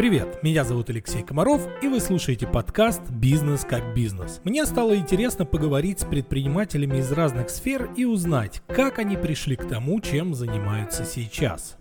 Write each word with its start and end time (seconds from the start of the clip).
Привет, 0.00 0.42
меня 0.42 0.64
зовут 0.64 0.88
Алексей 0.88 1.22
Комаров, 1.22 1.60
и 1.82 1.86
вы 1.86 2.00
слушаете 2.00 2.46
подкаст 2.46 3.02
«Бизнес 3.10 3.66
как 3.68 3.94
бизнес». 3.94 4.40
Мне 4.44 4.64
стало 4.64 4.96
интересно 4.96 5.44
поговорить 5.44 6.00
с 6.00 6.06
предпринимателями 6.06 7.00
из 7.00 7.12
разных 7.12 7.50
сфер 7.50 7.90
и 7.98 8.06
узнать, 8.06 8.62
как 8.66 8.98
они 8.98 9.18
пришли 9.18 9.56
к 9.56 9.68
тому, 9.68 10.00
чем 10.00 10.32
занимаются 10.32 11.04
сейчас. 11.04 11.76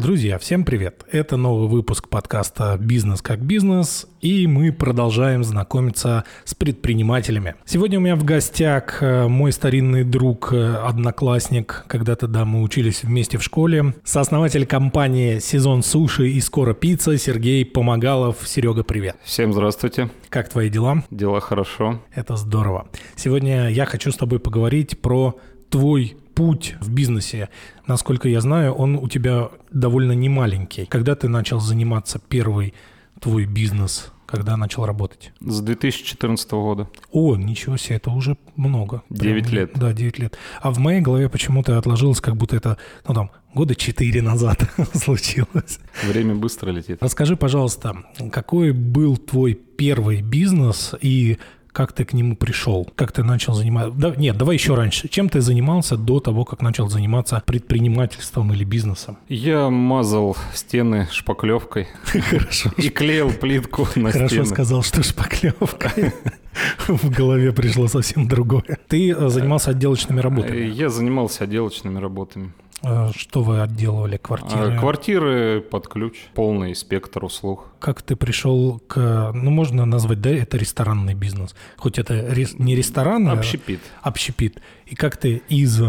Друзья, 0.00 0.38
всем 0.38 0.64
привет! 0.64 1.04
Это 1.10 1.36
новый 1.36 1.68
выпуск 1.68 2.08
подкаста 2.08 2.78
«Бизнес 2.78 3.20
как 3.20 3.40
бизнес», 3.40 4.06
и 4.20 4.46
мы 4.46 4.72
продолжаем 4.72 5.42
знакомиться 5.42 6.22
с 6.44 6.54
предпринимателями. 6.54 7.56
Сегодня 7.64 7.98
у 7.98 8.02
меня 8.02 8.14
в 8.14 8.22
гостях 8.22 9.02
э, 9.02 9.26
мой 9.26 9.50
старинный 9.50 10.04
друг, 10.04 10.52
э, 10.52 10.76
одноклассник, 10.76 11.84
когда-то, 11.88 12.28
да, 12.28 12.44
мы 12.44 12.62
учились 12.62 13.02
вместе 13.02 13.38
в 13.38 13.42
школе, 13.42 13.92
сооснователь 14.04 14.66
компании 14.66 15.40
«Сезон 15.40 15.82
суши» 15.82 16.28
и 16.28 16.40
«Скоро 16.40 16.74
пицца» 16.74 17.18
Сергей 17.18 17.66
Помогалов. 17.66 18.46
Серега, 18.46 18.84
привет! 18.84 19.16
Всем 19.24 19.52
здравствуйте! 19.52 20.10
Как 20.28 20.48
твои 20.48 20.70
дела? 20.70 21.02
Дела 21.10 21.40
хорошо. 21.40 22.00
Это 22.14 22.36
здорово. 22.36 22.88
Сегодня 23.16 23.68
я 23.68 23.84
хочу 23.84 24.12
с 24.12 24.16
тобой 24.16 24.38
поговорить 24.38 25.00
про 25.00 25.36
твой 25.70 26.16
путь 26.38 26.76
в 26.80 26.92
бизнесе, 26.92 27.48
насколько 27.88 28.28
я 28.28 28.40
знаю, 28.40 28.72
он 28.72 28.94
у 28.94 29.08
тебя 29.08 29.48
довольно 29.72 30.12
немаленький. 30.12 30.86
Когда 30.86 31.16
ты 31.16 31.28
начал 31.28 31.58
заниматься 31.58 32.20
первый 32.20 32.74
твой 33.20 33.44
бизнес, 33.44 34.12
когда 34.24 34.56
начал 34.56 34.86
работать? 34.86 35.32
С 35.40 35.60
2014 35.60 36.48
года. 36.52 36.88
О, 37.10 37.34
ничего 37.34 37.76
себе, 37.76 37.96
это 37.96 38.10
уже 38.10 38.36
много. 38.54 39.02
9 39.10 39.42
Прям, 39.42 39.54
лет. 39.56 39.72
Да, 39.74 39.92
9 39.92 40.18
лет. 40.20 40.38
А 40.62 40.70
в 40.70 40.78
моей 40.78 41.00
голове 41.00 41.28
почему-то 41.28 41.76
отложилось, 41.76 42.20
как 42.20 42.36
будто 42.36 42.54
это, 42.54 42.78
ну 43.08 43.14
там, 43.14 43.30
года 43.52 43.74
4 43.74 44.22
назад 44.22 44.62
случилось. 44.94 45.80
Время 46.06 46.36
быстро 46.36 46.70
летит. 46.70 46.98
Расскажи, 47.00 47.34
пожалуйста, 47.34 48.04
какой 48.30 48.70
был 48.70 49.16
твой 49.16 49.54
первый 49.54 50.22
бизнес 50.22 50.94
и 51.00 51.38
как 51.78 51.92
ты 51.92 52.04
к 52.04 52.12
нему 52.12 52.34
пришел? 52.34 52.90
Как 52.96 53.12
ты 53.12 53.22
начал 53.22 53.54
заниматься? 53.54 53.92
Да, 53.96 54.12
нет, 54.16 54.36
давай 54.36 54.56
еще 54.56 54.74
раньше. 54.74 55.06
Чем 55.06 55.28
ты 55.28 55.40
занимался 55.40 55.96
до 55.96 56.18
того, 56.18 56.44
как 56.44 56.60
начал 56.60 56.88
заниматься 56.88 57.40
предпринимательством 57.46 58.52
или 58.52 58.64
бизнесом? 58.64 59.16
Я 59.28 59.70
мазал 59.70 60.36
стены 60.52 61.06
шпаклевкой. 61.12 61.86
Хорошо. 62.02 62.72
И 62.78 62.88
клеил 62.88 63.30
плитку 63.30 63.86
на 63.94 64.10
Хорошо 64.10 64.28
стены. 64.28 64.46
сказал, 64.46 64.82
что 64.82 65.04
шпаклевкой. 65.04 66.12
В 66.88 67.10
голове 67.10 67.52
пришло 67.52 67.86
совсем 67.86 68.26
другое. 68.26 68.64
Ты 68.88 69.12
э, 69.12 69.28
занимался 69.28 69.70
отделочными 69.70 70.18
работами? 70.18 70.64
Я 70.66 70.88
занимался 70.88 71.44
отделочными 71.44 72.00
работами. 72.00 72.52
А 72.82 73.10
что 73.16 73.42
вы 73.42 73.60
отделывали? 73.60 74.16
Квартиры? 74.16 74.76
А, 74.76 74.78
квартиры 74.78 75.60
под 75.60 75.88
ключ, 75.88 76.14
полный 76.34 76.74
спектр 76.74 77.24
услуг. 77.24 77.66
Как 77.80 78.02
ты 78.02 78.14
пришел 78.14 78.80
к... 78.86 79.32
Ну, 79.34 79.50
можно 79.50 79.84
назвать, 79.84 80.20
да, 80.20 80.30
это 80.30 80.56
ресторанный 80.56 81.14
бизнес. 81.14 81.54
Хоть 81.76 81.98
это 81.98 82.32
не 82.58 82.76
ресторан, 82.76 83.28
а... 83.28 83.32
Общепит. 83.32 83.80
Общепит. 84.02 84.60
И 84.86 84.94
как 84.94 85.16
ты 85.16 85.42
из 85.48 85.80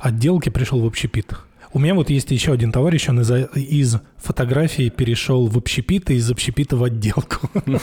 отделки 0.00 0.48
пришел 0.48 0.80
в 0.80 0.86
общепит? 0.86 1.34
У 1.74 1.78
меня 1.78 1.94
вот 1.94 2.10
есть 2.10 2.30
еще 2.30 2.52
один 2.52 2.70
товарищ, 2.70 3.08
он 3.08 3.20
из, 3.20 3.30
из 3.54 3.96
фотографии 4.18 4.90
перешел 4.90 5.46
в 5.46 5.56
общепит 5.56 6.10
и 6.10 6.14
из 6.14 6.30
общепита 6.30 6.76
в 6.76 6.84
отделку. 6.84 7.48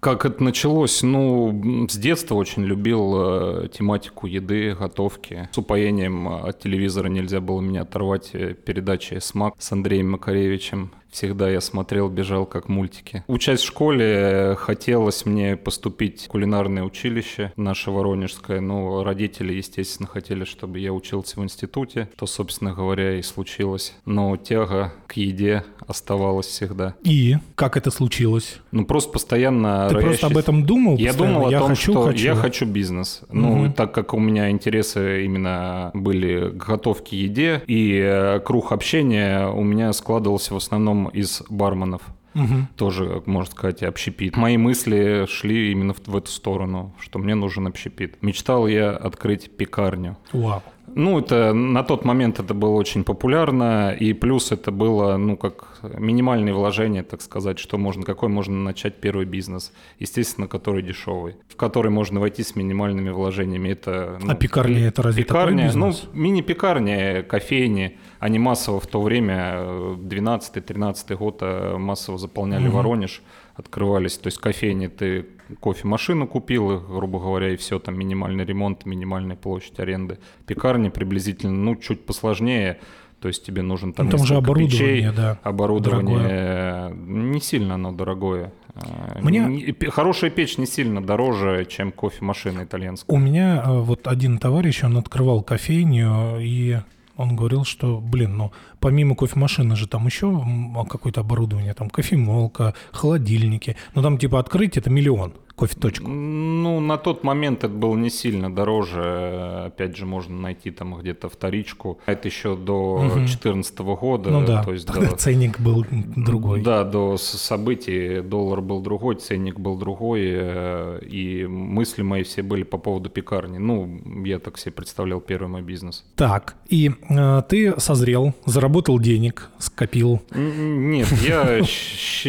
Как 0.00 0.24
это 0.24 0.42
началось? 0.42 1.02
Ну, 1.02 1.86
с 1.88 1.96
детства 1.96 2.34
очень 2.34 2.64
любил 2.64 3.14
э, 3.16 3.68
тематику 3.68 4.26
еды, 4.26 4.74
готовки. 4.74 5.48
С 5.52 5.58
упоением 5.58 6.28
от 6.28 6.58
телевизора 6.60 7.08
нельзя 7.08 7.40
было 7.40 7.60
меня 7.60 7.82
оторвать 7.82 8.30
э, 8.32 8.54
передачи 8.54 9.18
«Смак» 9.20 9.54
с 9.58 9.70
Андреем 9.70 10.10
Макаревичем. 10.10 10.92
Всегда 11.18 11.50
я 11.50 11.60
смотрел, 11.60 12.08
бежал 12.08 12.46
как 12.46 12.68
мультики. 12.68 13.24
Учась 13.26 13.60
в 13.62 13.66
школе, 13.66 14.54
хотелось 14.56 15.26
мне 15.26 15.56
поступить 15.56 16.26
в 16.26 16.28
кулинарное 16.28 16.84
училище 16.84 17.52
наше 17.56 17.90
Воронежское, 17.90 18.60
но 18.60 19.02
родители, 19.02 19.52
естественно, 19.52 20.08
хотели, 20.08 20.44
чтобы 20.44 20.78
я 20.78 20.92
учился 20.92 21.40
в 21.40 21.42
институте, 21.42 22.08
то, 22.16 22.26
собственно 22.26 22.72
говоря, 22.72 23.18
и 23.18 23.22
случилось. 23.22 23.96
Но 24.04 24.36
тяга 24.36 24.92
к 25.08 25.14
еде 25.14 25.64
оставалась 25.88 26.46
всегда. 26.46 26.94
И 27.02 27.36
как 27.56 27.76
это 27.76 27.90
случилось? 27.90 28.60
Ну, 28.70 28.84
просто 28.84 29.10
постоянно... 29.10 29.88
Ты 29.88 29.98
просто 29.98 30.28
об 30.28 30.36
этом 30.36 30.64
думал? 30.64 30.98
Я 30.98 31.08
постоянно? 31.08 31.34
думал 31.34 31.48
о 31.48 31.50
я 31.50 31.58
том, 31.58 31.68
хочу, 31.70 31.92
что 31.92 32.04
хочу. 32.04 32.24
я 32.24 32.34
хочу 32.36 32.64
бизнес. 32.64 33.22
Угу. 33.28 33.36
Ну, 33.36 33.72
так 33.72 33.92
как 33.92 34.14
у 34.14 34.20
меня 34.20 34.50
интересы 34.50 35.24
именно 35.24 35.90
были 35.94 36.50
к 36.50 36.64
готовке 36.64 37.16
еде, 37.16 37.62
и 37.66 38.00
э, 38.00 38.38
круг 38.38 38.70
общения 38.70 39.48
у 39.48 39.64
меня 39.64 39.92
складывался 39.92 40.54
в 40.54 40.58
основном 40.58 41.07
одном 41.08 41.20
из 41.20 41.42
барменов. 41.48 42.02
Угу. 42.34 42.68
Тоже, 42.76 43.22
можно 43.26 43.50
сказать, 43.50 43.82
общепит. 43.82 44.36
Мои 44.36 44.56
мысли 44.56 45.26
шли 45.28 45.72
именно 45.72 45.94
в, 45.94 46.06
в 46.06 46.16
эту 46.16 46.30
сторону, 46.30 46.94
что 47.00 47.18
мне 47.18 47.34
нужен 47.34 47.66
общепит. 47.66 48.22
Мечтал 48.22 48.68
я 48.68 48.90
открыть 48.90 49.50
пекарню. 49.56 50.16
Вау. 50.32 50.62
Ну, 50.94 51.18
это 51.18 51.52
на 51.52 51.82
тот 51.82 52.04
момент 52.04 52.38
это 52.40 52.54
было 52.54 52.70
очень 52.70 53.04
популярно, 53.04 53.92
и 53.92 54.12
плюс 54.14 54.52
это 54.52 54.70
было, 54.70 55.16
ну, 55.16 55.36
как 55.36 55.80
минимальные 55.82 56.54
вложения, 56.54 57.02
так 57.02 57.20
сказать, 57.20 57.58
что 57.58 57.76
можно, 57.76 58.04
какой 58.04 58.28
можно 58.28 58.56
начать 58.56 59.00
первый 59.00 59.26
бизнес, 59.26 59.72
естественно, 59.98 60.48
который 60.48 60.82
дешевый, 60.82 61.36
в 61.48 61.56
который 61.56 61.90
можно 61.90 62.20
войти 62.20 62.42
с 62.42 62.56
минимальными 62.56 63.10
вложениями. 63.10 63.68
Это, 63.68 64.18
ну, 64.22 64.32
а 64.32 64.34
пекарня 64.34 64.88
это 64.88 65.02
разве 65.02 65.24
пекарня, 65.24 65.68
такой 65.68 65.82
бизнес? 65.84 66.08
Ну, 66.12 66.20
мини-пекарня, 66.20 67.22
кофейни, 67.22 67.98
они 68.18 68.38
массово 68.38 68.80
в 68.80 68.86
то 68.86 69.00
время, 69.00 69.56
12-13 69.96 70.96
э, 71.08 71.16
год, 71.16 71.38
э, 71.40 71.76
массово 71.76 72.18
заполняли 72.18 72.68
угу. 72.68 72.76
Воронеж, 72.76 73.22
открывались, 73.54 74.16
то 74.18 74.28
есть 74.28 74.38
кофейни 74.38 74.86
ты 74.88 75.26
кофемашину 75.60 76.26
купил, 76.26 76.80
грубо 76.80 77.18
говоря, 77.18 77.50
и 77.50 77.56
все, 77.56 77.78
там 77.78 77.98
минимальный 77.98 78.44
ремонт, 78.44 78.86
минимальная 78.86 79.36
площадь 79.36 79.78
аренды. 79.80 80.18
Пекарни 80.46 80.90
приблизительно, 80.90 81.54
ну, 81.54 81.76
чуть 81.76 82.04
посложнее, 82.04 82.78
то 83.20 83.28
есть 83.28 83.44
тебе 83.44 83.62
нужен 83.62 83.92
там, 83.92 84.06
ну, 84.06 84.12
там 84.12 84.26
же 84.26 84.36
оборудование, 84.36 84.68
печей, 84.70 85.10
да, 85.16 85.38
оборудование 85.42 86.18
дорогое. 86.18 86.92
не 86.94 87.40
сильно 87.40 87.74
оно 87.74 87.92
дорогое. 87.92 88.52
А, 88.74 89.18
Мне... 89.20 89.74
Хорошая 89.88 90.30
печь 90.30 90.56
не 90.58 90.66
сильно 90.66 91.02
дороже, 91.02 91.66
чем 91.68 91.90
кофемашина 91.90 92.62
итальянская. 92.64 93.16
У 93.16 93.18
меня 93.18 93.62
э, 93.66 93.80
вот 93.80 94.06
один 94.06 94.38
товарищ, 94.38 94.84
он 94.84 94.98
открывал 94.98 95.42
кофейню, 95.42 96.38
и 96.40 96.78
он 97.18 97.36
говорил, 97.36 97.64
что, 97.64 98.00
блин, 98.00 98.36
ну, 98.36 98.52
помимо 98.80 99.14
кофемашины 99.14 99.76
же 99.76 99.86
там 99.86 100.06
еще 100.06 100.42
какое-то 100.88 101.20
оборудование, 101.20 101.74
там 101.74 101.90
кофемолка, 101.90 102.74
холодильники. 102.92 103.76
Ну, 103.94 104.02
там 104.02 104.16
типа 104.18 104.38
открыть 104.38 104.76
это 104.76 104.88
миллион 104.88 105.34
кофе-точку? 105.58 106.08
Ну, 106.08 106.80
на 106.80 106.96
тот 106.96 107.24
момент 107.24 107.64
это 107.64 107.74
было 107.74 107.96
не 107.96 108.10
сильно 108.10 108.54
дороже. 108.54 109.64
Опять 109.66 109.96
же, 109.96 110.06
можно 110.06 110.40
найти 110.40 110.70
там 110.70 110.96
где-то 110.98 111.28
вторичку. 111.28 111.98
Это 112.06 112.28
еще 112.28 112.56
до 112.56 113.10
2014 113.14 113.80
угу. 113.80 113.96
года. 113.96 114.30
Ну 114.30 114.46
да, 114.46 114.62
то 114.62 114.72
есть 114.72 114.86
тогда 114.86 115.10
до... 115.10 115.16
ценник 115.16 115.60
был 115.60 115.84
другой. 116.16 116.62
Да, 116.62 116.84
до 116.84 117.16
событий 117.16 118.20
доллар 118.20 118.60
был 118.60 118.80
другой, 118.80 119.16
ценник 119.16 119.58
был 119.58 119.76
другой. 119.76 120.22
Э, 120.24 121.00
и 121.02 121.46
мысли 121.46 122.02
мои 122.02 122.22
все 122.22 122.42
были 122.42 122.62
по 122.62 122.78
поводу 122.78 123.10
пекарни. 123.10 123.58
Ну, 123.58 124.00
я 124.24 124.38
так 124.38 124.58
себе 124.58 124.72
представлял 124.72 125.20
первый 125.20 125.48
мой 125.48 125.62
бизнес. 125.62 126.04
Так, 126.14 126.54
и 126.68 126.92
э, 127.10 127.42
ты 127.48 127.74
созрел, 127.80 128.34
заработал 128.46 129.00
денег, 129.00 129.50
скопил? 129.58 130.22
Нет, 130.34 131.08
я 131.26 131.62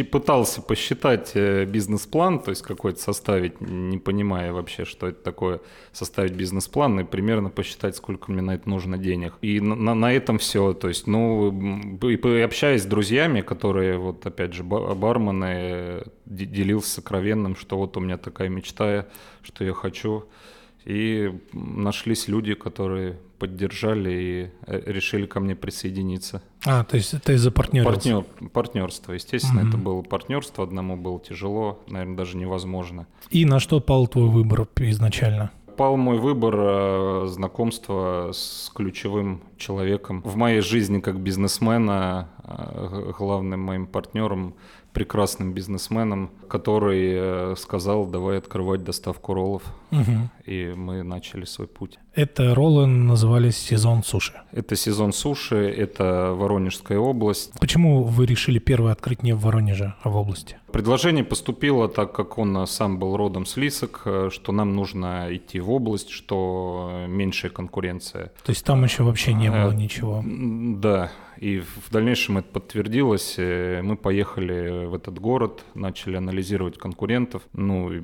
пытался 0.03 0.61
посчитать 0.61 1.31
э, 1.35 1.65
бизнес-план, 1.65 2.39
то 2.39 2.49
есть 2.49 2.61
какой-то 2.63 2.99
составить, 3.19 3.59
не 3.61 3.97
понимая 3.97 4.53
вообще, 4.53 4.85
что 4.85 5.07
это 5.07 5.21
такое, 5.21 5.59
составить 5.91 6.33
бизнес-план 6.33 7.01
и 7.01 7.03
примерно 7.03 7.49
посчитать, 7.49 7.95
сколько 7.95 8.31
мне 8.31 8.41
на 8.41 8.55
это 8.55 8.69
нужно 8.69 8.97
денег. 8.97 9.33
И 9.41 9.59
на, 9.59 9.93
на, 9.93 10.13
этом 10.13 10.37
все. 10.37 10.73
То 10.73 10.87
есть, 10.87 11.07
ну, 11.07 11.51
и, 12.01 12.15
и 12.15 12.41
общаясь 12.41 12.83
с 12.83 12.85
друзьями, 12.85 13.41
которые, 13.41 13.97
вот 13.97 14.25
опять 14.25 14.53
же, 14.53 14.63
бармены, 14.63 16.03
делился 16.25 16.89
сокровенным, 17.01 17.55
что 17.55 17.77
вот 17.77 17.97
у 17.97 17.99
меня 17.99 18.17
такая 18.17 18.49
мечта, 18.49 19.05
что 19.43 19.65
я 19.65 19.73
хочу. 19.73 20.23
И 20.85 21.31
нашлись 21.53 22.27
люди, 22.27 22.53
которые 22.53 23.17
поддержали 23.39 24.11
и 24.11 24.49
э, 24.67 24.91
решили 24.91 25.25
ко 25.25 25.39
мне 25.39 25.55
присоединиться. 25.55 26.43
А, 26.65 26.83
то 26.83 26.97
есть 26.97 27.15
ты 27.23 27.37
за 27.37 27.51
Партнер, 27.51 28.25
партнерство, 28.51 29.13
естественно, 29.13 29.61
угу. 29.61 29.69
это 29.69 29.77
было 29.77 30.01
партнерство, 30.01 30.63
одному 30.63 30.97
было 30.97 31.19
тяжело, 31.19 31.79
наверное, 31.87 32.17
даже 32.17 32.37
невозможно. 32.37 33.07
И 33.31 33.45
на 33.45 33.59
что 33.59 33.79
пал 33.79 34.07
твой 34.07 34.29
выбор 34.29 34.67
изначально? 34.77 35.51
Пал 35.77 35.95
мой 35.95 36.17
выбор 36.17 36.55
э, 36.57 37.27
знакомства 37.27 38.31
с 38.33 38.69
ключевым 38.75 39.41
человеком 39.57 40.21
в 40.23 40.35
моей 40.35 40.59
жизни 40.59 40.99
как 40.99 41.19
бизнесмена, 41.21 42.27
э, 42.43 43.13
главным 43.17 43.61
моим 43.61 43.87
партнером, 43.87 44.55
прекрасным 44.91 45.53
бизнесменом, 45.53 46.31
который 46.49 47.55
сказал, 47.55 48.07
давай 48.07 48.39
открывать 48.39 48.83
доставку 48.83 49.35
роллов. 49.35 49.61
Мгм. 49.91 50.31
И 50.49 50.73
мы 50.75 51.03
начали 51.03 51.45
свой 51.45 51.67
путь. 51.67 51.99
Это 52.15 52.55
роллы 52.55 52.87
назывались 52.87 53.55
«Сезон 53.55 54.03
суши». 54.03 54.33
Это 54.51 54.75
сезон 54.75 55.13
суши, 55.13 55.55
это 55.55 56.33
Воронежская 56.35 56.97
область. 56.97 57.51
Почему 57.59 58.03
вы 58.03 58.25
решили 58.25 58.57
первое 58.57 58.91
открыть 58.93 59.21
не 59.21 59.33
в 59.33 59.41
Воронеже, 59.41 59.93
а 60.01 60.09
в 60.09 60.15
области? 60.15 60.57
Предложение 60.71 61.23
поступило, 61.23 61.87
так 61.87 62.13
как 62.13 62.39
он 62.39 62.65
сам 62.65 62.97
был 62.97 63.15
родом 63.15 63.45
с 63.45 63.57
Лисок, 63.57 64.01
э, 64.05 64.29
что 64.31 64.51
нам 64.51 64.75
нужно 64.75 65.27
идти 65.29 65.59
в 65.59 65.69
область, 65.71 66.09
что 66.09 66.89
э, 66.91 67.07
меньшая 67.07 67.51
конкуренция. 67.51 68.31
То 68.43 68.49
есть 68.49 68.65
там 68.65 68.83
еще 68.83 69.03
вообще 69.03 69.33
не 69.33 69.51
было 69.51 69.71
Э, 69.71 69.75
ничего. 69.75 70.23
Да, 70.25 71.11
и 71.39 71.59
в 71.59 71.89
дальнейшем 71.91 72.39
это 72.39 72.49
подтвердилось. 72.49 73.35
Э, 73.37 73.81
Мы 73.81 73.95
поехали 73.95 74.85
в 74.85 74.93
этот 74.93 75.19
город, 75.19 75.63
начали 75.73 76.17
анализировать 76.17 76.77
конкурентов, 76.77 77.43
ну 77.53 77.91
и, 77.91 78.01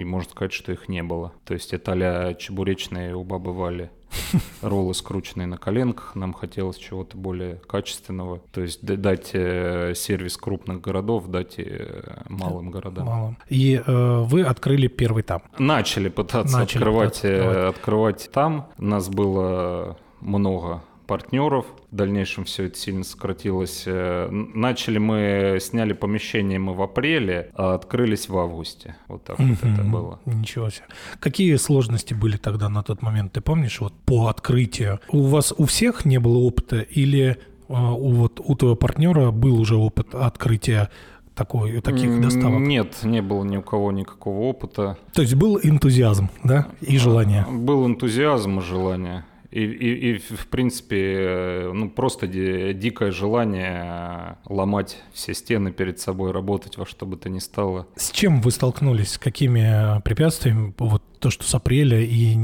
и 0.00 0.04
можно 0.04 0.30
сказать, 0.30 0.52
что 0.52 0.72
их 0.72 0.88
не 0.88 1.02
было. 1.02 1.32
То 1.44 1.54
есть 1.54 1.72
это 1.74 1.87
а 1.92 2.34
чебуречные 2.34 3.14
у 3.14 3.24
бабы 3.24 3.52
Вали. 3.52 3.90
Роллы 4.62 4.94
скрученные 4.94 5.46
на 5.46 5.58
коленках, 5.58 6.14
нам 6.14 6.32
хотелось 6.32 6.76
чего-то 6.76 7.16
более 7.16 7.56
качественного. 7.56 8.40
То 8.52 8.62
есть 8.62 8.84
дать 8.84 9.30
э, 9.32 9.92
сервис 9.94 10.36
крупных 10.36 10.80
городов, 10.80 11.26
дать 11.28 11.54
э, 11.58 12.22
малым 12.28 12.70
городам. 12.70 13.06
Мало. 13.06 13.36
И 13.48 13.80
э, 13.84 14.22
вы 14.22 14.42
открыли 14.42 14.86
первый 14.88 15.22
там. 15.22 15.42
Начали 15.58 16.08
пытаться 16.08 16.58
Начали 16.58 16.78
открывать, 16.78 17.20
пытаться 17.20 17.28
э, 17.28 17.38
открывать. 17.38 17.76
открывать 17.76 18.30
там. 18.32 18.68
Нас 18.78 19.08
было 19.08 19.98
много 20.20 20.82
партнеров. 21.08 21.66
В 21.90 21.96
дальнейшем 21.96 22.44
все 22.44 22.64
это 22.66 22.78
сильно 22.78 23.02
сократилось. 23.02 23.84
Э, 23.86 24.28
Начали 24.30 24.98
мы, 24.98 25.58
сняли 25.60 25.94
помещение 25.94 26.58
мы 26.58 26.74
в 26.74 26.82
апреле, 26.82 27.50
а 27.54 27.74
открылись 27.74 28.28
в 28.28 28.38
августе. 28.38 28.94
Вот 29.08 29.24
так 29.24 29.38
вот 29.38 29.58
это 29.62 29.82
было. 29.82 30.20
Ничего 30.26 30.70
себе. 30.70 30.84
Какие 31.18 31.56
сложности 31.56 32.14
были 32.14 32.36
тогда 32.36 32.68
на 32.68 32.82
тот 32.82 33.02
момент? 33.02 33.32
Ты 33.32 33.40
помнишь, 33.40 33.80
вот 33.80 33.94
по 34.04 34.28
открытию? 34.28 35.00
У 35.08 35.22
вас 35.22 35.52
у 35.56 35.64
всех 35.64 36.04
не 36.04 36.18
было 36.20 36.38
опыта 36.38 36.80
или 36.80 37.30
э, 37.30 37.36
у, 37.68 38.10
вот, 38.10 38.40
у 38.44 38.54
твоего 38.54 38.76
партнера 38.76 39.30
был 39.30 39.58
уже 39.58 39.76
опыт 39.76 40.14
открытия 40.14 40.90
такой, 41.34 41.80
таких 41.80 42.20
доставок? 42.20 42.60
Нет, 42.60 42.98
не 43.02 43.22
было 43.22 43.44
ни 43.44 43.56
у 43.56 43.62
кого 43.62 43.92
никакого 43.92 44.40
опыта. 44.40 44.98
То 45.14 45.22
есть 45.22 45.34
был 45.34 45.58
энтузиазм, 45.62 46.28
да, 46.44 46.68
и 46.82 46.98
желание? 46.98 47.46
Был 47.50 47.86
энтузиазм 47.86 48.58
и 48.58 48.62
желание. 48.62 49.24
И, 49.50 49.64
и, 49.64 50.10
и, 50.10 50.18
в 50.18 50.46
принципе, 50.48 51.16
э, 51.18 51.72
ну, 51.72 51.88
просто 51.88 52.26
ди- 52.26 52.74
дикое 52.74 53.10
желание 53.10 54.36
э, 54.46 54.52
ломать 54.52 55.02
все 55.14 55.32
стены 55.32 55.72
перед 55.72 55.98
собой, 55.98 56.32
работать 56.32 56.76
во 56.76 56.84
что 56.84 57.06
бы 57.06 57.16
то 57.16 57.30
ни 57.30 57.38
стало. 57.38 57.86
С 57.96 58.10
чем 58.10 58.42
вы 58.42 58.50
столкнулись? 58.50 59.12
С 59.12 59.18
какими 59.18 59.96
э, 59.96 60.00
препятствиями? 60.02 60.74
Вот 60.76 61.02
то, 61.18 61.30
что 61.30 61.44
с 61.44 61.54
апреля 61.54 62.00
и 62.00 62.34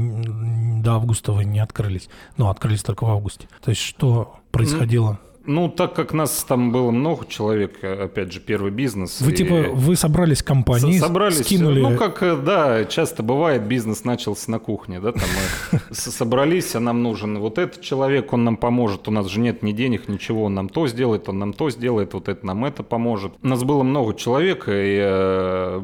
до 0.81 0.93
августа 0.95 1.31
вы 1.31 1.45
не 1.45 1.59
открылись. 1.59 2.09
Ну, 2.37 2.49
открылись 2.49 2.81
только 2.81 3.03
в 3.05 3.09
августе. 3.09 3.47
То 3.63 3.69
есть 3.69 3.81
что 3.81 4.37
происходило? 4.51 5.11
Ну, 5.11 5.34
так 5.69 5.93
как 5.93 6.13
нас 6.13 6.43
там 6.47 6.71
было 6.71 6.91
много 6.91 7.25
человек, 7.27 7.83
опять 7.83 8.31
же, 8.31 8.39
первый 8.39 8.71
бизнес. 8.71 9.21
Вы 9.21 9.31
и- 9.31 9.35
типа, 9.35 9.55
вы 9.73 9.95
собрались 9.95 10.41
компанией, 10.43 10.99
Со- 10.99 11.05
собрались, 11.07 11.41
скинули... 11.45 11.81
ну 11.81 11.97
как, 11.97 12.23
э, 12.23 12.35
да, 12.35 12.85
часто 12.85 13.23
бывает, 13.23 13.63
бизнес 13.63 14.03
начался 14.03 14.51
на 14.51 14.59
кухне, 14.59 14.99
да, 14.99 15.11
там 15.11 15.23
мы 15.71 15.79
собрались, 15.91 16.75
а 16.75 16.79
нам 16.79 17.03
нужен 17.03 17.39
вот 17.39 17.57
этот 17.57 17.81
человек, 17.81 18.33
он 18.33 18.43
нам 18.43 18.57
поможет, 18.57 19.07
у 19.07 19.11
нас 19.11 19.27
же 19.27 19.39
нет 19.39 19.63
ни 19.63 19.71
денег, 19.71 20.07
ничего, 20.07 20.45
он 20.45 20.53
нам 20.55 20.69
то 20.69 20.87
сделает, 20.87 21.29
он 21.29 21.39
нам 21.39 21.53
то 21.53 21.69
сделает, 21.69 22.13
вот 22.13 22.27
это 22.29 22.45
нам 22.45 22.65
это 22.65 22.83
поможет. 22.83 23.33
У 23.41 23.47
нас 23.47 23.63
было 23.63 23.83
много 23.83 24.13
человек, 24.15 24.65
и 24.67 24.99
э, 25.01 25.81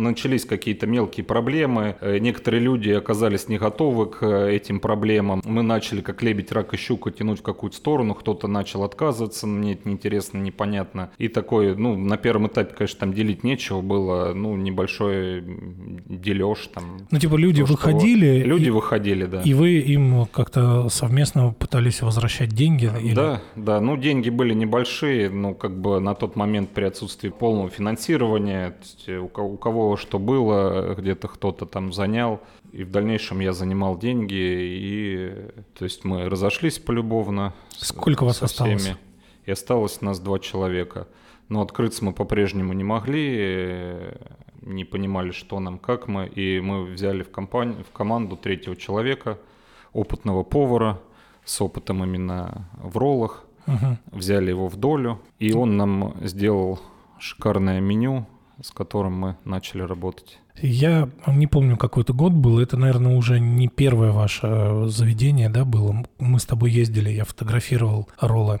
начались 0.00 0.44
какие-то 0.44 0.86
мелкие 0.86 1.24
проблемы, 1.24 1.96
Э, 2.00 2.18
некоторые 2.18 2.60
люди 2.62 2.90
оказались 2.90 3.48
не 3.48 3.58
готовы 3.58 4.06
к 4.06 4.22
э, 4.22 4.52
этим 4.54 4.80
проблемам, 4.80 5.42
мы 5.44 5.62
начали 5.62 6.00
как 6.00 6.22
лебедь, 6.22 6.52
рак 6.52 6.72
и 6.74 6.76
щука 6.76 7.10
тянуть 7.10 7.40
в 7.40 7.42
какую-то 7.42 7.76
сторону, 7.76 8.14
кто-то 8.14 8.48
начал 8.48 8.84
отказываться, 8.84 9.46
мне 9.46 9.72
это 9.72 9.88
неинтересно, 9.88 10.38
непонятно, 10.38 11.10
и 11.18 11.28
такой, 11.28 11.76
ну, 11.76 11.96
на 11.96 12.16
первом 12.16 12.46
этапе, 12.46 12.74
конечно, 12.74 13.00
там 13.00 13.12
делить 13.12 13.44
нечего 13.44 13.80
было, 13.80 14.32
ну, 14.34 14.56
небольшой 14.56 15.42
дележ 16.06 16.68
там. 16.74 16.98
Ну, 17.10 17.18
типа, 17.18 17.36
люди 17.36 17.60
То, 17.62 17.66
что 17.66 17.74
выходили, 17.76 18.42
Люди 18.42 18.68
и, 18.68 18.70
выходили, 18.70 19.24
да. 19.26 19.42
и 19.42 19.54
вы 19.54 19.78
им 19.78 20.26
как-то 20.26 20.88
совместно 20.88 21.52
пытались 21.58 22.02
возвращать 22.02 22.50
деньги? 22.50 22.90
или- 23.02 23.14
Да, 23.14 23.42
да, 23.56 23.80
ну 23.80 23.96
деньги 23.96 24.30
были 24.30 24.54
небольшие, 24.54 25.30
ну 25.30 25.54
как 25.54 25.78
бы 25.80 26.00
на 26.00 26.14
тот 26.14 26.36
момент 26.36 26.70
при 26.70 26.84
отсутствии 26.84 27.28
полного 27.28 27.68
финансирования, 27.70 28.74
э, 29.06 29.16
у 29.18 29.28
кого, 29.28 29.89
у 29.90 29.96
кого 29.96 29.96
что 29.96 30.18
было, 30.18 30.94
где-то 30.94 31.26
кто-то 31.28 31.66
там 31.66 31.92
занял, 31.92 32.40
и 32.72 32.84
в 32.84 32.90
дальнейшем 32.90 33.40
я 33.40 33.52
занимал 33.52 33.98
деньги, 33.98 34.34
и 34.34 35.32
то 35.76 35.84
есть 35.84 36.04
мы 36.04 36.28
разошлись 36.28 36.78
полюбовно. 36.78 37.52
с- 37.70 37.88
Сколько 37.88 38.24
вас 38.24 38.38
со 38.38 38.44
осталось? 38.44 38.82
всеми. 38.82 38.96
И 39.46 39.50
осталось 39.50 40.00
нас 40.00 40.20
два 40.20 40.38
человека. 40.38 41.06
Но 41.48 41.60
открыться 41.62 42.04
мы 42.04 42.12
по-прежнему 42.12 42.72
не 42.74 42.84
могли, 42.84 43.96
не 44.62 44.84
понимали, 44.84 45.32
что 45.32 45.58
нам, 45.58 45.78
как 45.78 46.06
мы, 46.06 46.26
и 46.28 46.60
мы 46.60 46.84
взяли 46.84 47.22
в, 47.24 47.30
компанию, 47.32 47.82
в 47.84 47.90
команду 47.92 48.36
третьего 48.36 48.76
человека, 48.76 49.38
опытного 49.92 50.44
повара, 50.44 51.00
с 51.44 51.60
опытом 51.60 52.04
именно 52.04 52.68
в 52.80 52.96
роллах, 52.96 53.44
Мгм. 53.66 53.98
взяли 54.12 54.50
его 54.50 54.68
в 54.68 54.76
долю, 54.76 55.18
и 55.40 55.52
он 55.52 55.76
нам 55.76 56.14
сделал 56.22 56.78
шикарное 57.18 57.80
меню, 57.80 58.26
с 58.62 58.70
которым 58.70 59.14
мы 59.14 59.36
начали 59.44 59.82
работать. 59.82 60.38
Я 60.62 61.08
не 61.26 61.46
помню, 61.46 61.76
какой 61.76 62.02
это 62.02 62.12
год 62.12 62.32
был. 62.32 62.58
Это, 62.58 62.76
наверное, 62.76 63.16
уже 63.16 63.40
не 63.40 63.68
первое 63.68 64.12
ваше 64.12 64.46
э, 64.46 64.86
заведение, 64.88 65.48
да, 65.48 65.64
было. 65.64 66.04
Мы 66.18 66.38
с 66.38 66.44
тобой 66.44 66.70
ездили, 66.70 67.10
я 67.10 67.24
фотографировал 67.24 68.08
роллы. 68.20 68.60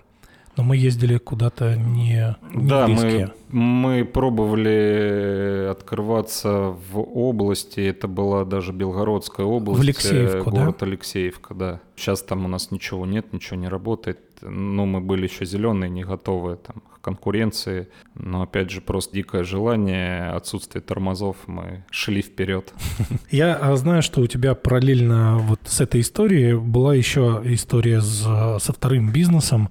Но 0.56 0.64
мы 0.64 0.76
ездили 0.76 1.18
куда-то 1.18 1.76
не, 1.76 2.36
не 2.52 2.68
да, 2.68 2.86
близкие. 2.86 3.32
мы, 3.50 4.00
мы 4.00 4.04
пробовали 4.04 5.68
открываться 5.70 6.74
в 6.92 6.98
области, 6.98 7.80
это 7.80 8.08
была 8.08 8.44
даже 8.44 8.72
Белгородская 8.72 9.46
область. 9.46 9.78
В 9.78 9.82
Алексеевку, 9.82 10.50
э, 10.50 10.52
да? 10.52 10.60
город 10.60 10.82
Алексеевка, 10.82 11.54
да. 11.54 11.80
Сейчас 11.96 12.22
там 12.22 12.44
у 12.44 12.48
нас 12.48 12.70
ничего 12.70 13.06
нет, 13.06 13.32
ничего 13.32 13.56
не 13.56 13.68
работает. 13.68 14.18
Но 14.42 14.86
мы 14.86 15.00
были 15.00 15.24
еще 15.24 15.44
зеленые, 15.44 15.90
не 15.90 16.04
готовы 16.04 16.56
там, 16.56 16.82
к 16.94 17.00
конкуренции. 17.00 17.88
Но 18.14 18.42
опять 18.42 18.70
же, 18.70 18.80
просто 18.80 19.14
дикое 19.14 19.44
желание, 19.44 20.30
отсутствие 20.30 20.82
тормозов, 20.82 21.36
мы 21.46 21.84
шли 21.90 22.22
вперед. 22.22 22.72
Я 23.30 23.54
а, 23.56 23.76
знаю, 23.76 24.02
что 24.02 24.20
у 24.20 24.26
тебя 24.26 24.54
параллельно 24.54 25.38
вот 25.38 25.60
с 25.64 25.80
этой 25.80 26.00
историей 26.00 26.54
была 26.54 26.94
еще 26.94 27.40
история 27.44 28.00
с- 28.00 28.58
со 28.62 28.72
вторым 28.72 29.12
бизнесом, 29.12 29.70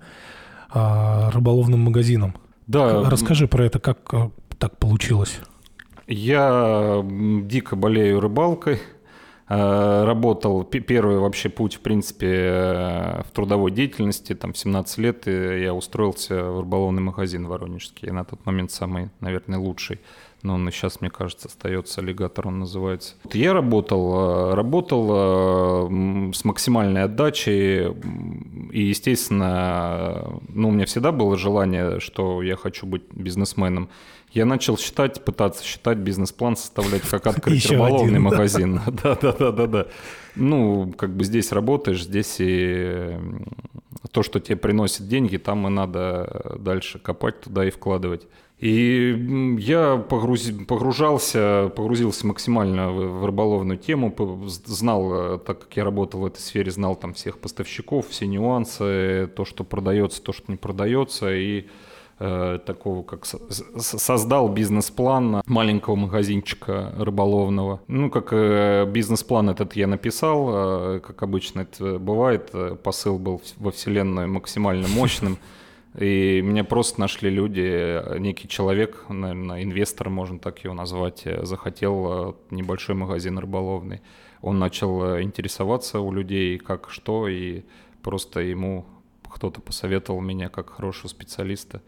а, 0.72 1.32
рыболовным 1.32 1.80
магазином. 1.82 2.36
Да, 2.68 3.10
Расскажи 3.10 3.48
про 3.48 3.66
это, 3.66 3.80
как 3.80 4.14
э, 4.14 4.30
так 4.60 4.78
получилось. 4.78 5.40
Я 6.06 7.04
дико 7.44 7.76
болею 7.76 8.20
рыбалкой. 8.20 8.80
Э, 9.50 10.04
Работал 10.06 10.64
пе- 10.64 10.80
первый 10.80 11.18
вообще 11.18 11.50
путь, 11.50 11.76
в 11.76 11.80
принципе, 11.82 12.28
э, 12.28 13.22
в 13.24 13.32
трудовой 13.34 13.72
деятельности. 13.72 14.34
Там 14.36 14.54
в 14.54 14.58
17 14.58 14.98
лет 15.00 15.28
я 15.28 15.74
устроился 15.74 16.44
в 16.44 16.60
рыболовный 16.62 17.02
магазин 17.02 17.48
воронежский. 17.48 18.12
На 18.12 18.24
тот 18.24 18.46
момент 18.46 18.72
самый, 18.72 19.10
наверное, 19.20 19.58
лучший. 19.60 20.00
Но 20.42 20.54
он 20.54 20.70
и 20.70 20.72
сейчас, 20.72 21.02
мне 21.02 21.10
кажется, 21.10 21.50
остается 21.50 22.00
аллигатор, 22.00 22.48
он 22.48 22.60
называется. 22.60 23.16
Я 23.34 23.54
работал, 23.54 24.52
э, 24.52 24.54
работал 24.54 25.90
с 26.34 26.46
максимальной 26.46 27.04
отдачей. 27.04 27.88
И, 28.72 28.82
естественно, 28.84 30.40
ну, 30.48 30.70
у 30.70 30.72
меня 30.72 30.86
всегда 30.86 31.12
было 31.12 31.38
желание, 31.38 32.00
что 32.00 32.42
я 32.44 32.56
хочу 32.56 32.86
быть 32.86 33.04
бизнесменом. 33.12 33.90
Я 34.32 34.46
начал 34.46 34.78
считать, 34.78 35.24
пытаться 35.24 35.64
считать 35.64 35.98
бизнес-план, 35.98 36.56
составлять, 36.56 37.02
как 37.04 37.28
открыть 37.28 37.64
Еще 37.64 37.74
рыболовный 37.74 38.12
один, 38.12 38.22
магазин. 38.22 38.82
Да, 39.04 39.16
да, 39.16 39.32
да, 39.32 39.52
да, 39.52 39.68
да. 39.68 39.88
Ну, 40.36 40.94
как 40.98 41.16
бы 41.16 41.24
здесь 41.24 41.52
работаешь, 41.52 42.04
здесь 42.04 42.36
и 42.40 43.18
то, 44.12 44.24
что 44.24 44.40
тебе 44.40 44.56
приносит 44.56 45.08
деньги, 45.08 45.38
там 45.38 45.68
и 45.68 45.70
надо 45.70 46.58
дальше 46.60 47.00
копать 47.00 47.42
туда 47.42 47.66
и 47.66 47.72
вкладывать. 47.72 48.28
И 48.60 49.56
я 49.60 50.06
погрузи- 50.10 50.66
погружался, 50.66 51.72
погрузился 51.76 52.28
максимально 52.28 52.92
в, 52.92 53.22
в 53.22 53.26
рыболовную 53.26 53.78
тему, 53.78 54.14
знал, 54.46 55.36
э, 55.36 55.40
так 55.40 55.60
как 55.60 55.78
я 55.78 55.86
работал 55.86 56.20
в 56.20 56.26
этой 56.26 56.40
сфере, 56.40 56.70
знал 56.70 56.98
там 56.98 57.14
всех 57.14 57.40
поставщиков, 57.40 58.10
все 58.10 58.28
нюансы, 58.28 59.30
то, 59.34 59.46
что 59.46 59.64
продается, 59.64 60.22
то, 60.22 60.34
что 60.34 60.52
не 60.52 60.58
продается, 60.58 61.34
и 61.34 61.68
э, 62.20 62.60
такого, 62.66 63.04
как 63.04 63.26
создал 63.26 64.50
бизнес-план 64.50 65.42
маленького 65.46 65.96
магазинчика 65.96 66.94
рыболовного. 66.98 67.82
Ну, 67.88 68.10
как 68.10 68.30
э, 68.32 68.86
бизнес-план 68.86 69.50
этот 69.50 69.76
я 69.76 69.88
написал, 69.88 70.50
э, 70.50 71.00
как 71.00 71.24
обычно 71.24 71.62
это 71.62 72.00
бывает, 72.00 72.52
посыл 72.84 73.18
был 73.18 73.42
во 73.58 73.72
вселенную 73.72 74.30
максимально 74.30 74.88
мощным. 74.88 75.38
И 75.98 76.42
меня 76.44 76.64
просто 76.64 77.00
нашли 77.00 77.32
люди, 77.32 78.20
некий 78.20 78.48
человек, 78.48 79.06
наверное, 79.10 79.64
инвестор, 79.64 80.10
можно 80.10 80.38
так 80.38 80.64
его 80.64 80.76
назвать, 80.76 81.26
захотел 81.42 82.38
небольшой 82.52 82.94
магазин 82.96 83.40
рыболовный. 83.40 84.02
Он 84.42 84.60
начал 84.60 85.20
интересоваться 85.20 86.00
у 86.00 86.12
людей, 86.12 86.60
как 86.60 86.92
что, 86.92 87.28
и 87.28 87.64
просто 88.04 88.42
ему 88.42 88.86
кто-то 89.30 89.62
посоветовал 89.62 90.22
меня 90.22 90.50
как 90.50 90.70
хорошего 90.70 91.08
специалиста. 91.08 91.82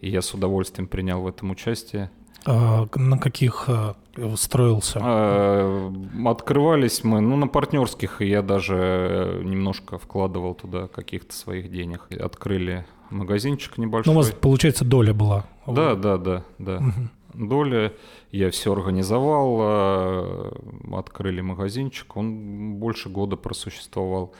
И 0.00 0.10
я 0.10 0.22
с 0.22 0.32
удовольствием 0.34 0.88
принял 0.88 1.20
в 1.20 1.26
этом 1.26 1.50
участие. 1.50 2.10
А 2.46 2.86
на 2.94 3.18
каких 3.18 3.64
а, 3.68 3.96
строился? 4.36 4.98
А, 5.02 5.92
открывались 6.26 7.04
мы, 7.04 7.20
ну, 7.20 7.36
на 7.36 7.48
партнерских, 7.48 8.22
и 8.22 8.28
я 8.28 8.40
даже 8.40 8.76
э, 8.76 9.42
немножко 9.44 9.98
вкладывал 9.98 10.54
туда 10.54 10.88
каких-то 10.88 11.34
своих 11.34 11.70
денег. 11.70 12.08
Открыли 12.18 12.86
магазинчик 13.10 13.76
небольшой. 13.76 14.12
Ну, 14.12 14.18
у 14.18 14.22
вас, 14.22 14.32
получается, 14.32 14.84
доля 14.84 15.12
была? 15.12 15.44
Да, 15.66 15.94
да, 15.94 16.16
да, 16.16 16.44
да. 16.58 16.76
Угу. 16.76 17.46
Доля, 17.46 17.92
я 18.32 18.50
все 18.50 18.72
организовал, 18.72 19.58
а, 19.60 20.52
открыли 20.92 21.42
магазинчик, 21.42 22.16
он 22.16 22.74
больше 22.76 23.10
года 23.10 23.36
просуществовал. 23.36 24.32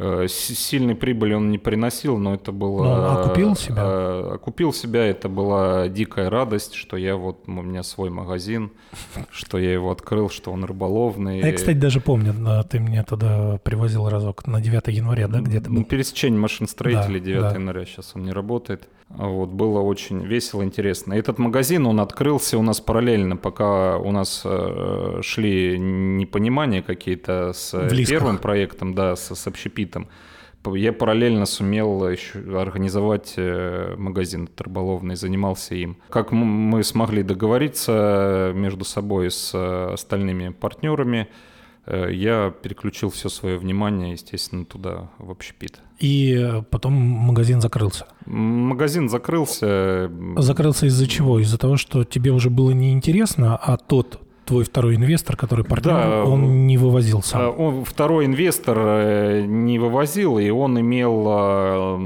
Э, 0.00 0.26
сильной 0.28 0.94
прибыли 0.94 1.34
он 1.34 1.50
не 1.50 1.58
приносил, 1.58 2.18
но 2.18 2.34
это 2.34 2.52
было... 2.52 2.84
Но 2.84 3.20
окупил 3.20 3.56
себя? 3.56 3.82
Э, 3.82 4.30
окупил 4.34 4.72
себя, 4.72 5.04
это 5.04 5.28
была 5.28 5.88
дикая 5.88 6.30
радость, 6.30 6.74
что 6.74 6.96
я 6.96 7.16
вот, 7.16 7.48
у 7.48 7.50
меня 7.50 7.82
свой 7.82 8.08
магазин, 8.08 8.70
что 9.32 9.58
я 9.58 9.72
его 9.72 9.90
открыл, 9.90 10.30
что 10.30 10.52
он 10.52 10.64
рыболовный. 10.64 11.40
Я, 11.40 11.52
кстати, 11.52 11.76
даже 11.76 12.00
помню, 12.00 12.32
ты 12.70 12.78
мне 12.78 13.02
туда 13.02 13.58
привозил 13.64 14.08
разок 14.08 14.46
на 14.46 14.60
9 14.60 14.86
января, 14.86 15.26
да, 15.26 15.40
где-то 15.40 15.68
был? 15.68 15.82
Пересечение 15.82 16.38
машиностроителей 16.38 17.18
да, 17.18 17.26
9 17.26 17.40
да. 17.40 17.50
января, 17.54 17.84
сейчас 17.84 18.12
он 18.14 18.22
не 18.22 18.32
работает. 18.32 18.88
Вот, 19.08 19.48
было 19.48 19.80
очень 19.80 20.24
весело, 20.24 20.62
интересно. 20.62 21.14
Этот 21.14 21.38
магазин, 21.38 21.86
он 21.86 21.98
открылся 22.00 22.58
у 22.58 22.62
нас 22.62 22.80
параллельно, 22.80 23.36
пока 23.36 23.96
у 23.96 24.12
нас 24.12 24.42
э, 24.44 25.20
шли 25.22 25.78
непонимания 25.78 26.82
какие-то 26.82 27.52
с 27.54 27.72
Близко. 27.88 28.12
первым 28.14 28.38
проектом, 28.38 28.94
да, 28.94 29.16
с, 29.16 29.34
с 29.34 29.46
общепитом. 29.46 30.08
Я 30.66 30.92
параллельно 30.92 31.46
сумел 31.46 32.06
еще 32.06 32.38
организовать 32.60 33.34
э, 33.36 33.94
магазин 33.96 34.48
рыболовный, 34.58 35.16
занимался 35.16 35.74
им. 35.74 35.96
Как 36.10 36.30
мы 36.30 36.84
смогли 36.84 37.22
договориться 37.22 38.52
между 38.54 38.84
собой 38.84 39.30
с 39.30 39.52
э, 39.54 39.92
остальными 39.94 40.50
партнерами, 40.50 41.28
Э, 41.28 41.47
я 41.90 42.52
переключил 42.62 43.10
все 43.10 43.28
свое 43.28 43.58
внимание, 43.58 44.12
естественно, 44.12 44.64
туда, 44.64 45.10
в 45.18 45.30
общепит. 45.30 45.80
И 45.98 46.62
потом 46.70 46.92
магазин 46.92 47.60
закрылся? 47.60 48.06
Магазин 48.26 49.08
закрылся. 49.08 50.10
Закрылся 50.36 50.86
из-за 50.86 51.06
чего? 51.08 51.40
Из-за 51.40 51.58
того, 51.58 51.76
что 51.76 52.04
тебе 52.04 52.30
уже 52.30 52.50
было 52.50 52.70
неинтересно, 52.70 53.56
а 53.56 53.76
тот 53.76 54.20
твой 54.48 54.64
второй 54.64 54.96
инвестор, 54.96 55.36
который 55.36 55.62
партнер, 55.62 55.92
да, 55.92 56.24
он 56.24 56.66
не 56.66 56.78
вывозил 56.78 57.22
сам. 57.22 57.60
Он, 57.60 57.84
второй 57.84 58.24
инвестор 58.24 58.78
э, 58.80 59.44
не 59.46 59.78
вывозил, 59.78 60.38
и 60.38 60.48
он 60.48 60.80
имел 60.80 61.98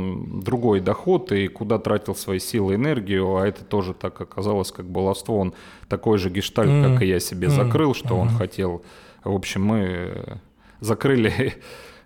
другой 0.43 0.81
доход, 0.81 1.31
и 1.31 1.47
куда 1.47 1.79
тратил 1.79 2.17
свои 2.17 2.41
силы 2.41 2.73
и 2.73 2.77
энергию, 2.77 3.37
а 3.37 3.47
это 3.47 3.65
тоже 3.65 3.95
так 3.95 4.21
оказалось, 4.21 4.73
как 4.73 4.87
баловство. 4.87 5.39
Он 5.39 5.55
такой 5.89 6.19
же 6.19 6.31
гештальт, 6.31 6.69
mm. 6.69 6.93
как 6.93 7.03
и 7.03 7.07
я 7.07 7.21
себе 7.21 7.47
mm. 7.47 7.51
закрыл, 7.51 7.95
что 7.95 8.17
mm. 8.17 8.21
он 8.21 8.29
хотел 8.31 8.83
в 9.25 9.35
общем, 9.35 9.65
мы 9.65 10.41
закрыли 10.81 11.55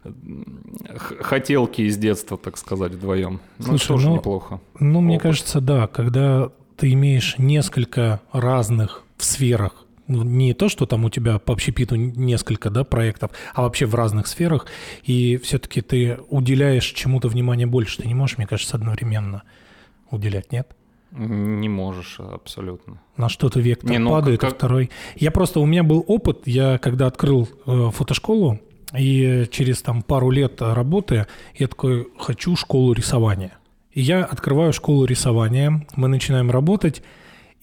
хотелки 1.20 1.82
из 1.82 1.96
детства, 1.96 2.36
так 2.36 2.56
сказать, 2.56 2.92
вдвоем. 2.92 3.40
Ну, 3.58 3.64
Слушай, 3.64 3.82
ну, 3.82 3.94
тоже 3.94 4.08
ну, 4.08 4.16
неплохо. 4.16 4.60
Ну, 4.80 5.00
мне 5.00 5.18
кажется, 5.18 5.60
да, 5.60 5.86
когда 5.86 6.50
ты 6.76 6.92
имеешь 6.92 7.36
несколько 7.38 8.20
разных 8.32 9.04
в 9.16 9.24
сферах, 9.24 9.86
ну, 10.06 10.22
не 10.22 10.54
то, 10.54 10.68
что 10.68 10.86
там 10.86 11.04
у 11.04 11.10
тебя 11.10 11.38
по 11.38 11.52
общепиту 11.52 11.96
несколько 11.96 12.70
да, 12.70 12.84
проектов, 12.84 13.32
а 13.54 13.62
вообще 13.62 13.86
в 13.86 13.94
разных 13.94 14.28
сферах, 14.28 14.66
и 15.02 15.36
все-таки 15.38 15.80
ты 15.80 16.18
уделяешь 16.28 16.84
чему-то 16.84 17.28
внимание 17.28 17.66
больше. 17.66 18.02
Ты 18.02 18.06
не 18.06 18.14
можешь, 18.14 18.38
мне 18.38 18.46
кажется, 18.46 18.76
одновременно 18.76 19.42
уделять, 20.10 20.52
нет? 20.52 20.76
Не 21.12 21.68
можешь 21.68 22.18
абсолютно. 22.20 23.00
На 23.16 23.28
что-то 23.28 23.60
вектор 23.60 23.90
не, 23.90 23.98
ну, 23.98 24.10
падает, 24.10 24.40
как... 24.40 24.52
а 24.52 24.54
второй... 24.54 24.90
Я 25.14 25.30
просто... 25.30 25.60
У 25.60 25.66
меня 25.66 25.82
был 25.82 26.04
опыт, 26.06 26.42
я 26.46 26.78
когда 26.78 27.06
открыл 27.06 27.48
э, 27.66 27.90
фотошколу, 27.92 28.58
и 28.96 29.46
через 29.50 29.82
там 29.82 30.02
пару 30.02 30.30
лет 30.30 30.60
работы 30.60 31.26
я 31.54 31.68
такой, 31.68 32.08
хочу 32.18 32.56
школу 32.56 32.92
рисования. 32.92 33.58
И 33.92 34.02
я 34.02 34.24
открываю 34.24 34.72
школу 34.72 35.04
рисования, 35.04 35.86
мы 35.94 36.08
начинаем 36.08 36.50
работать, 36.50 37.02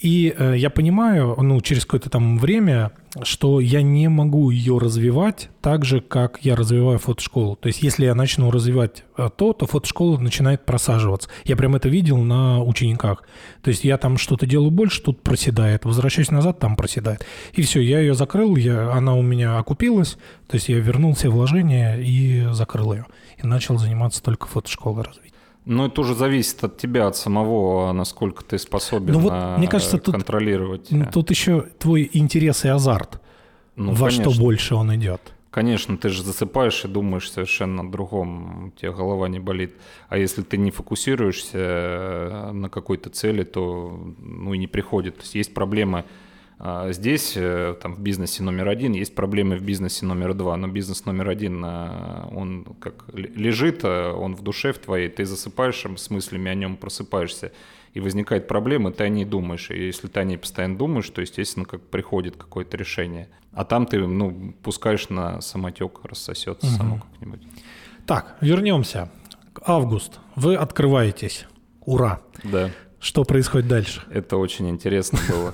и 0.04 0.36
э, 0.38 0.56
я 0.58 0.70
понимаю, 0.70 1.34
ну, 1.42 1.62
через 1.62 1.86
какое-то 1.86 2.10
там 2.10 2.38
время, 2.38 2.92
что 3.22 3.62
я 3.62 3.82
не 3.82 4.10
могу 4.10 4.50
ее 4.50 4.78
развивать 4.78 5.50
так 5.62 5.86
же, 5.86 6.02
как 6.02 6.40
я 6.42 6.58
развиваю 6.58 7.00
фотошколу. 7.00 7.56
То 7.56 7.68
есть, 7.68 7.82
если 7.82 8.04
я 8.04 8.14
начну 8.14 8.52
развивать 8.52 9.06
э, 9.18 9.30
то, 9.34 9.54
то 9.54 9.66
фотошкола 9.66 10.18
начинает 10.18 10.66
просаживаться. 10.66 11.30
Я 11.46 11.56
прям 11.56 11.78
это 11.78 11.88
видел 11.88 12.18
на 12.18 12.62
учениках. 12.62 13.24
То 13.62 13.70
есть, 13.70 13.86
я 13.86 13.98
там 13.98 14.18
что-то 14.18 14.46
делаю 14.46 14.72
больше, 14.72 15.02
тут 15.02 15.24
проседает. 15.24 15.86
Возвращаюсь 15.86 16.32
назад, 16.32 16.60
там 16.60 16.76
проседает. 16.76 17.26
И 17.54 17.62
все, 17.62 17.80
я 17.80 18.02
ее 18.02 18.14
закрыл, 18.14 18.58
я, 18.58 18.92
она 18.92 19.16
у 19.16 19.22
меня 19.22 19.58
окупилась. 19.58 20.18
То 20.50 20.56
есть, 20.56 20.68
я 20.68 20.80
вернул 20.80 21.14
все 21.14 21.30
вложения 21.30 21.96
и 21.96 22.50
закрыл 22.52 22.92
ее. 22.92 23.06
И 23.42 23.48
начал 23.48 23.78
заниматься 23.78 24.22
только 24.22 24.48
фотошколой 24.48 25.06
развития. 25.06 25.33
Ну, 25.65 25.86
это 25.88 26.01
уже 26.01 26.15
зависит 26.15 26.63
от 26.63 26.77
тебя, 26.77 27.08
от 27.08 27.15
самого, 27.15 27.91
насколько 27.93 28.43
ты 28.43 28.58
способен 28.58 29.13
ну, 29.13 29.20
вот, 29.20 29.58
мне 29.58 29.67
кажется, 29.67 30.00
контролировать. 30.00 30.89
Тут, 30.89 31.12
тут 31.12 31.29
еще 31.29 31.62
твой 31.79 32.10
интерес 32.13 32.65
и 32.65 32.67
азарт. 32.67 33.22
Ну, 33.75 33.93
во 33.93 34.08
конечно. 34.08 34.32
что 34.32 34.41
больше 34.41 34.75
он 34.75 34.93
идет. 34.96 35.22
Конечно, 35.50 35.98
ты 35.98 36.10
же 36.10 36.24
засыпаешь 36.24 36.84
и 36.84 36.88
думаешь 36.88 37.32
совершенно 37.32 37.84
о 37.84 37.89
другом, 37.89 38.67
у 38.67 38.72
тебя 38.72 38.91
голова 38.91 39.27
не 39.27 39.39
болит. 39.39 39.75
А 40.10 40.17
если 40.17 40.41
ты 40.41 40.58
не 40.58 40.72
фокусируешься 40.72 41.58
э, 41.60 42.51
на 42.51 42.70
какой-то 42.70 43.12
цели, 43.12 43.43
то 43.43 44.13
ну 44.17 44.53
и 44.53 44.58
не 44.58 44.67
приходит. 44.67 45.17
То 45.17 45.22
есть 45.22 45.36
есть 45.36 45.53
проблемы 45.53 46.00
а 46.00 46.05
здесь, 46.90 47.34
э, 47.36 47.76
там, 47.82 47.96
в 47.96 48.00
бизнесе 48.00 48.44
номер 48.44 48.70
один, 48.70 48.94
есть 48.94 49.16
проблемы 49.16 49.58
в 49.58 49.64
бизнесе 49.64 50.06
номер 50.06 50.34
два, 50.34 50.56
но 50.56 50.68
бизнес 50.68 51.06
номер 51.06 51.30
один, 51.30 51.64
э, 51.66 52.28
он 52.32 52.66
как 52.80 53.06
лежит, 53.14 53.84
э, 53.84 54.12
он 54.12 54.36
в 54.36 54.42
душе 54.44 54.72
в 54.72 54.78
твоей, 54.78 55.10
ты 55.10 55.26
засыпаешь 55.26 55.84
с 55.98 56.10
мыслями 56.10 56.50
о 56.50 56.56
нем, 56.56 56.78
просыпаешься, 56.78 57.52
и 57.94 58.00
возникает 58.00 58.48
проблема, 58.48 58.92
ты 58.92 59.04
о 59.04 59.10
ней 59.10 59.26
думаешь. 59.26 59.70
И 59.72 59.86
если 59.86 60.08
ты 60.08 60.20
о 60.20 60.24
ней 60.24 60.38
постоянно 60.38 60.78
думаешь, 60.78 61.10
то, 61.10 61.22
естественно, 61.22 61.66
как 61.66 61.82
приходит 61.82 62.38
какое-то 62.38 62.78
решение. 62.78 63.30
А 63.52 63.66
там 63.66 63.86
ты, 63.86 64.00
ну, 64.00 64.54
пускаешь 64.64 65.10
на 65.10 65.42
самотек, 65.42 66.00
рассосется 66.04 66.66
угу. 66.66 66.76
само 66.76 66.96
как-нибудь. 66.98 67.42
Так, 68.08 68.38
вернемся. 68.42 69.12
Август. 69.66 70.20
Вы 70.36 70.56
открываетесь. 70.56 71.46
Ура. 71.82 72.22
Да. 72.44 72.72
Что 73.00 73.24
происходит 73.26 73.68
дальше? 73.68 74.02
Это 74.10 74.38
очень 74.38 74.70
интересно 74.70 75.20
было. 75.30 75.54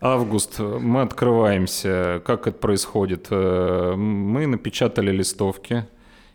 Август, 0.00 0.58
мы 0.58 1.02
открываемся. 1.02 2.22
Как 2.24 2.46
это 2.46 2.58
происходит? 2.58 3.28
Э, 3.30 3.94
мы 3.96 4.46
напечатали 4.46 5.10
листовки, 5.10 5.86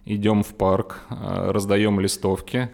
идем 0.05 0.43
в 0.43 0.55
парк, 0.55 1.01
э, 1.09 1.51
раздаем 1.51 1.99
листовки. 1.99 2.69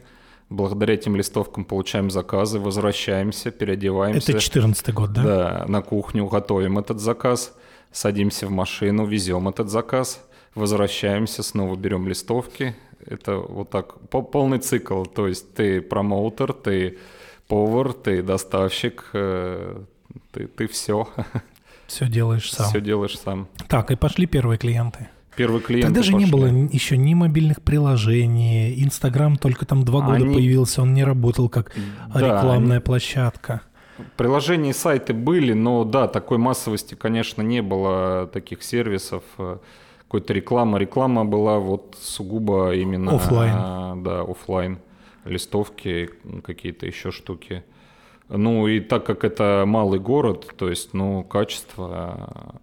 Благодаря 0.50 0.94
этим 0.94 1.16
листовкам 1.16 1.66
получаем 1.66 2.12
заказы, 2.12 2.60
возвращаемся, 2.60 3.52
переодеваемся. 3.52 4.32
Это 4.32 4.40
14 4.40 4.94
год, 4.94 5.12
да? 5.12 5.24
Да, 5.24 5.66
на 5.68 5.82
кухню 5.82 6.28
готовим 6.28 6.78
этот 6.78 7.00
заказ, 7.00 7.56
садимся 7.92 8.46
в 8.46 8.52
машину, 8.52 9.06
везем 9.06 9.50
этот 9.50 9.70
заказ, 9.70 10.24
возвращаемся, 10.54 11.42
снова 11.42 11.76
берем 11.76 12.08
листовки. 12.08 12.76
Это 13.06 13.38
вот 13.38 13.70
так 13.72 14.00
полный 14.10 14.60
цикл. 14.60 15.04
То 15.04 15.28
есть 15.28 15.54
ты 15.56 15.82
промоутер, 15.82 16.54
ты 16.54 17.00
повар, 17.48 17.94
ты 17.94 18.22
доставщик, 18.22 19.10
э, 19.14 19.84
ты, 20.32 20.48
ты 20.48 20.68
все. 20.68 21.08
Все 21.88 22.08
делаешь 22.08 22.52
сам. 22.52 22.68
Все 22.68 22.82
делаешь 22.82 23.18
сам. 23.18 23.48
Так, 23.68 23.92
и 23.92 23.96
пошли 23.96 24.26
первые 24.26 24.58
клиенты. 24.58 25.10
Первые 25.36 25.62
клиенты 25.62 25.88
Тогда 25.88 26.02
же 26.02 26.14
пошли. 26.14 26.26
не 26.26 26.32
было 26.32 26.46
еще 26.72 26.98
ни 26.98 27.14
мобильных 27.14 27.62
приложений, 27.62 28.84
Инстаграм 28.84 29.36
только 29.38 29.66
там 29.66 29.84
два 29.84 30.02
года 30.02 30.24
Они... 30.24 30.34
появился, 30.34 30.82
он 30.82 30.94
не 30.94 31.04
работал 31.04 31.50
как 31.50 31.74
да, 32.14 32.20
рекламная 32.20 32.78
они... 32.78 32.84
площадка. 32.84 33.62
Приложения 34.18 34.72
и 34.72 34.74
сайты 34.74 35.14
были, 35.14 35.54
но 35.54 35.84
да, 35.84 36.08
такой 36.08 36.38
массовости, 36.38 36.96
конечно, 36.96 37.42
не 37.42 37.62
было 37.62 38.30
таких 38.32 38.64
сервисов, 38.64 39.24
э, 39.38 39.58
какой-то 40.00 40.34
реклама. 40.34 40.78
Реклама 40.80 41.24
была 41.24 41.60
вот 41.60 41.98
сугубо 42.02 42.74
именно... 42.74 43.16
Оффлайн. 43.16 44.04
Да, 44.04 44.22
офлайн. 44.22 44.80
Листовки, 45.24 46.10
какие-то 46.44 46.86
еще 46.86 47.12
штуки. 47.12 47.64
Ну 48.30 48.68
и 48.68 48.80
так 48.80 49.06
как 49.06 49.24
это 49.24 49.64
малый 49.68 50.00
город, 50.00 50.54
то 50.58 50.70
есть, 50.70 50.94
ну, 50.94 51.24
качество, 51.24 52.60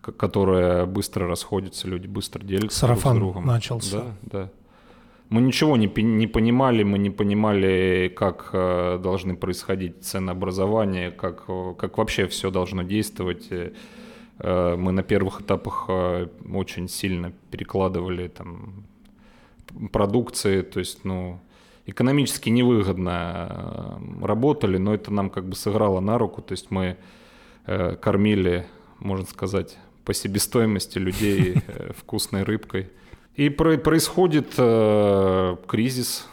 которое 0.00 0.86
быстро 0.86 1.26
расходится, 1.26 1.86
люди 1.86 2.06
быстро 2.06 2.42
делятся 2.42 2.78
Сарафан 2.78 3.16
друг 3.16 3.30
с 3.30 3.32
другом. 3.32 3.46
начался. 3.46 3.96
Да, 3.98 4.40
да. 4.40 4.50
Мы 5.28 5.42
ничего 5.42 5.76
не, 5.76 5.86
не 6.02 6.26
понимали, 6.26 6.82
мы 6.84 6.98
не 6.98 7.10
понимали, 7.10 8.10
как 8.16 8.48
э, 8.54 8.98
должны 9.02 9.36
происходить 9.36 10.02
ценообразование, 10.02 11.10
как, 11.10 11.44
как 11.76 11.98
вообще 11.98 12.26
все 12.28 12.50
должно 12.50 12.82
действовать. 12.82 13.48
Э, 13.50 14.76
мы 14.76 14.92
на 14.92 15.02
первых 15.02 15.42
этапах 15.42 15.84
э, 15.88 16.28
очень 16.50 16.88
сильно 16.88 17.32
перекладывали 17.50 18.28
там 18.28 18.86
продукции, 19.92 20.62
то 20.62 20.78
есть, 20.78 21.04
ну, 21.04 21.40
экономически 21.90 22.50
невыгодно 22.50 24.00
работали, 24.22 24.78
но 24.78 24.94
это 24.94 25.12
нам 25.12 25.30
как 25.30 25.48
бы 25.48 25.56
сыграло 25.56 26.00
на 26.00 26.18
руку, 26.18 26.42
то 26.42 26.52
есть 26.52 26.70
мы 26.70 26.96
кормили, 28.00 28.66
можно 28.98 29.26
сказать, 29.26 29.76
по 30.04 30.14
себестоимости 30.14 30.98
людей 30.98 31.56
вкусной 31.98 32.42
рыбкой. 32.42 32.88
И 33.38 33.50
происходит 33.50 34.54
э, 34.58 35.56
кризис, 35.68 36.26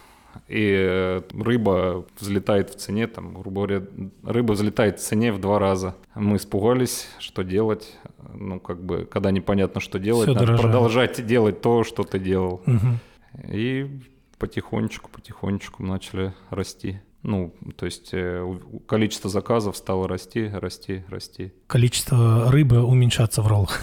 и 0.47 0.73
э, 0.75 1.21
рыба 1.39 2.05
взлетает 2.19 2.71
в 2.71 2.77
цене, 2.77 3.05
там, 3.05 3.35
грубо 3.35 3.67
говоря, 3.67 3.85
рыба 4.23 4.53
взлетает 4.53 4.99
в 4.99 5.03
цене 5.03 5.31
в 5.31 5.39
два 5.39 5.59
раза. 5.59 5.95
Мы 6.15 6.37
испугались, 6.37 7.07
что 7.19 7.43
делать. 7.43 7.95
Ну, 8.33 8.59
как 8.59 8.83
бы, 8.83 9.05
когда 9.05 9.29
непонятно, 9.29 9.81
что 9.81 9.99
делать, 9.99 10.23
Все 10.29 10.33
надо 10.33 10.45
дорожает. 10.47 10.71
продолжать 10.71 11.25
делать 11.27 11.61
то, 11.61 11.83
что 11.83 12.03
ты 12.03 12.17
делал. 12.17 12.63
Угу. 12.65 13.51
И 13.51 13.87
потихонечку, 14.37 15.09
потихонечку 15.09 15.83
начали 15.83 16.33
расти. 16.49 16.99
Ну, 17.23 17.55
то 17.75 17.87
есть 17.87 18.09
э, 18.11 18.55
количество 18.85 19.31
заказов 19.31 19.75
стало 19.77 20.07
расти, 20.07 20.47
расти, 20.47 21.03
расти. 21.09 21.53
Количество 21.65 22.51
рыбы 22.51 22.83
уменьшаться 22.83 23.41
в 23.41 23.47
роллах. 23.47 23.81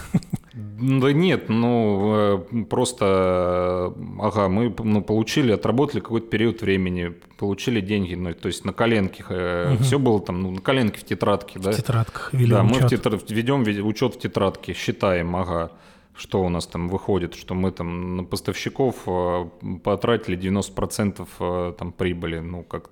Да 0.54 1.12
нет, 1.12 1.48
ну 1.48 2.14
э, 2.14 2.64
просто, 2.68 3.94
ага, 4.20 4.48
мы 4.48 4.74
ну, 4.78 5.02
получили, 5.02 5.50
отработали 5.52 6.00
какой-то 6.00 6.28
период 6.28 6.60
времени, 6.60 7.14
получили 7.38 7.80
деньги, 7.80 8.14
ну, 8.14 8.34
то 8.34 8.48
есть 8.48 8.64
на 8.64 8.72
коленке, 8.72 9.24
угу. 9.24 9.82
все 9.82 9.98
было 9.98 10.20
там, 10.20 10.42
ну, 10.42 10.50
на 10.50 10.60
коленке 10.60 11.00
в 11.00 11.04
тетрадке, 11.04 11.58
да? 11.58 11.72
В 11.72 11.76
тетрадках 11.76 12.32
вели 12.32 12.50
Да, 12.50 12.62
учет. 12.62 12.82
мы 12.82 12.86
в 12.86 12.90
тетр... 12.90 13.18
ведем 13.28 13.62
учет 13.86 14.14
в 14.14 14.18
тетрадке, 14.18 14.72
считаем, 14.74 15.34
ага, 15.34 15.72
что 16.14 16.42
у 16.42 16.48
нас 16.48 16.66
там 16.66 16.88
выходит, 16.88 17.34
что 17.34 17.54
мы 17.54 17.70
там 17.72 18.16
на 18.16 18.24
поставщиков 18.24 18.96
э, 19.06 19.48
потратили 19.82 20.38
90% 20.38 21.74
там 21.74 21.92
прибыли, 21.92 22.38
ну, 22.38 22.62
как 22.62 22.90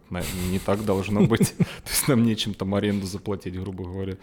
не 0.50 0.58
так 0.58 0.84
должно 0.84 1.26
быть, 1.26 1.54
то 1.56 1.90
есть 1.90 2.08
нам 2.08 2.22
нечем 2.22 2.54
там 2.54 2.74
аренду 2.74 3.06
заплатить, 3.06 3.60
грубо 3.60 3.84
говоря. 3.84 4.16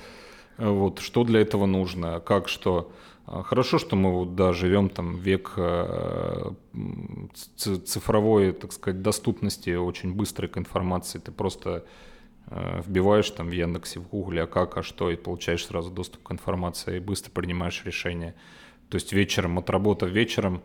Вот, 0.57 0.99
что 0.99 1.23
для 1.23 1.41
этого 1.41 1.65
нужно, 1.65 2.19
как 2.19 2.47
что. 2.47 2.91
Хорошо, 3.25 3.77
что 3.77 3.97
мы 3.97 4.13
вот, 4.13 4.35
да, 4.35 4.53
живем 4.53 4.89
там 4.89 5.17
век 5.17 5.53
э, 5.57 6.51
цифровой, 7.57 8.53
так 8.53 8.71
сказать, 8.71 9.01
доступности, 9.01 9.75
очень 9.75 10.13
быстрой 10.13 10.47
к 10.47 10.57
информации. 10.57 11.19
Ты 11.19 11.33
просто 11.33 11.85
э, 12.47 12.81
вбиваешь 12.85 13.29
там 13.31 13.49
в 13.49 13.51
Яндексе, 13.51 13.99
в 13.99 14.07
Гугле, 14.07 14.43
а 14.43 14.47
как, 14.47 14.77
а 14.77 14.83
что, 14.83 15.11
и 15.11 15.17
получаешь 15.17 15.65
сразу 15.65 15.91
доступ 15.91 16.23
к 16.23 16.31
информации, 16.31 16.97
и 16.97 16.99
быстро 17.01 17.31
принимаешь 17.31 17.83
решение. 17.83 18.33
То 18.89 18.95
есть 18.95 19.13
вечером, 19.13 19.59
отработав 19.59 20.09
вечером, 20.09 20.61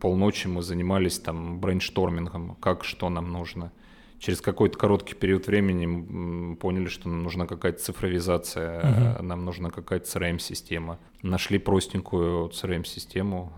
полночи 0.00 0.46
мы 0.48 0.62
занимались 0.62 1.18
там 1.18 1.60
брейнштормингом, 1.60 2.56
как, 2.60 2.84
что 2.84 3.08
нам 3.10 3.32
нужно– 3.32 3.72
через 4.20 4.40
какой-то 4.40 4.78
короткий 4.78 5.14
период 5.14 5.46
времени 5.46 6.54
поняли, 6.54 6.88
что 6.88 7.08
нам 7.08 7.22
нужна 7.22 7.46
какая-то 7.46 7.82
цифровизация, 7.82 9.16
угу. 9.16 9.22
нам 9.24 9.44
нужна 9.44 9.70
какая-то 9.70 10.06
CRM-система. 10.06 10.98
Нашли 11.22 11.58
простенькую 11.58 12.50
CRM-систему. 12.50 13.52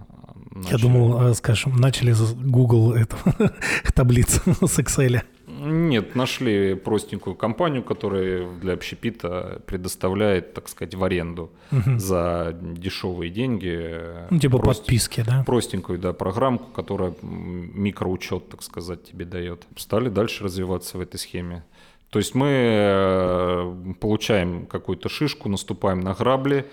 Начали... 0.50 0.73
Я 0.73 0.79
думал, 0.79 1.23
э, 1.23 1.35
скажем, 1.35 1.76
начали 1.76 2.12
с 2.12 2.35
Google 2.35 2.93
эту 2.93 3.17
таблицу 3.95 4.41
с 4.67 4.79
Excel. 4.79 5.23
Нет, 5.64 6.16
нашли 6.16 6.75
простенькую 6.75 7.37
компанию, 7.37 7.85
которая 7.85 8.49
для 8.61 8.73
общепита 8.73 9.62
предоставляет, 9.66 10.54
так 10.54 10.69
сказать, 10.69 10.95
в 10.97 11.04
аренду 11.04 11.52
угу. 11.71 11.99
за 11.99 12.57
дешевые 12.61 13.31
деньги. 13.31 14.26
Ну, 14.31 14.38
типа 14.40 14.59
прост... 14.59 14.81
подписки, 14.81 15.23
да? 15.25 15.45
Простенькую, 15.47 16.00
да, 16.00 16.12
программку, 16.12 16.73
которая 16.73 17.14
микроучет, 17.23 18.49
так 18.49 18.62
сказать, 18.62 19.04
тебе 19.04 19.25
дает. 19.25 19.62
Стали 19.76 20.09
дальше 20.09 20.42
развиваться 20.42 20.99
в 20.99 21.00
этой 21.00 21.19
схеме. 21.19 21.62
То 22.11 22.19
есть 22.19 22.35
мы 22.35 22.49
э, 22.50 23.95
получаем 24.00 24.66
какую-то 24.66 25.09
шишку, 25.09 25.48
наступаем 25.48 26.01
на 26.01 26.12
грабли, 26.12 26.66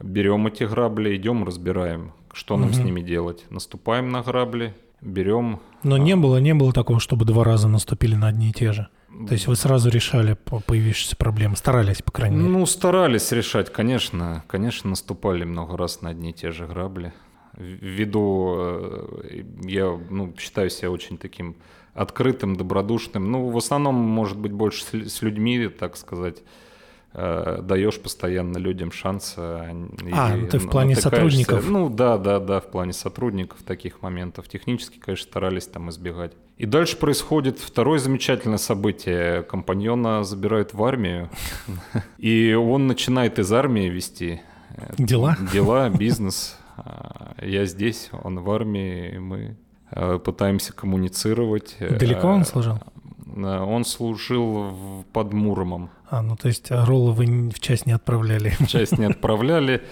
берем 0.00 0.46
эти 0.46 0.64
грабли, 0.64 1.16
идем, 1.16 1.44
разбираем, 1.44 2.12
что 2.32 2.56
нам 2.56 2.68
угу. 2.68 2.76
с 2.76 2.78
ними 2.78 3.00
делать. 3.00 3.44
Наступаем 3.50 4.10
на 4.10 4.22
грабли, 4.22 4.72
берем. 5.00 5.60
Но 5.82 5.96
не 5.96 6.16
было, 6.16 6.38
не 6.38 6.54
было 6.54 6.72
такого, 6.72 7.00
чтобы 7.00 7.24
два 7.24 7.44
раза 7.44 7.68
наступили 7.68 8.14
на 8.14 8.28
одни 8.28 8.50
и 8.50 8.52
те 8.52 8.72
же. 8.72 8.88
То 9.26 9.34
есть 9.34 9.46
вы 9.46 9.56
сразу 9.56 9.90
решали 9.90 10.34
появившиеся 10.34 11.16
проблемы, 11.16 11.56
старались, 11.56 12.00
по 12.00 12.10
крайней 12.10 12.36
мере. 12.36 12.48
Ну, 12.48 12.64
старались 12.66 13.32
решать, 13.32 13.70
конечно. 13.70 14.44
Конечно, 14.46 14.90
наступали 14.90 15.44
много 15.44 15.76
раз 15.76 16.00
на 16.00 16.10
одни 16.10 16.30
и 16.30 16.32
те 16.32 16.52
же 16.52 16.66
грабли. 16.66 17.12
Ввиду, 17.56 18.54
э, 18.56 19.42
я 19.64 19.98
ну, 20.08 20.34
считаю 20.38 20.70
себя 20.70 20.90
очень 20.90 21.18
таким 21.18 21.56
открытым, 21.92 22.56
добродушным. 22.56 23.30
Ну, 23.30 23.50
в 23.50 23.56
основном, 23.58 23.94
может 23.94 24.38
быть, 24.38 24.52
больше 24.52 24.84
с 25.08 25.22
людьми, 25.22 25.68
так 25.68 25.96
сказать, 25.96 26.42
Э, 27.12 27.58
даешь 27.60 27.98
постоянно 28.00 28.58
людям 28.58 28.92
шанс. 28.92 29.34
А, 29.36 29.72
ну 29.72 30.46
ты 30.46 30.58
в 30.58 30.70
плане 30.70 30.94
сотрудников? 30.94 31.68
Ну 31.68 31.88
да, 31.88 32.18
да, 32.18 32.38
да, 32.38 32.60
в 32.60 32.70
плане 32.70 32.92
сотрудников 32.92 33.62
таких 33.64 34.00
моментов. 34.00 34.48
Технически, 34.48 34.98
конечно, 34.98 35.24
старались 35.24 35.66
там 35.66 35.90
избегать. 35.90 36.32
И 36.56 36.66
дальше 36.66 36.96
происходит 36.96 37.58
второе 37.58 37.98
замечательное 37.98 38.58
событие. 38.58 39.42
Компаньона 39.42 40.22
забирают 40.22 40.72
в 40.72 40.84
армию, 40.84 41.30
и 42.18 42.54
он 42.54 42.86
начинает 42.86 43.40
из 43.40 43.52
армии 43.52 43.88
вести 43.88 44.40
э, 44.76 44.94
дела, 44.96 45.36
дела, 45.52 45.88
бизнес. 45.88 46.56
А, 46.76 47.34
я 47.42 47.64
здесь, 47.64 48.10
он 48.12 48.38
в 48.38 48.48
армии, 48.52 49.18
мы 49.18 49.56
э, 49.90 50.20
пытаемся 50.24 50.72
коммуницировать. 50.72 51.76
Далеко 51.80 52.28
он 52.28 52.44
служил? 52.44 52.78
Он 53.36 53.84
служил 53.84 55.04
под 55.12 55.32
Муромом. 55.32 55.90
А, 56.08 56.22
ну 56.22 56.36
то 56.36 56.48
есть 56.48 56.70
а 56.70 56.84
роллы 56.84 57.12
вы 57.12 57.50
в 57.50 57.60
часть 57.60 57.86
не 57.86 57.92
отправляли? 57.92 58.50
В 58.58 58.66
часть 58.66 58.98
не 58.98 59.04
отправляли. 59.04 59.82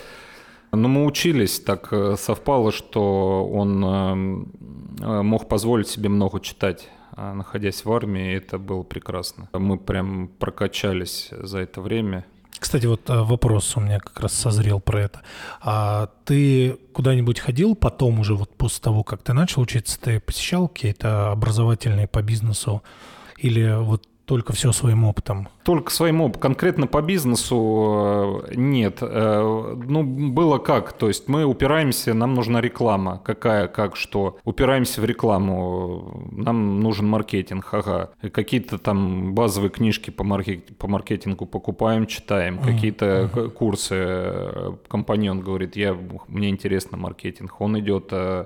Но 0.72 0.88
мы 0.88 1.06
учились, 1.06 1.60
так 1.60 1.88
э, 1.92 2.16
совпало, 2.18 2.72
что 2.72 3.48
он 3.50 3.84
э, 3.84 5.04
э, 5.04 5.22
мог 5.22 5.48
позволить 5.48 5.88
себе 5.88 6.10
много 6.10 6.40
читать, 6.40 6.90
а 7.12 7.32
находясь 7.32 7.84
в 7.84 7.92
армии, 7.92 8.34
это 8.34 8.58
было 8.58 8.82
прекрасно. 8.82 9.48
Мы 9.54 9.78
прям 9.78 10.28
прокачались 10.38 11.30
за 11.30 11.60
это 11.60 11.80
время. 11.80 12.26
Кстати, 12.58 12.86
вот 12.86 13.02
вопрос 13.06 13.76
у 13.76 13.80
меня 13.80 13.98
как 14.00 14.20
раз 14.20 14.34
созрел 14.34 14.80
про 14.80 15.02
это. 15.02 15.22
А 15.60 16.10
ты 16.24 16.76
куда-нибудь 16.92 17.38
ходил 17.38 17.74
потом 17.74 18.18
уже, 18.18 18.34
вот 18.34 18.54
после 18.56 18.82
того, 18.82 19.04
как 19.04 19.22
ты 19.22 19.32
начал 19.32 19.62
учиться, 19.62 19.98
ты 19.98 20.20
посещал 20.20 20.68
какие-то 20.68 21.30
образовательные 21.30 22.08
по 22.08 22.20
бизнесу 22.20 22.82
или 23.38 23.82
вот 23.82 24.02
только 24.28 24.52
все 24.52 24.72
своим 24.72 25.04
опытом? 25.04 25.48
Только 25.64 25.90
своим 25.90 26.20
опытом. 26.20 26.42
Конкретно 26.42 26.86
по 26.86 27.00
бизнесу 27.00 28.44
э, 28.46 28.54
нет. 28.56 28.98
Э, 29.00 29.74
ну, 29.86 30.02
было 30.02 30.58
как. 30.58 30.92
То 30.92 31.08
есть 31.08 31.28
мы 31.28 31.46
упираемся, 31.46 32.12
нам 32.12 32.34
нужна 32.34 32.60
реклама. 32.60 33.22
Какая, 33.24 33.68
как, 33.68 33.96
что. 33.96 34.38
Упираемся 34.44 35.00
в 35.00 35.06
рекламу. 35.06 36.28
Нам 36.30 36.80
нужен 36.80 37.08
маркетинг. 37.08 37.68
Ага. 37.72 38.10
Какие-то 38.30 38.76
там 38.76 39.32
базовые 39.32 39.70
книжки 39.70 40.10
по, 40.10 40.24
маркет, 40.24 40.76
по 40.76 40.88
маркетингу 40.88 41.46
покупаем, 41.46 42.06
читаем. 42.06 42.58
Какие-то 42.58 43.30
uh-huh. 43.32 43.50
курсы. 43.50 44.76
Компаньон 44.88 45.40
говорит, 45.40 45.74
я, 45.74 45.96
мне 46.26 46.50
интересно 46.50 46.98
маркетинг. 46.98 47.58
Он 47.60 47.78
идет 47.78 48.12
Э, 48.12 48.44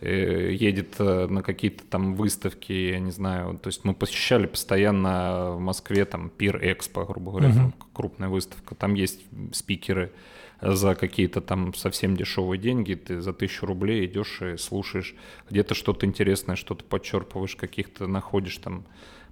едет 0.00 0.96
э, 0.98 1.26
на 1.26 1.42
какие-то 1.42 1.84
там 1.84 2.14
выставки, 2.14 2.72
я 2.72 2.98
не 2.98 3.10
знаю. 3.10 3.58
То 3.58 3.68
есть 3.68 3.84
мы 3.84 3.94
посещали 3.94 4.46
постоянно 4.46 5.52
в 5.52 5.60
Москве 5.60 6.04
там 6.04 6.28
Пир 6.28 6.58
Экспо, 6.62 7.04
грубо 7.04 7.32
говоря, 7.32 7.48
uh-huh. 7.48 7.72
крупная 7.94 8.28
выставка. 8.28 8.74
Там 8.74 8.94
есть 8.94 9.20
спикеры 9.52 10.12
за 10.60 10.94
какие-то 10.94 11.40
там 11.40 11.74
совсем 11.74 12.16
дешевые 12.16 12.58
деньги. 12.58 12.94
Ты 12.94 13.20
за 13.20 13.32
тысячу 13.32 13.66
рублей 13.66 14.04
идешь 14.06 14.42
и 14.42 14.56
слушаешь 14.58 15.14
где-то 15.48 15.74
что-то 15.74 16.04
интересное, 16.04 16.56
что-то 16.56 16.84
подчерпываешь, 16.84 17.56
каких-то 17.56 18.06
находишь 18.06 18.58
там 18.58 18.84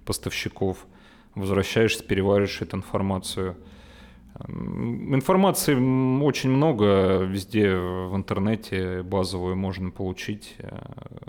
поставщиков, 0.03 0.85
возвращаешься, 1.35 2.03
перевариваешь 2.03 2.61
эту 2.61 2.77
информацию– 2.77 3.55
Информации 4.47 5.73
очень 6.21 6.49
много, 6.49 7.23
везде 7.23 7.75
в 7.75 8.15
интернете 8.15 9.01
базовую 9.01 9.55
можно 9.55 9.91
получить, 9.91 10.55
э, 10.59 10.77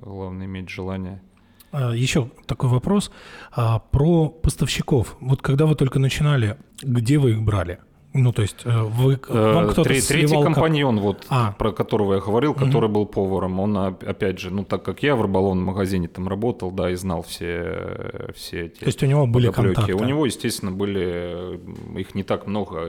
главное 0.03 0.47
иметь 0.47 0.69
желание. 0.69 1.23
А, 1.71 1.93
Еще 1.95 2.31
такой 2.47 2.69
вопрос 2.71 3.11
а, 3.53 3.79
про 3.79 4.29
поставщиков. 4.29 5.17
Вот 5.21 5.43
когда 5.43 5.67
вы 5.67 5.75
только 5.75 5.99
начинали, 5.99 6.57
где 6.83 7.19
вы 7.19 7.33
их 7.33 7.43
брали? 7.43 7.79
Ну, 8.17 8.33
то 8.33 8.43
есть 8.43 8.63
э, 8.65 8.83
вы, 8.83 9.21
вам 9.29 9.69
кто-то 9.69 9.85
Третий 9.85 10.27
сливал 10.27 10.43
компаньон, 10.43 10.97
как... 10.97 11.05
вот, 11.05 11.27
а. 11.29 11.53
про 11.53 11.73
которого 11.73 12.15
я 12.15 12.21
говорил, 12.21 12.55
который 12.55 12.87
угу. 12.87 12.95
был 12.95 13.07
поваром, 13.07 13.61
он, 13.61 13.77
опять 13.77 14.39
же, 14.39 14.51
ну, 14.51 14.65
так 14.65 14.83
как 14.83 15.03
я 15.03 15.17
в 15.17 15.23
рыболовном 15.23 15.67
магазине 15.67 16.09
там 16.09 16.29
работал, 16.29 16.71
да, 16.71 16.91
и 16.91 16.95
знал 16.95 17.23
все, 17.23 18.33
все 18.35 18.67
эти 18.67 18.81
То 18.81 18.87
есть 18.87 19.03
у 19.03 19.07
него 19.07 19.27
были 19.27 19.51
контакты? 19.51 19.95
У 19.95 20.05
него, 20.05 20.27
естественно, 20.27 20.73
были, 20.73 21.61
их 21.99 22.15
не 22.15 22.23
так 22.23 22.47
много, 22.47 22.89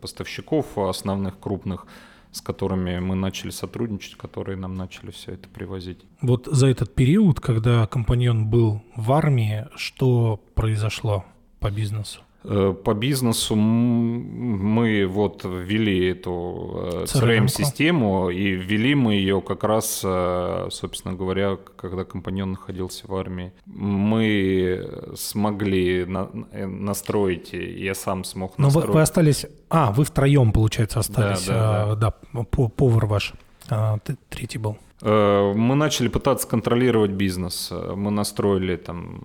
поставщиков 0.00 0.78
основных, 0.78 1.38
крупных, 1.38 1.86
с 2.32 2.40
которыми 2.40 2.98
мы 2.98 3.14
начали 3.14 3.50
сотрудничать, 3.50 4.16
которые 4.16 4.56
нам 4.56 4.74
начали 4.74 5.10
все 5.10 5.32
это 5.32 5.48
привозить. 5.48 6.00
Вот 6.20 6.46
за 6.46 6.66
этот 6.66 6.94
период, 6.94 7.40
когда 7.40 7.86
компаньон 7.86 8.48
был 8.48 8.82
в 8.94 9.12
армии, 9.12 9.66
что 9.74 10.40
произошло 10.54 11.24
по 11.60 11.70
бизнесу? 11.70 12.20
Э, 12.48 12.74
по 12.84 12.94
бизнесу 12.94 13.56
мы 13.56 15.06
вот 15.06 15.44
ввели 15.44 16.10
эту 16.10 17.04
CRM-систему, 17.04 18.30
и 18.30 18.52
ввели 18.52 18.94
мы 18.94 19.14
ее 19.14 19.40
как 19.40 19.64
раз, 19.64 20.02
э, 20.04 20.68
собственно 20.70 21.14
говоря, 21.14 21.58
когда 21.76 22.04
компаньон 22.04 22.52
находился 22.52 23.06
в 23.08 23.14
армии. 23.14 23.52
Мы 23.66 24.88
смогли 25.16 26.04
на 26.04 26.28
э, 26.52 26.66
настроить, 26.66 27.52
я 27.52 27.94
сам 27.94 28.22
смог 28.24 28.56
настроить. 28.58 28.86
Но 28.86 28.92
вы, 28.92 28.94
вы 28.94 29.02
остались... 29.02 29.46
А, 29.68 29.90
вы 29.90 30.04
втроем, 30.04 30.52
получается, 30.52 31.00
остались. 31.00 31.46
Да, 31.46 31.86
да, 31.86 31.94
да. 31.94 32.14
да 32.32 32.42
повар 32.44 33.06
ваш. 33.06 33.32
А, 33.68 33.98
третий 34.28 34.58
был. 34.58 34.76
Э, 35.02 35.52
мы 35.54 35.74
начали 35.74 36.08
пытаться 36.08 36.48
контролировать 36.48 37.10
бизнес. 37.10 37.70
Мы 37.70 38.10
настроили 38.10 38.76
там 38.76 39.20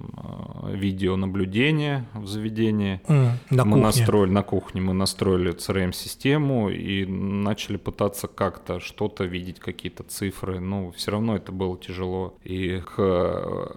э, 0.64 0.76
видеонаблюдение 0.76 2.06
в 2.14 2.28
заведении. 2.28 3.02
Mm, 3.08 3.32
на 3.50 3.66
мы 3.66 3.72
кухне. 3.72 3.84
настроили 3.86 4.32
на 4.32 4.44
кухне, 4.44 4.82
мы 4.82 4.94
настроили 4.94 5.54
CRM-систему 5.54 6.70
и 6.70 7.06
начали 7.06 7.78
пытаться 7.78 8.28
как-то 8.28 8.80
что-то 8.80 9.24
видеть, 9.24 9.60
какие-то 9.60 10.04
цифры. 10.04 10.60
Ну, 10.60 10.92
все 10.92 11.12
равно 11.12 11.36
это 11.38 11.52
было 11.52 11.78
тяжело. 11.78 12.36
И 12.44 12.82
к 12.82 12.96
э, 12.98 13.68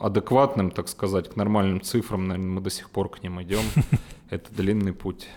адекватным, 0.00 0.70
так 0.70 0.88
сказать, 0.88 1.28
к 1.28 1.36
нормальным 1.36 1.80
цифрам, 1.82 2.26
наверное, 2.26 2.54
мы 2.54 2.60
до 2.62 2.70
сих 2.70 2.90
пор 2.90 3.10
к 3.10 3.22
ним 3.22 3.42
идем. 3.42 3.62
Это 4.30 4.52
длинный 4.54 4.92
путь 4.92 5.28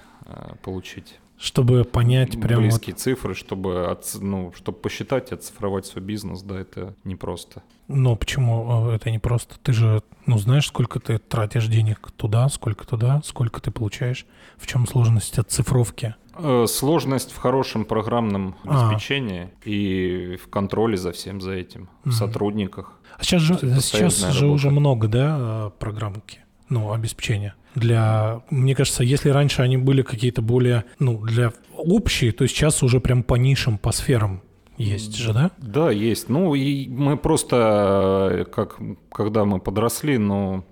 получить 0.63 1.19
чтобы 1.39 1.85
понять 1.85 2.39
прям 2.39 2.61
близкие 2.61 2.93
вот... 2.93 3.01
цифры, 3.01 3.33
чтобы 3.33 3.87
от, 3.87 4.05
ну, 4.19 4.51
чтобы 4.55 4.77
посчитать, 4.77 5.31
оцифровать 5.31 5.85
свой 5.85 6.03
бизнес, 6.03 6.41
да, 6.41 6.59
это 6.59 6.93
непросто. 7.05 7.63
Но 7.87 8.17
почему 8.17 8.89
э, 8.89 8.95
это 8.95 9.09
непросто? 9.09 9.55
Ты 9.63 9.71
же, 9.71 10.03
ну, 10.25 10.37
знаешь, 10.37 10.67
сколько 10.67 10.99
ты 10.99 11.17
тратишь 11.17 11.67
денег 11.67 12.11
туда, 12.17 12.49
сколько 12.49 12.85
туда, 12.85 13.21
сколько 13.23 13.61
ты 13.61 13.71
получаешь. 13.71 14.25
В 14.57 14.67
чем 14.67 14.85
сложность 14.85 15.39
оцифровки? 15.39 16.13
Э, 16.35 16.65
сложность 16.67 17.31
в 17.31 17.37
хорошем 17.37 17.85
программном 17.85 18.57
а. 18.65 18.89
обеспечении 18.89 19.43
а. 19.43 19.49
и 19.63 20.35
в 20.35 20.49
контроле 20.49 20.97
за 20.97 21.13
всем 21.13 21.39
за 21.39 21.53
этим, 21.53 21.87
в 22.03 22.11
сотрудниках. 22.11 22.99
А 23.17 23.23
сейчас 23.23 23.41
же, 23.41 23.55
сейчас 23.79 24.17
же 24.33 24.47
уже 24.47 24.71
много, 24.71 25.07
да, 25.07 25.37
э, 25.39 25.71
программки, 25.79 26.39
ну, 26.67 26.91
обеспечения? 26.91 27.55
Для... 27.79 28.41
Мне 28.49 28.75
кажется, 28.75 29.03
если 29.03 29.29
раньше 29.29 29.61
они 29.61 29.77
были 29.77 30.01
какие-то 30.01 30.41
более, 30.41 30.83
ну, 30.99 31.17
для 31.25 31.53
общие, 31.75 32.31
то 32.31 32.47
сейчас 32.47 32.83
уже 32.83 32.99
прям 32.99 33.23
по 33.23 33.35
нишам, 33.35 33.77
по 33.77 33.91
сферам 33.91 34.41
есть 34.77 35.15
же, 35.17 35.33
да? 35.33 35.51
Да, 35.57 35.91
есть. 35.91 36.29
Ну, 36.29 36.55
и 36.55 36.87
мы 36.87 37.17
просто, 37.17 38.47
как, 38.51 38.79
когда 39.11 39.43
мы 39.43 39.59
подросли, 39.59 40.17
ну, 40.17 40.63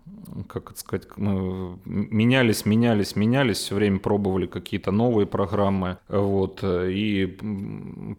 как 0.48 0.72
это 0.72 0.80
сказать, 0.80 1.08
мы 1.18 1.78
менялись, 1.86 2.66
менялись, 2.66 3.16
менялись, 3.16 3.58
все 3.58 3.76
время 3.76 4.00
пробовали 4.00 4.46
какие-то 4.46 4.92
новые 4.92 5.26
программы, 5.26 5.98
вот, 6.08 6.64
и 6.64 7.26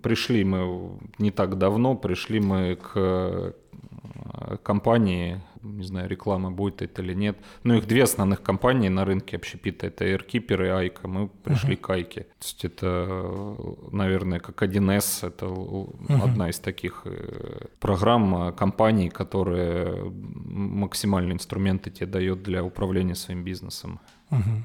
пришли 0.02 0.44
мы 0.44 0.98
не 1.18 1.30
так 1.30 1.58
давно, 1.58 1.94
пришли 1.94 2.40
мы 2.40 2.76
к 2.76 3.54
компании, 4.62 5.40
не 5.62 5.84
знаю, 5.84 6.08
реклама 6.08 6.50
будет 6.50 6.82
это 6.82 7.02
или 7.02 7.14
нет. 7.14 7.38
Но 7.64 7.74
их 7.74 7.86
две 7.86 8.04
основных 8.04 8.42
компании 8.42 8.88
на 8.88 9.04
рынке 9.04 9.36
общепита, 9.36 9.86
это 9.86 10.04
AirKeeper 10.04 10.66
и 10.66 10.68
Айка. 10.68 11.08
Мы 11.08 11.28
пришли 11.28 11.74
uh-huh. 11.74 11.80
к 11.80 11.90
Айке. 11.90 12.20
То 12.20 12.44
есть 12.44 12.64
это, 12.64 13.56
наверное, 13.92 14.40
как 14.40 14.62
1С, 14.62 15.26
это 15.26 15.46
uh-huh. 15.46 16.24
одна 16.24 16.50
из 16.50 16.58
таких 16.58 17.02
э, 17.04 17.66
программ, 17.80 18.48
э, 18.48 18.52
компаний, 18.52 19.08
которые 19.08 20.12
максимальные 20.46 21.34
инструменты 21.34 21.90
тебе 21.90 22.06
дает 22.06 22.42
для 22.42 22.62
управления 22.62 23.14
своим 23.14 23.44
бизнесом. 23.44 24.00
Uh-huh. 24.30 24.64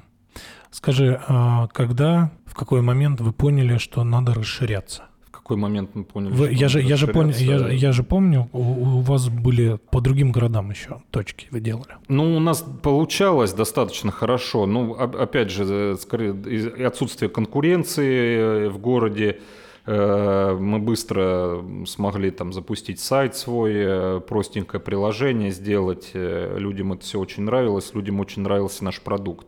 Скажи, 0.70 1.20
а 1.28 1.68
когда, 1.68 2.32
в 2.46 2.54
какой 2.54 2.82
момент 2.82 3.20
вы 3.20 3.32
поняли, 3.32 3.78
что 3.78 4.04
надо 4.04 4.34
расширяться? 4.34 5.04
Какой 5.44 5.58
момент 5.58 5.90
мы 5.94 6.04
поняли? 6.04 6.32
Вы, 6.32 6.52
я, 6.52 6.68
же, 6.68 6.80
я, 6.80 6.96
же 6.96 7.06
помню, 7.06 7.34
я, 7.36 7.68
я 7.68 7.92
же 7.92 8.02
помню, 8.02 8.48
у, 8.52 8.60
у 8.60 9.00
вас 9.00 9.28
были 9.28 9.78
по 9.90 10.00
другим 10.00 10.32
городам 10.32 10.70
еще 10.70 11.02
точки 11.10 11.48
вы 11.50 11.60
делали. 11.60 11.96
Ну, 12.08 12.36
у 12.36 12.40
нас 12.40 12.64
получалось 12.82 13.52
достаточно 13.52 14.10
хорошо. 14.10 14.64
Ну, 14.64 14.94
опять 14.94 15.50
же, 15.50 15.64
э, 15.68 15.96
скорее, 16.00 16.86
отсутствие 16.86 17.28
конкуренции 17.28 18.38
э, 18.38 18.68
в 18.70 18.78
городе. 18.78 19.40
Э, 19.84 20.56
мы 20.58 20.78
быстро 20.78 21.62
смогли 21.86 22.30
там 22.30 22.54
запустить 22.54 22.98
сайт 22.98 23.36
свой, 23.36 24.22
простенькое 24.22 24.80
приложение 24.80 25.50
сделать. 25.50 26.12
Людям 26.14 26.94
это 26.94 27.02
все 27.02 27.20
очень 27.20 27.42
нравилось, 27.42 27.92
людям 27.92 28.18
очень 28.18 28.42
нравился 28.42 28.82
наш 28.82 28.98
продукт. 29.02 29.46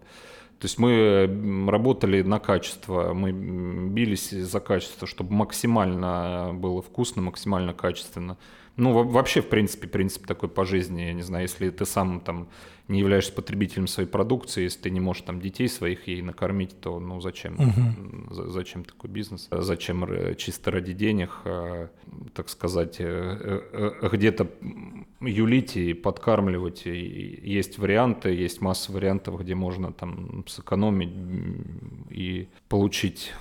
То 0.59 0.65
есть 0.65 0.79
мы 0.79 1.69
работали 1.71 2.23
на 2.23 2.39
качество, 2.39 3.13
мы 3.13 3.31
бились 3.33 4.31
за 4.31 4.61
качество, 4.61 5.07
чтобы 5.07 5.35
максимально 5.35 6.53
было 6.55 6.81
вкусно, 6.81 7.21
максимально 7.23 7.75
качественно. 7.75 8.39
Ну, 8.77 9.05
вообще, 9.05 9.41
в 9.43 9.49
принципе, 9.49 9.87
принцип 9.87 10.27
такой 10.27 10.49
по 10.49 10.65
жизни, 10.65 11.03
я 11.03 11.13
не 11.13 11.23
знаю, 11.23 11.43
если 11.45 11.71
ты 11.71 11.85
сам 11.85 12.21
там 12.21 12.49
не 12.89 13.01
являешься 13.01 13.33
потребителем 13.33 13.89
своей 13.89 14.09
продукции, 14.09 14.63
если 14.63 14.83
ты 14.83 14.91
не 14.91 15.01
можешь 15.01 15.23
там 15.23 15.41
детей 15.41 15.69
своих 15.69 16.07
ей 16.07 16.23
накормить, 16.23 16.81
то 16.81 17.01
ну 17.01 17.21
зачем? 17.21 17.55
Угу. 17.55 18.51
Зачем 18.51 18.85
такой 18.85 19.11
бизнес? 19.11 19.49
Зачем 19.51 20.07
чисто 20.37 20.71
ради 20.71 20.93
денег, 20.93 21.31
а, 21.45 21.89
так 22.35 22.49
сказать, 22.49 22.97
э, 23.01 23.05
э, 23.73 23.91
э, 24.03 24.09
где-то 24.09 24.47
юлить 25.21 25.77
и 25.77 25.95
подкармливать? 25.95 26.87
есть 26.87 27.79
варианты, 27.79 28.31
есть 28.31 28.61
масса 28.61 28.93
вариантов, 28.93 29.41
где 29.41 29.55
можно 29.55 29.93
там 29.93 30.45
сэкономить 30.47 31.13
и 32.11 32.49
получить 32.69 33.33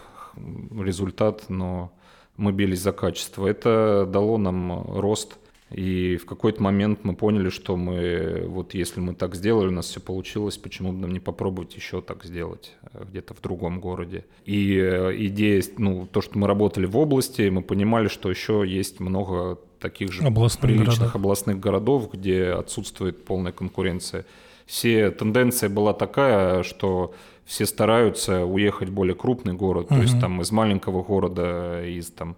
результат, 0.80 1.50
но 1.50 1.92
мы 2.36 2.52
бились 2.52 2.80
за 2.80 2.94
качество. 2.94 3.46
Это 3.46 4.10
дало 4.12 4.38
нам 4.38 5.00
рост– 5.00 5.38
и 5.72 6.18
в 6.18 6.26
какой-то 6.26 6.62
момент 6.62 7.00
мы 7.04 7.16
поняли, 7.16 7.50
что 7.50 7.76
мы, 7.76 8.46
вот 8.48 8.76
если 8.76 9.00
мы 9.00 9.16
так 9.16 9.34
сделали, 9.34 9.70
у 9.70 9.72
нас 9.72 9.88
все 9.88 10.00
получилось, 10.00 10.58
почему 10.58 10.92
бы 10.92 11.00
нам 11.00 11.12
не 11.12 11.20
попробовать 11.20 11.76
еще 11.76 12.02
так 12.02 12.24
сделать 12.24 12.74
э, 12.94 13.04
где-то 13.10 13.34
в 13.34 13.42
другом 13.42 13.80
городе. 13.80 14.26
И 14.46 14.78
э, 14.78 15.16
идея, 15.26 15.64
ну, 15.78 16.08
то, 16.12 16.22
что 16.22 16.38
мы 16.38 16.48
работали 16.48 16.86
в 16.86 16.96
области, 16.96 17.50
мы 17.50 17.64
понимали, 17.64 18.10
что 18.10 18.30
еще 18.30 18.64
есть 18.66 19.00
много 19.00 19.58
таких 19.80 20.12
же 20.12 20.24
областных 20.24 20.62
приличных 20.62 20.98
городов. 20.98 21.16
областных 21.16 21.60
городов, 21.60 22.12
где 22.14 22.50
отсутствует 22.50 23.26
полная 23.26 23.52
конкуренция. 23.52 24.26
Все 24.68 25.10
тенденция 25.10 25.70
была 25.70 25.94
такая, 25.94 26.62
что 26.62 27.14
все 27.44 27.66
стараются 27.66 28.46
уехать 28.46 28.90
в 28.90 28.94
более 28.94 29.16
крупный 29.16 29.54
город, 29.54 29.88
угу. 29.88 29.96
то 29.96 30.02
есть 30.02 30.20
там 30.20 30.42
из 30.42 30.52
маленького 30.52 31.04
города, 31.04 31.84
из 31.84 32.12
там 32.12 32.36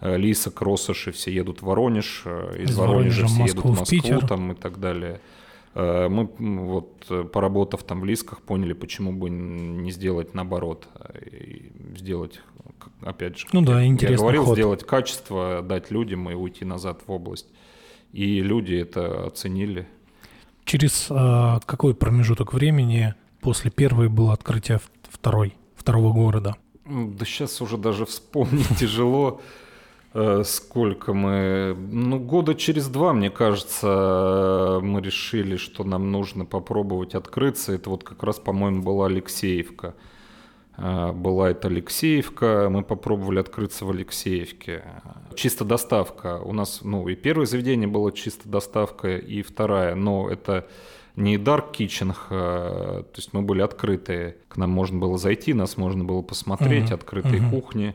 Э, 0.00 0.16
Лисок, 0.16 0.60
Россоши 0.62 1.12
все 1.12 1.32
едут 1.32 1.62
в 1.62 1.66
Воронеж, 1.66 2.22
э, 2.24 2.62
из, 2.62 2.70
из 2.70 2.76
Воронежа, 2.76 3.22
Воронежа 3.22 3.26
все 3.26 3.44
едут 3.44 3.64
в 3.64 3.78
Москву 3.78 4.20
в 4.20 4.26
там, 4.26 4.52
и 4.52 4.54
так 4.54 4.78
далее. 4.78 5.20
Э, 5.74 6.08
мы 6.08 6.28
вот 6.38 7.06
поработав 7.32 7.82
там 7.82 8.00
в 8.00 8.04
Лисках 8.04 8.42
поняли, 8.42 8.72
почему 8.72 9.12
бы 9.12 9.30
не 9.30 9.90
сделать 9.90 10.34
наоборот, 10.34 10.86
сделать, 11.96 12.40
опять 13.00 13.38
же, 13.38 13.46
ну 13.52 13.62
да, 13.62 13.80
я, 13.80 13.92
я 13.92 14.16
говорил, 14.16 14.44
ход. 14.44 14.56
сделать 14.56 14.84
качество, 14.84 15.62
дать 15.62 15.90
людям 15.90 16.28
и 16.30 16.34
уйти 16.34 16.64
назад 16.64 17.00
в 17.06 17.12
область. 17.12 17.46
И 18.12 18.40
люди 18.40 18.74
это 18.74 19.26
оценили. 19.26 19.86
Через 20.64 21.06
э, 21.10 21.60
какой 21.64 21.94
промежуток 21.94 22.52
времени 22.52 23.14
после 23.40 23.70
первой 23.70 24.08
было 24.08 24.32
открытие 24.32 24.80
второй, 25.08 25.54
второго 25.76 26.12
города? 26.12 26.56
Да 26.84 27.24
сейчас 27.24 27.60
уже 27.60 27.76
даже 27.76 28.04
вспомнить 28.04 28.68
тяжело. 28.78 29.40
Э, 30.18 30.44
сколько 30.44 31.12
мы... 31.12 31.76
Ну, 31.76 32.18
года 32.18 32.54
через 32.54 32.88
два, 32.88 33.12
мне 33.12 33.28
кажется, 33.28 34.80
мы 34.82 35.02
решили, 35.02 35.56
что 35.56 35.84
нам 35.84 36.10
нужно 36.10 36.46
попробовать 36.46 37.14
открыться. 37.14 37.74
Это 37.74 37.90
вот 37.90 38.02
как 38.02 38.22
раз, 38.22 38.38
по-моему, 38.38 38.82
была 38.82 39.06
Алексеевка. 39.06 39.94
Э, 40.78 41.12
была 41.12 41.50
это 41.50 41.68
Алексеевка, 41.68 42.68
мы 42.70 42.82
попробовали 42.82 43.40
открыться 43.40 43.84
в 43.84 43.90
Алексеевке. 43.90 44.84
Чисто 45.34 45.66
доставка. 45.66 46.38
У 46.38 46.54
нас, 46.54 46.80
ну, 46.82 47.06
и 47.08 47.14
первое 47.14 47.44
заведение 47.44 47.86
было 47.86 48.10
чисто 48.10 48.48
доставка, 48.48 49.18
и 49.18 49.42
вторая. 49.42 49.94
Но 49.96 50.30
это 50.30 50.66
не 51.14 51.36
dark 51.36 51.74
kitchen, 51.76 52.14
а, 52.30 53.02
то 53.02 53.16
есть 53.16 53.34
мы 53.34 53.42
были 53.42 53.60
открытые. 53.60 54.38
К 54.48 54.56
нам 54.56 54.70
можно 54.70 54.98
было 54.98 55.18
зайти, 55.18 55.52
нас 55.52 55.76
можно 55.76 56.04
было 56.04 56.22
посмотреть, 56.22 56.90
uh-huh. 56.90 56.94
открытые 56.94 57.42
uh-huh. 57.42 57.50
кухни. 57.50 57.94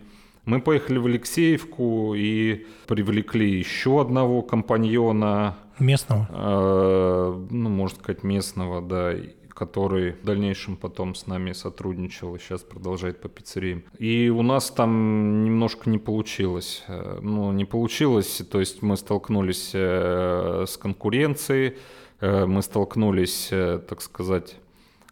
Мы 0.51 0.59
поехали 0.59 0.97
в 0.97 1.05
Алексеевку 1.05 2.13
и 2.13 2.65
привлекли 2.85 3.49
еще 3.57 4.01
одного 4.01 4.41
компаньона. 4.41 5.55
Местного? 5.79 6.27
Э, 6.29 7.47
ну, 7.49 7.69
можно 7.69 7.97
сказать, 7.97 8.23
местного, 8.23 8.81
да 8.81 9.15
который 9.53 10.13
в 10.13 10.25
дальнейшем 10.25 10.75
потом 10.75 11.15
с 11.15 11.25
нами 11.27 11.53
сотрудничал 11.53 12.35
и 12.35 12.39
сейчас 12.39 12.63
продолжает 12.63 13.21
по 13.21 13.29
пиццериям. 13.29 13.83
И 13.97 14.29
у 14.29 14.41
нас 14.41 14.71
там 14.71 15.45
немножко 15.45 15.89
не 15.89 15.99
получилось. 15.99 16.83
Э, 16.89 17.19
ну, 17.21 17.53
не 17.53 17.63
получилось, 17.63 18.41
то 18.51 18.59
есть 18.59 18.81
мы 18.81 18.97
столкнулись 18.97 19.71
э, 19.73 20.65
с 20.67 20.75
конкуренцией, 20.75 21.77
э, 22.19 22.45
мы 22.45 22.61
столкнулись, 22.61 23.47
так 23.87 24.01
сказать, 24.01 24.57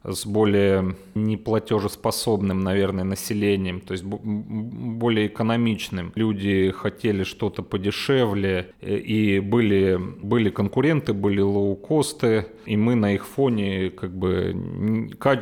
с 0.03 0.25
более 0.25 0.95
неплатежеспособным, 1.13 2.61
наверное, 2.61 3.03
населением, 3.03 3.81
то 3.81 3.91
есть 3.91 4.05
более 4.05 5.27
экономичным. 5.27 6.13
Люди 6.15 6.71
хотели 6.71 7.23
что-то 7.23 7.63
подешевле, 7.63 8.71
э, 8.81 8.97
и 8.97 9.39
были, 9.39 9.99
были 10.21 10.49
конкуренты, 10.49 11.13
были 11.13 11.41
лоу-косты, 11.41 12.45
и 12.65 12.77
мы 12.77 12.95
на 12.95 13.13
их 13.13 13.25
фоне, 13.25 13.89
как 13.89 14.11
бы, 14.11 14.55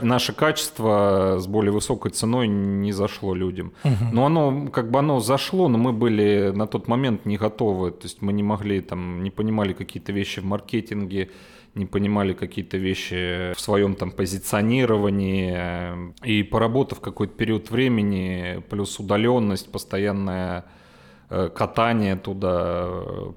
наше 0.02 0.34
качество 0.34 1.38
с 1.39 1.46
более 1.46 1.72
высокой 1.72 2.12
ценой 2.12 2.48
не 2.48 2.91
зашло 2.93 3.36
людям. 3.36 3.74
Угу. 3.84 4.06
Но 4.12 4.26
оно, 4.26 4.67
как 4.67 4.89
бы 4.89 5.00
оно 5.00 5.20
зашло, 5.20 5.67
но 5.67 5.78
мы 5.78 5.93
были 5.93 6.52
на 6.56 6.65
тот 6.65 6.88
момент 6.88 7.26
не 7.26 7.38
готовы, 7.38 7.91
то 7.91 8.06
есть 8.06 8.22
мы 8.22 8.34
не 8.34 8.43
могли, 8.43 8.82
там, 8.82 9.24
не 9.24 9.30
понимали 9.30 9.74
какие-то 9.74 10.12
вещи 10.12 10.39
в 10.39 10.46
маркетинге, 10.46 11.30
не 11.78 11.86
понимали 11.86 12.34
какие-то 12.34 12.78
вещи 12.78 13.54
в 13.54 13.60
своем 13.60 13.96
там 13.96 14.12
позиционировании. 14.12 16.13
И 16.24 16.44
поработав 16.44 17.00
какой-то 17.00 17.34
период 17.34 17.72
времени, 17.72 18.63
плюс 18.70 19.00
удаленность, 19.00 19.72
постоянное 19.72 20.66
э, 21.30 21.50
катание 21.50 22.16
туда, 22.16 22.90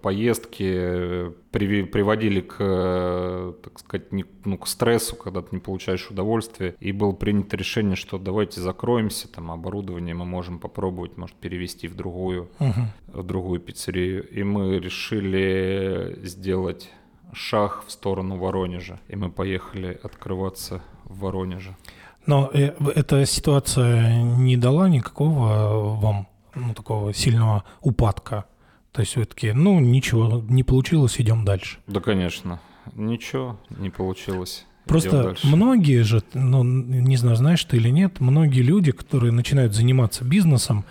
поездки 0.02 1.32
приводили 1.50 2.40
к, 2.40 3.54
так 3.62 3.78
сказать, 3.78 4.12
не, 4.12 4.24
ну, 4.44 4.56
к 4.56 4.68
стрессу, 4.68 5.16
когда 5.16 5.42
ты 5.42 5.48
не 5.52 5.60
получаешь 5.60 6.08
удовольствие. 6.10 6.74
И 6.80 6.92
было 6.92 7.12
принято 7.12 7.56
решение, 7.56 7.96
что 7.96 8.18
давайте 8.18 8.60
закроемся, 8.60 9.28
там 9.28 9.50
оборудование 9.50 10.14
мы 10.14 10.24
можем 10.24 10.58
попробовать, 10.58 11.16
может, 11.16 11.36
перевести 11.36 11.88
в 11.88 11.96
другую, 11.96 12.48
uh-huh. 12.60 12.84
в 13.08 13.22
другую 13.24 13.60
пиццерию. 13.60 14.28
И 14.28 14.44
мы 14.44 14.78
решили 14.78 16.20
сделать 16.22 16.90
шаг 17.32 17.84
в 17.86 17.90
сторону 17.90 18.36
Воронежа. 18.36 19.00
И 19.08 19.16
мы 19.16 19.30
поехали 19.30 19.98
открываться 20.02 20.82
в 21.04 21.20
Воронеже. 21.20 21.76
Но 22.26 22.50
э, 22.52 22.72
эта 22.94 23.24
ситуация 23.26 24.22
не 24.22 24.56
дала 24.56 24.88
никакого 24.88 25.96
вам 25.96 26.28
ну, 26.54 26.74
такого 26.74 27.14
сильного 27.14 27.64
упадка. 27.80 28.44
То 28.92 29.00
есть 29.00 29.12
все-таки, 29.12 29.52
ну, 29.52 29.78
ничего, 29.80 30.42
не 30.48 30.64
получилось, 30.64 31.20
идем 31.20 31.44
дальше. 31.44 31.78
Да, 31.86 32.00
конечно. 32.00 32.60
Ничего 32.94 33.58
не 33.70 33.90
получилось. 33.90 34.66
Просто 34.86 35.36
многие 35.44 36.02
же, 36.02 36.22
ну, 36.34 36.64
не 36.64 37.16
знаю, 37.16 37.36
знаешь 37.36 37.64
ты 37.64 37.76
или 37.76 37.90
нет, 37.90 38.18
многие 38.18 38.62
люди, 38.62 38.90
которые 38.90 39.30
начинают 39.30 39.74
заниматься 39.74 40.24
бизнесом, 40.24 40.84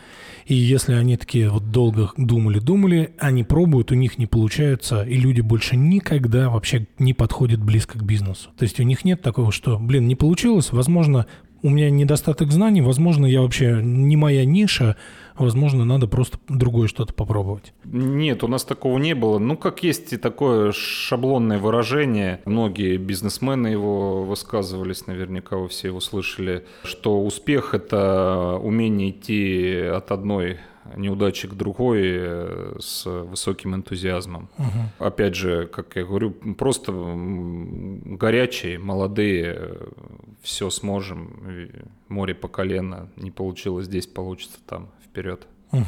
и 0.49 0.55
если 0.55 0.93
они 0.93 1.15
такие 1.15 1.47
вот 1.47 1.69
долго 1.69 2.11
думали-думали, 2.17 3.11
они 3.19 3.43
пробуют, 3.43 3.91
у 3.91 3.95
них 3.95 4.17
не 4.17 4.25
получается, 4.25 5.03
и 5.03 5.15
люди 5.15 5.41
больше 5.41 5.77
никогда 5.77 6.49
вообще 6.49 6.87
не 6.97 7.13
подходят 7.13 7.63
близко 7.63 7.99
к 7.99 8.03
бизнесу. 8.03 8.49
То 8.57 8.63
есть 8.63 8.79
у 8.79 8.83
них 8.83 9.05
нет 9.05 9.21
такого, 9.21 9.51
что, 9.51 9.77
блин, 9.77 10.07
не 10.07 10.15
получилось, 10.15 10.71
возможно, 10.71 11.27
у 11.61 11.69
меня 11.69 11.91
недостаток 11.91 12.51
знаний, 12.51 12.81
возможно, 12.81 13.27
я 13.27 13.41
вообще 13.41 13.79
не 13.83 14.17
моя 14.17 14.43
ниша, 14.43 14.95
возможно, 15.39 15.85
надо 15.85 16.07
просто 16.07 16.37
другое 16.47 16.87
что-то 16.87 17.13
попробовать. 17.13 17.73
Нет, 17.85 18.43
у 18.43 18.47
нас 18.47 18.63
такого 18.63 18.97
не 18.97 19.15
было. 19.15 19.39
Ну, 19.39 19.57
как 19.57 19.83
есть 19.83 20.13
и 20.13 20.17
такое 20.17 20.71
шаблонное 20.71 21.59
выражение, 21.59 22.41
многие 22.45 22.97
бизнесмены 22.97 23.67
его 23.67 24.23
высказывались, 24.23 25.07
наверняка 25.07 25.57
вы 25.57 25.67
все 25.67 25.87
его 25.87 25.99
слышали, 25.99 26.65
что 26.83 27.23
успех– 27.23 27.73
это 27.73 28.59
умение 28.61 29.11
идти 29.11 29.81
от 29.81 30.11
одной 30.11 30.59
неудачи 30.95 31.47
к 31.47 31.53
другой 31.53 32.01
э, 32.03 32.75
с 32.79 33.05
высоким 33.05 33.75
энтузиазмом. 33.75 34.49
Угу. 34.57 35.05
Опять 35.05 35.35
же, 35.35 35.67
как 35.67 35.95
я 35.95 36.03
говорю, 36.03 36.31
просто 36.31 36.91
горячие, 36.91 38.79
молодые, 38.79 39.77
все 40.41 40.69
сможем, 40.69 41.69
море 42.09 42.33
по 42.33 42.47
колено, 42.47 43.09
не 43.15 43.31
получилось 43.31 43.85
здесь, 43.85 44.07
получится 44.07 44.57
там, 44.65 44.89
вперед. 45.03 45.47
Угу. 45.71 45.83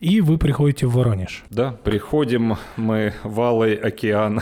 И 0.00 0.20
вы 0.20 0.38
приходите 0.38 0.86
в 0.86 0.92
Воронеж. 0.92 1.44
Да, 1.50 1.72
приходим 1.72 2.56
мы 2.76 3.14
в 3.22 3.40
Алый 3.40 3.74
океан. 3.74 4.40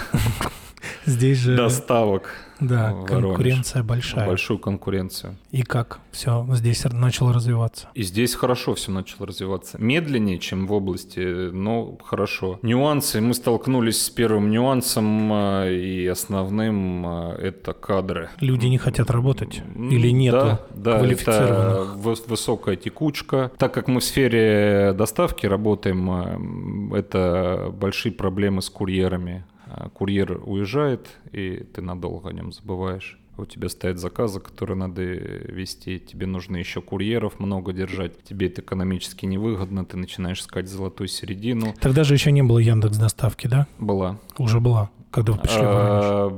Здесь 1.04 1.38
же... 1.38 1.56
Доставок. 1.56 2.30
Да, 2.60 2.94
конкуренция 3.06 3.82
большая. 3.82 4.26
Большую 4.26 4.58
конкуренцию. 4.58 5.36
И 5.50 5.62
как 5.62 6.00
все 6.10 6.46
здесь 6.52 6.84
начало 6.84 7.32
развиваться? 7.32 7.88
И 7.94 8.02
здесь 8.02 8.34
хорошо 8.34 8.74
все 8.74 8.90
начало 8.90 9.26
развиваться. 9.26 9.78
Медленнее, 9.80 10.38
чем 10.38 10.66
в 10.66 10.72
области, 10.72 11.50
но 11.50 11.96
хорошо. 12.04 12.58
Нюансы. 12.62 13.20
Мы 13.20 13.34
столкнулись 13.34 14.02
с 14.02 14.10
первым 14.10 14.50
нюансом, 14.50 15.30
а, 15.32 15.68
и 15.68 16.06
основным 16.06 17.06
а, 17.06 17.36
это 17.36 17.72
кадры. 17.72 18.30
Люди 18.40 18.66
не 18.66 18.78
хотят 18.78 19.10
работать? 19.10 19.62
Или 19.76 20.10
нет 20.10 20.32
да, 20.32 20.60
да, 20.74 20.98
квалифицированных? 20.98 21.96
Это 21.96 22.28
высокая 22.28 22.76
текучка. 22.76 23.52
Так 23.58 23.72
как 23.74 23.88
мы 23.88 24.00
в 24.00 24.04
сфере 24.04 24.92
доставки 24.96 25.46
работаем, 25.46 26.92
это 26.94 27.72
большие 27.72 28.12
проблемы 28.12 28.62
с 28.62 28.70
курьерами 28.70 29.44
курьер 29.94 30.40
уезжает, 30.44 31.08
и 31.32 31.64
ты 31.72 31.82
надолго 31.82 32.28
о 32.28 32.32
нем 32.32 32.52
забываешь. 32.52 33.18
У 33.38 33.46
тебя 33.46 33.68
стоят 33.68 33.98
заказы, 33.98 34.40
которые 34.40 34.76
надо 34.76 35.02
вести, 35.02 36.00
тебе 36.00 36.26
нужно 36.26 36.56
еще 36.56 36.80
курьеров 36.80 37.38
много 37.38 37.72
держать, 37.72 38.22
тебе 38.24 38.48
это 38.48 38.62
экономически 38.62 39.26
невыгодно, 39.26 39.84
ты 39.84 39.96
начинаешь 39.96 40.40
искать 40.40 40.68
золотую 40.68 41.06
середину. 41.06 41.72
Тогда 41.80 42.02
же 42.02 42.14
еще 42.14 42.32
не 42.32 42.42
было 42.42 42.58
Яндекс 42.58 42.96
доставки, 42.96 43.46
да? 43.46 43.68
Была. 43.78 44.18
Уже 44.38 44.58
была, 44.58 44.90
когда 45.12 45.32
вы 45.32 45.38
пришли 45.38 45.60
в 45.60 45.64
а, 45.64 46.28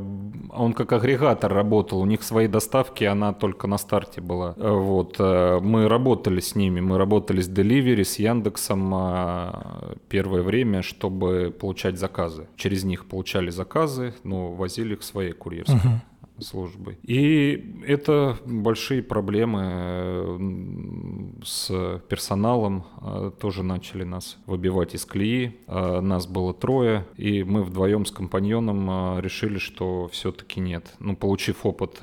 Он 0.53 0.75
как 0.75 0.93
агрегатор 0.93 1.53
работал, 1.53 2.01
у 2.01 2.07
них 2.07 2.23
свои 2.23 2.49
доставки, 2.49 3.05
она 3.05 3.33
только 3.33 3.67
на 3.67 3.79
старте 3.79 4.21
была. 4.21 4.55
Вот. 4.59 5.17
Э, 5.19 5.59
мы 5.61 5.89
работали 5.89 6.41
с 6.41 6.55
ними, 6.55 6.81
мы 6.81 6.99
работали 6.99 7.41
с 7.41 7.49
Delivery, 7.49 8.05
с 8.05 8.19
Яндексом 8.19 8.91
а, 8.95 9.97
первое 10.09 10.43
время, 10.43 10.83
чтобы 10.83 11.55
получать 11.59 11.99
заказы. 11.99 12.47
Через 12.57 12.85
них 12.85 13.07
получали 13.07 13.51
заказы, 13.51 14.15
но 14.23 14.53
возили 14.53 14.95
их 14.95 15.03
своей 15.03 15.33
курьерской. 15.33 15.77
Угу 15.77 16.01
службой. 16.41 16.99
И 17.03 17.83
это 17.87 18.39
большие 18.45 19.03
проблемы 19.03 19.61
э, 19.65 20.39
с 21.45 22.01
персоналом. 22.09 22.85
Э, 23.01 23.31
тоже 23.39 23.63
начали 23.63 24.05
нас 24.05 24.39
выбивать 24.47 24.95
из 24.95 25.05
колеи. 25.05 25.57
Э, 25.67 26.01
нас 26.01 26.27
было 26.27 26.55
трое, 26.55 27.07
и 27.17 27.43
мы 27.43 27.63
вдвоем 27.63 28.05
с 28.07 28.11
компаньоном 28.11 29.21
решили, 29.21 29.59
что 29.59 30.09
все-таки 30.09 30.61
нет. 30.61 30.95
Ну, 30.99 31.17
получив 31.17 31.67
опыт 31.67 31.99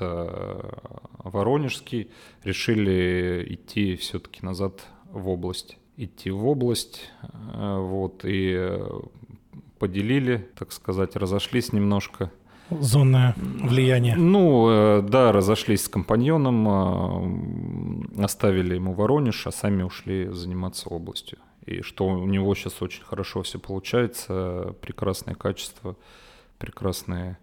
воронежский, 1.18 2.10
решили 2.44 3.46
идти 3.48 3.96
все-таки 3.96 4.44
назад 4.44 4.84
в 5.10 5.28
область. 5.28 5.78
Идти 5.96 6.30
в 6.30 6.46
область, 6.46 7.10
вот, 7.32 8.20
и 8.24 8.78
поделили, 9.78 10.48
так 10.58 10.72
сказать, 10.72 11.16
разошлись 11.16 11.72
немножко 11.72 12.30
зонное 12.70 13.34
влияние? 13.36 14.16
Ну, 14.16 14.68
э, 14.70 15.02
да, 15.02 15.32
разошлись 15.32 15.84
с 15.84 15.88
компаньоном, 15.88 18.10
э, 18.16 18.24
оставили 18.24 18.74
ему 18.74 18.94
Воронеж, 18.94 19.46
а 19.46 19.52
сами 19.52 19.82
ушли 19.82 20.28
заниматься 20.32 20.88
областью. 20.88 21.38
И 21.66 21.82
что 21.82 22.06
у 22.06 22.26
него 22.26 22.54
сейчас 22.54 22.80
очень 22.80 23.02
хорошо 23.02 23.42
все 23.42 23.58
получается, 23.58 24.74
прекрасное 24.80 25.34
качество, 25.34 25.96
прекрасные 26.58 27.38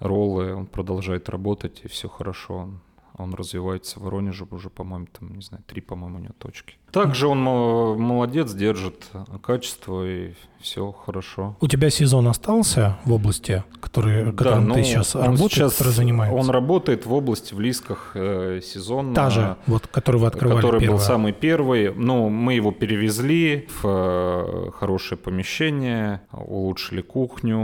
роллы, 0.00 0.54
он 0.54 0.66
продолжает 0.66 1.28
работать, 1.28 1.80
и 1.84 1.88
все 1.88 2.08
хорошо. 2.08 2.70
Он 3.16 3.32
развивается 3.32 4.00
в 4.00 4.02
Воронеже 4.02 4.44
уже, 4.50 4.70
по-моему, 4.70 5.06
там, 5.06 5.36
не 5.36 5.42
знаю, 5.42 5.62
три, 5.66 5.80
по-моему, 5.80 6.18
у 6.18 6.20
него 6.20 6.34
точки. 6.36 6.74
Также 6.90 7.28
он 7.28 7.38
молодец, 7.38 8.52
держит 8.52 9.08
качество 9.40 10.04
и 10.04 10.34
все 10.64 10.92
хорошо. 10.92 11.56
У 11.60 11.68
тебя 11.68 11.90
сезон 11.90 12.26
остался 12.26 12.96
в 13.04 13.12
области, 13.12 13.62
который, 13.80 14.32
да, 14.32 14.64
ты 14.74 14.82
сейчас 14.82 15.14
работаешь, 15.14 15.52
сейчас 15.52 15.74
который 15.74 15.92
занимается? 15.92 16.40
Он 16.40 16.48
работает 16.48 17.04
в 17.04 17.12
области 17.12 17.52
в 17.52 17.60
Лисках 17.60 18.12
э, 18.14 18.60
сезон. 18.64 19.12
Та 19.12 19.28
же, 19.28 19.56
вот, 19.66 19.86
который 19.86 20.22
вы 20.22 20.26
открывали 20.26 20.56
Который 20.62 20.80
первое. 20.80 20.96
был 20.96 21.04
самый 21.04 21.32
первый. 21.34 21.94
Ну, 21.94 22.30
мы 22.30 22.54
его 22.54 22.72
перевезли 22.72 23.68
в 23.82 23.86
э, 23.86 24.70
хорошее 24.70 25.18
помещение, 25.18 26.22
улучшили 26.32 27.02
кухню, 27.02 27.60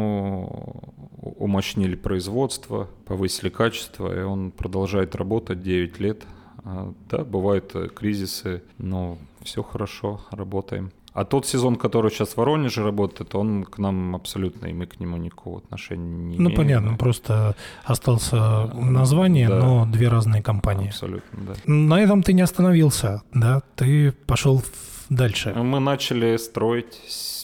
умощнили 1.22 1.96
производство, 1.96 2.90
повысили 3.06 3.48
качество, 3.48 4.14
и 4.14 4.22
он 4.22 4.50
продолжает 4.50 5.16
работать 5.16 5.62
9 5.62 6.00
лет. 6.00 6.24
А, 6.64 6.92
да, 7.08 7.24
бывают 7.24 7.70
э, 7.74 7.88
кризисы, 7.88 8.62
но 8.76 9.16
все 9.42 9.62
хорошо, 9.62 10.20
работаем. 10.30 10.92
А 11.12 11.24
тот 11.24 11.46
сезон, 11.46 11.76
который 11.76 12.10
сейчас 12.10 12.30
в 12.30 12.36
Воронеже 12.36 12.84
работает, 12.84 13.34
он 13.34 13.64
к 13.64 13.78
нам 13.78 14.14
абсолютно, 14.14 14.66
и 14.66 14.72
мы 14.72 14.86
к 14.86 15.00
нему 15.00 15.16
никакого 15.16 15.58
отношения 15.58 16.14
не 16.14 16.38
ну, 16.38 16.44
имеем. 16.44 16.50
Ну, 16.50 16.56
понятно, 16.56 16.96
просто 16.96 17.56
остался 17.84 18.70
название, 18.74 19.48
да. 19.48 19.58
но 19.58 19.86
две 19.86 20.08
разные 20.08 20.42
компании. 20.42 20.88
Абсолютно, 20.88 21.38
да. 21.46 21.54
На 21.66 22.00
этом 22.00 22.22
ты 22.22 22.32
не 22.32 22.42
остановился, 22.42 23.22
да? 23.34 23.62
Ты 23.74 24.12
пошел 24.12 24.62
дальше. 25.08 25.52
Мы 25.54 25.80
начали 25.80 26.36
строить 26.36 27.00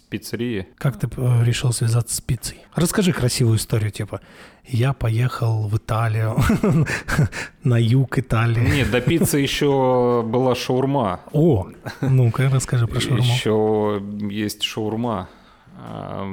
пиццерии. 0.07 0.69
Как 0.79 0.99
ты 0.99 1.09
э, 1.17 1.45
решил 1.45 1.73
связаться 1.73 2.17
с 2.17 2.21
пиццей? 2.21 2.59
Расскажи 2.75 3.13
красивую 3.13 3.59
историю, 3.59 3.91
типа, 3.91 4.21
я 4.65 4.93
поехал 4.93 5.69
в 5.69 5.77
Италию, 5.77 6.37
на 7.65 7.79
юг 7.79 8.19
Италии. 8.19 8.77
Нет, 8.77 8.91
до 8.91 9.01
пиццы 9.01 9.39
еще 9.49 10.23
была 10.27 10.55
шаурма. 10.55 11.21
О, 11.33 11.69
ну-ка, 12.01 12.49
расскажи 12.51 12.87
про 12.87 13.01
шаурму. 13.01 13.25
Еще 13.25 14.03
есть 14.31 14.63
шаурма 14.63 15.29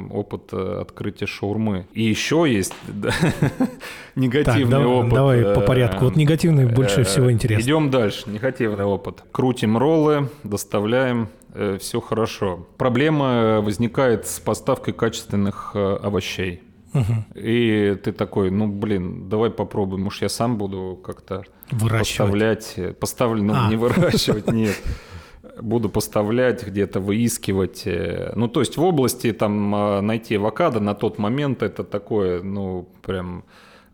опыт 0.10 0.50
э, 0.54 0.80
открытия 0.82 1.26
шаурмы. 1.26 1.86
И 1.94 2.04
еще 2.04 2.46
есть 2.48 2.74
негативный 4.16 4.78
так, 4.78 4.88
опыт. 4.88 5.14
Давай 5.14 5.44
по 5.56 5.62
порядку. 5.62 6.06
Вот 6.06 6.16
негативный 6.16 6.66
больше 6.66 7.02
э, 7.02 7.04
всего 7.04 7.32
интересно. 7.32 7.64
Идем 7.64 7.90
дальше. 7.90 8.30
Негативный 8.30 8.86
опыт. 8.86 9.24
Крутим 9.32 9.78
роллы, 9.78 10.30
доставляем, 10.44 11.24
э, 11.24 11.43
все 11.80 12.02
хорошо. 12.02 12.68
Проблема 12.78 13.62
возникает 13.62 14.28
с 14.28 14.40
поставкой 14.40 14.94
качественных 14.94 15.76
овощей. 15.76 16.64
Угу. 16.94 17.40
И 17.40 17.98
ты 18.04 18.12
такой, 18.12 18.52
ну 18.52 18.68
блин, 18.68 19.30
давай 19.30 19.50
попробуем, 19.50 20.08
уж 20.08 20.22
я 20.22 20.30
сам 20.30 20.58
буду 20.58 21.00
как-то 21.04 21.44
поставлять, 21.80 22.78
поставлю, 23.00 23.44
ну 23.44 23.54
а. 23.56 23.70
не 23.70 23.76
выращивать, 23.76 24.48
нет 24.52 24.76
буду 25.62 25.90
поставлять, 25.90 26.66
где-то 26.66 27.00
выискивать. 27.00 27.84
Э, 27.86 28.34
ну, 28.36 28.48
то 28.48 28.60
есть 28.60 28.78
в 28.78 28.84
области 28.84 29.32
там 29.34 30.06
найти 30.06 30.36
авокадо 30.36 30.80
на 30.80 30.96
тот 30.96 31.18
момент 31.18 31.64
это 31.64 31.84
такое, 31.84 32.42
ну, 32.42 32.88
прям 33.02 33.44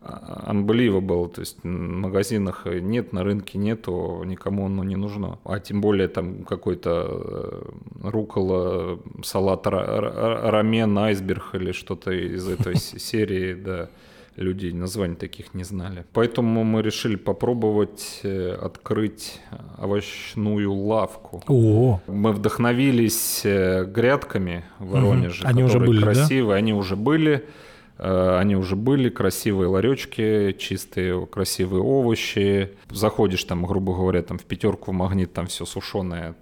unbelievable, 0.02 1.28
то 1.28 1.40
есть 1.40 1.58
в 1.62 1.66
магазинах 1.66 2.66
нет, 2.66 3.12
на 3.12 3.22
рынке 3.22 3.58
нету, 3.58 4.22
никому 4.24 4.66
оно 4.66 4.84
не 4.84 4.96
нужно. 4.96 5.38
А 5.44 5.60
тем 5.60 5.80
более 5.80 6.08
там 6.08 6.44
какой-то 6.44 7.06
э, 7.08 8.08
рукола, 8.08 8.98
салат 9.22 9.66
рамен, 9.66 10.98
айсберг 10.98 11.54
или 11.54 11.72
что-то 11.72 12.12
из 12.12 12.48
этой 12.48 12.76
серии, 12.98 13.54
да 13.54 13.90
люди 14.36 14.72
названий 14.72 15.16
таких 15.16 15.54
не 15.54 15.64
знали. 15.64 16.04
Поэтому 16.12 16.64
мы 16.64 16.82
решили 16.82 17.16
попробовать 17.16 18.20
э, 18.22 18.52
открыть 18.52 19.40
овощную 19.78 20.72
лавку. 20.72 21.42
О. 21.46 22.00
Мы 22.06 22.32
вдохновились 22.32 23.42
э, 23.44 23.84
грядками 23.84 24.64
в 24.78 24.90
Воронеже, 24.90 25.42
угу. 25.42 25.50
Они 25.50 25.62
уже 25.62 25.78
были, 25.78 26.00
красивые, 26.00 26.54
да? 26.54 26.58
они 26.58 26.72
уже 26.72 26.96
были. 26.96 27.44
Э, 28.00 28.38
они 28.38 28.56
уже 28.56 28.76
были, 28.76 29.10
красивые 29.10 29.68
ларечки, 29.68 30.56
чистые, 30.58 31.26
красивые 31.26 31.82
овощи. 31.82 32.70
Заходишь 32.88 33.44
там, 33.44 33.66
грубо 33.66 33.94
говоря, 33.94 34.22
там 34.22 34.38
в 34.38 34.44
пятерку 34.44 34.92
в 34.92 34.94
магнит, 34.94 35.32
там 35.32 35.46
все 35.46 35.66
сушеное, 35.66 36.34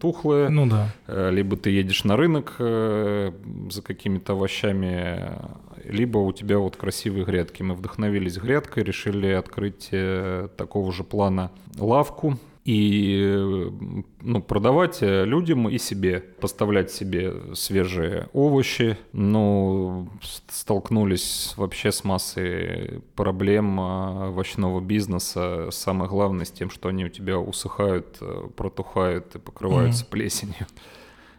тухлое. 0.00 0.48
Ну 0.48 0.66
да. 0.66 1.30
Либо 1.30 1.56
ты 1.56 1.70
едешь 1.70 2.04
на 2.04 2.16
рынок 2.16 2.56
за 2.58 3.82
какими-то 3.82 4.32
овощами, 4.32 5.38
либо 5.84 6.18
у 6.18 6.32
тебя 6.32 6.58
вот 6.58 6.76
красивые 6.76 7.24
грядки. 7.24 7.62
Мы 7.62 7.74
вдохновились 7.74 8.36
грядкой, 8.36 8.82
решили 8.82 9.28
открыть 9.28 9.88
э, 9.92 10.48
такого 10.56 10.92
же 10.92 11.04
плана 11.04 11.50
лавку 11.78 12.38
и 12.68 13.22
э, 13.24 13.70
ну, 14.20 14.42
продавать 14.42 14.98
э, 15.00 15.24
людям 15.24 15.70
и 15.70 15.78
себе, 15.78 16.20
поставлять 16.20 16.90
себе 16.90 17.54
свежие 17.54 18.28
овощи. 18.34 18.98
Но 19.12 20.06
столкнулись 20.48 21.54
вообще 21.56 21.90
с 21.90 22.04
массой 22.04 23.00
проблем 23.16 23.78
овощного 23.78 24.80
бизнеса. 24.80 25.68
Самое 25.70 26.10
главное 26.10 26.44
с 26.44 26.50
тем, 26.50 26.68
что 26.68 26.90
они 26.90 27.06
у 27.06 27.08
тебя 27.08 27.38
усыхают, 27.38 28.20
протухают 28.54 29.36
и 29.36 29.38
покрываются 29.38 30.04
mm-hmm. 30.04 30.10
плесенью 30.10 30.66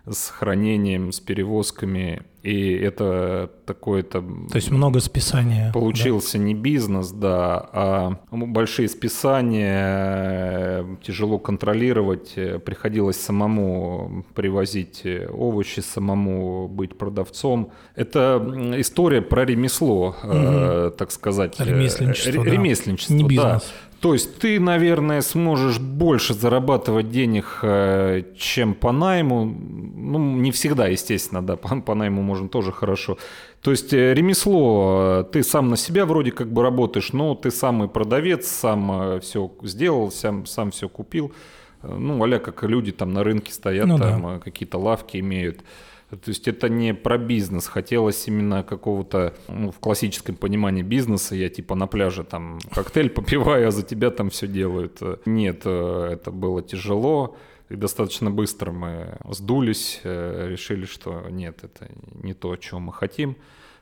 с 0.07 0.29
хранением, 0.29 1.11
с 1.11 1.19
перевозками. 1.19 2.23
И 2.41 2.71
это 2.71 3.51
такое-то... 3.65 4.21
То 4.21 4.55
есть 4.55 4.71
много 4.71 5.01
списания. 5.01 5.73
Получился 5.73 6.37
да? 6.37 6.43
не 6.45 6.53
бизнес, 6.55 7.11
да, 7.11 7.69
а 7.73 8.19
большие 8.31 8.87
списания, 8.87 10.85
тяжело 11.03 11.37
контролировать. 11.37 12.35
Приходилось 12.63 13.17
самому 13.19 14.25
привозить 14.35 15.05
овощи, 15.29 15.81
самому 15.81 16.69
быть 16.69 16.97
продавцом. 16.97 17.73
Это 17.95 18.41
история 18.77 19.21
про 19.21 19.43
ремесло, 19.43 20.15
угу. 20.23 20.31
э, 20.31 20.91
так 20.97 21.11
сказать. 21.11 21.59
Ремесленничество, 21.59 22.41
Ремесленничество, 22.41 23.15
да. 23.17 23.21
Не 23.21 23.27
бизнес. 23.27 23.63
Да. 23.63 23.88
То 24.01 24.13
есть 24.13 24.39
ты, 24.39 24.59
наверное, 24.59 25.21
сможешь 25.21 25.79
больше 25.79 26.33
зарабатывать 26.33 27.09
денег, 27.09 27.59
э, 27.63 28.23
чем 28.37 28.73
по 28.73 28.93
найму. 28.93 29.43
Ну, 29.45 30.19
не 30.19 30.51
всегда, 30.51 30.87
естественно, 30.87 31.45
да, 31.45 31.55
по, 31.57 31.81
по 31.81 31.95
найму 31.95 32.21
можно 32.21 32.47
тоже 32.47 32.71
хорошо. 32.71 33.17
То 33.61 33.71
есть 33.71 33.93
э, 33.93 34.13
ремесло, 34.13 35.21
э, 35.21 35.31
ты 35.31 35.43
сам 35.43 35.69
на 35.69 35.75
себя 35.75 36.05
вроде 36.05 36.31
как 36.31 36.51
бы 36.51 36.63
работаешь, 36.63 37.11
но 37.11 37.35
ты 37.35 37.51
самый 37.51 37.89
продавец, 37.89 38.47
сам 38.47 39.19
все 39.19 39.51
сделал, 39.63 40.11
сам, 40.11 40.45
сам 40.45 40.71
все 40.71 40.87
купил. 40.87 41.33
Ну, 41.81 42.23
а 42.23 42.39
как 42.39 42.63
люди 42.63 42.91
там 42.91 43.13
на 43.13 43.23
рынке 43.23 43.53
стоят, 43.53 43.87
ну, 43.87 43.97
там 43.97 44.21
да. 44.21 44.39
какие-то 44.39 44.77
лавки 44.77 45.17
имеют. 45.17 45.61
То 46.09 46.29
есть 46.29 46.47
это 46.47 46.69
не 46.69 46.93
про 46.93 47.17
бизнес. 47.17 47.67
Хотелось 47.67 48.27
именно 48.27 48.63
какого-то, 48.63 49.35
ну, 49.47 49.71
в 49.71 49.79
классическом 49.79 50.35
понимании 50.35 50.81
бизнеса, 50.81 51.35
я 51.35 51.49
типа 51.49 51.75
на 51.75 51.85
пляже 51.85 52.23
там 52.23 52.59
коктейль 52.71 53.09
попиваю, 53.11 53.67
а 53.67 53.71
за 53.71 53.83
тебя 53.83 54.09
там 54.09 54.29
все 54.29 54.47
делают. 54.47 54.99
Нет, 55.25 55.61
э, 55.65 56.09
это 56.13 56.31
было 56.31 56.61
тяжело. 56.63 57.37
И 57.69 57.75
достаточно 57.75 58.31
быстро 58.31 58.71
мы 58.71 59.19
сдулись, 59.29 60.01
э, 60.03 60.47
решили, 60.49 60.85
что 60.85 61.27
нет, 61.29 61.63
это 61.63 61.87
не 62.23 62.33
то, 62.33 62.55
чего 62.55 62.79
мы 62.79 62.91
хотим. 62.91 63.35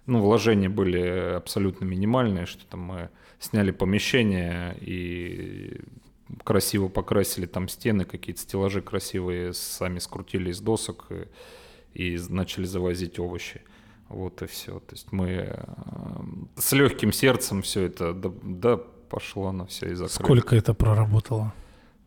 Ну, 0.05 0.21
вложения 0.21 0.69
были 0.69 1.35
абсолютно 1.35 1.85
минимальные, 1.85 2.45
что 2.45 2.65
там 2.65 2.81
мы 2.81 3.09
сняли 3.39 3.71
помещение 3.71 4.75
и 4.81 5.79
красиво 6.43 6.89
покрасили 6.89 7.45
там 7.45 7.69
стены, 7.69 8.03
какие-то 8.03 8.41
стеллажи 8.41 8.81
красивые, 8.81 9.53
сами 9.53 9.99
скрутили 9.99 10.51
из 10.51 10.59
досок. 10.59 11.05
И 11.09 11.27
и 11.93 12.17
начали 12.29 12.65
завозить 12.65 13.19
овощи. 13.19 13.61
Вот 14.09 14.41
и 14.41 14.47
все. 14.47 14.79
То 14.79 14.93
есть 14.93 15.11
мы 15.11 15.29
э, 15.29 15.63
с 16.55 16.71
легким 16.71 17.11
сердцем 17.11 17.61
все 17.61 17.83
это, 17.83 18.13
да, 18.13 18.31
да 18.43 18.79
пошло 19.09 19.51
на 19.51 19.65
все 19.65 19.87
и 19.87 19.93
закрыли. 19.93 20.25
Сколько 20.25 20.55
это 20.55 20.73
проработало? 20.73 21.53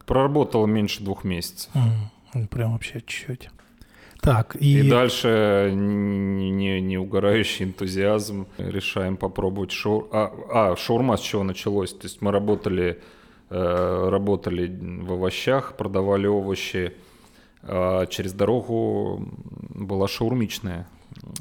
Проработало 0.06 0.66
меньше 0.66 1.02
двух 1.02 1.24
месяцев. 1.24 1.70
Mm, 1.74 2.48
прям 2.48 2.72
вообще 2.72 3.00
чуть-чуть. 3.00 3.50
Так, 4.20 4.56
и... 4.56 4.80
и 4.80 4.90
дальше 4.90 5.72
не, 5.74 6.80
не, 6.80 6.98
угорающий 6.98 7.64
энтузиазм. 7.64 8.46
Решаем 8.58 9.16
попробовать 9.16 9.70
шоу... 9.70 10.08
А, 10.12 10.32
а, 10.52 10.76
шаурма 10.76 11.16
с 11.16 11.20
чего 11.20 11.42
началось? 11.42 11.92
То 11.92 12.04
есть 12.04 12.20
мы 12.20 12.30
работали, 12.30 13.00
э, 13.48 14.08
работали 14.10 14.66
в 15.02 15.12
овощах, 15.12 15.76
продавали 15.76 16.26
овощи. 16.26 16.94
А 17.62 18.06
через 18.06 18.32
дорогу 18.32 19.28
была 19.70 20.08
шаурмичная. 20.08 20.86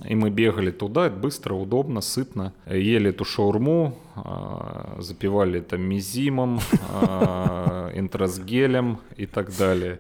И 0.08 0.15
мы 0.15 0.29
бегали 0.29 0.71
туда, 0.71 1.10
быстро, 1.10 1.53
удобно, 1.53 2.01
сытно. 2.01 2.53
Ели 2.65 3.10
эту 3.10 3.25
шаурму, 3.25 3.97
а, 4.15 4.97
запивали 4.99 5.60
это 5.60 5.77
мизимом, 5.77 6.60
а, 6.89 7.91
интрасгелем 7.93 8.99
и 9.17 9.25
так 9.25 9.55
далее. 9.58 9.99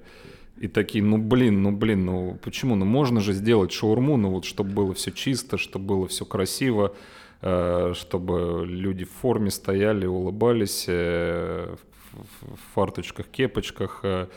И 0.57 0.67
такие, 0.67 1.03
ну 1.03 1.17
блин, 1.17 1.61
ну 1.63 1.71
блин, 1.71 2.05
ну 2.05 2.37
почему? 2.43 2.75
Ну 2.75 2.85
можно 2.85 3.21
же 3.21 3.33
сделать 3.33 3.71
шаурму, 3.71 4.17
ну 4.17 4.31
вот 4.31 4.45
чтобы 4.45 4.71
было 4.71 4.93
все 4.93 5.11
чисто, 5.11 5.57
чтобы 5.57 5.85
было 5.85 6.07
все 6.07 6.25
красиво, 6.25 6.93
чтобы 7.39 8.65
люди 8.67 9.05
в 9.05 9.11
форме 9.11 9.51
стояли, 9.51 10.05
улыбались, 10.05 10.85
э, 10.87 11.75
в 12.11 12.57
фарточках, 12.73 13.27
кепочках, 13.27 14.01
э, 14.03 14.27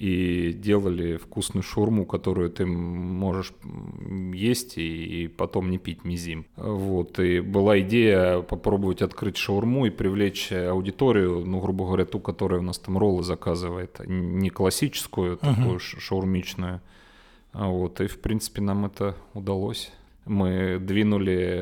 и 0.00 0.54
делали 0.54 1.18
вкусную 1.18 1.62
шурму, 1.62 2.06
которую 2.06 2.48
ты 2.48 2.64
можешь 2.64 3.52
есть 4.32 4.78
и, 4.78 5.24
и 5.24 5.28
потом 5.28 5.70
не 5.70 5.76
пить 5.76 6.04
мизим. 6.04 6.46
Вот, 6.56 7.18
и 7.18 7.40
была 7.40 7.78
идея 7.80 8.40
попробовать 8.40 9.02
открыть 9.02 9.36
шаурму 9.36 9.84
и 9.84 9.90
привлечь 9.90 10.52
аудиторию, 10.52 11.44
ну, 11.44 11.60
грубо 11.60 11.84
говоря, 11.84 12.06
ту, 12.06 12.18
которая 12.18 12.60
у 12.60 12.62
нас 12.62 12.78
там 12.78 12.96
роллы 12.96 13.22
заказывает, 13.22 14.00
не 14.06 14.48
классическую, 14.48 15.36
uh-huh. 15.36 15.54
такую 15.54 15.78
шаурмичную. 15.80 16.80
Вот, 17.52 18.00
и, 18.00 18.06
в 18.06 18.20
принципе, 18.20 18.62
нам 18.62 18.86
это 18.86 19.16
удалось. 19.34 19.92
мы 20.24 20.78
двинули 20.80 21.60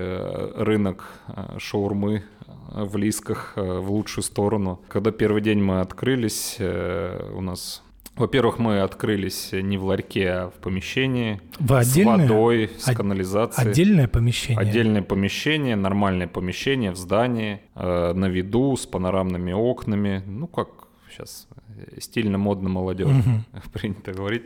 рынок 0.55 1.11
шаурмы 1.59 2.23
в 2.71 2.97
Лисках 2.97 3.55
в 3.57 3.91
лучшую 3.91 4.23
сторону. 4.23 4.81
Когда 4.89 5.11
первый 5.11 5.41
день 5.41 5.62
мы 5.62 5.81
открылись, 5.81 6.59
у 6.61 7.41
нас 7.41 7.83
во-первых, 8.19 8.59
мы 8.59 8.81
открылись 8.81 9.51
не 9.53 9.79
в 9.79 9.85
ларьке, 9.85 10.29
а 10.31 10.51
в 10.51 10.55
помещении. 10.55 11.41
В 11.59 11.83
с 11.83 11.97
водой, 12.05 12.71
с 12.79 12.93
канализацией. 12.95 13.71
Отдельное 13.71 14.09
помещение? 14.09 14.61
Отдельное 14.61 15.03
помещение, 15.03 15.77
нормальное 15.77 16.29
помещение 16.29 16.91
в 16.91 16.97
здании, 16.97 17.61
э, 17.75 18.12
на 18.12 18.27
виду, 18.27 18.77
с 18.77 18.87
панорамными 18.87 19.53
окнами. 19.53 20.23
Ну, 20.27 20.47
как 20.47 20.69
сейчас 21.11 21.49
стильно, 21.99 22.39
модно, 22.39 22.69
молодежь, 22.69 23.09
угу. 23.09 23.71
принято 23.73 24.12
говорить. 24.12 24.45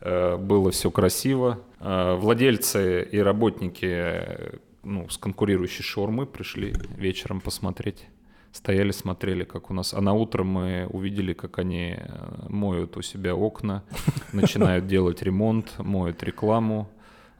Э, 0.00 0.36
было 0.36 0.70
все 0.70 0.90
красиво. 0.90 1.60
Э, 1.80 2.16
владельцы 2.16 3.02
и 3.10 3.18
работники 3.18 3.86
э, 3.88 4.56
ну, 4.82 5.08
с 5.08 5.16
конкурирующей 5.16 5.84
шаурмы 5.84 6.26
пришли 6.26 6.74
вечером 6.96 7.40
посмотреть 7.40 8.06
стояли, 8.52 8.92
смотрели, 8.92 9.44
как 9.44 9.70
у 9.70 9.74
нас. 9.74 9.94
А 9.94 10.00
на 10.00 10.12
утро 10.12 10.44
мы 10.44 10.86
увидели, 10.90 11.32
как 11.32 11.58
они 11.58 11.96
э, 11.98 12.46
моют 12.48 12.96
у 12.96 13.02
себя 13.02 13.34
окна, 13.34 13.82
начинают 14.32 14.86
делать 14.86 15.22
ремонт, 15.22 15.78
моют 15.78 16.22
рекламу, 16.22 16.88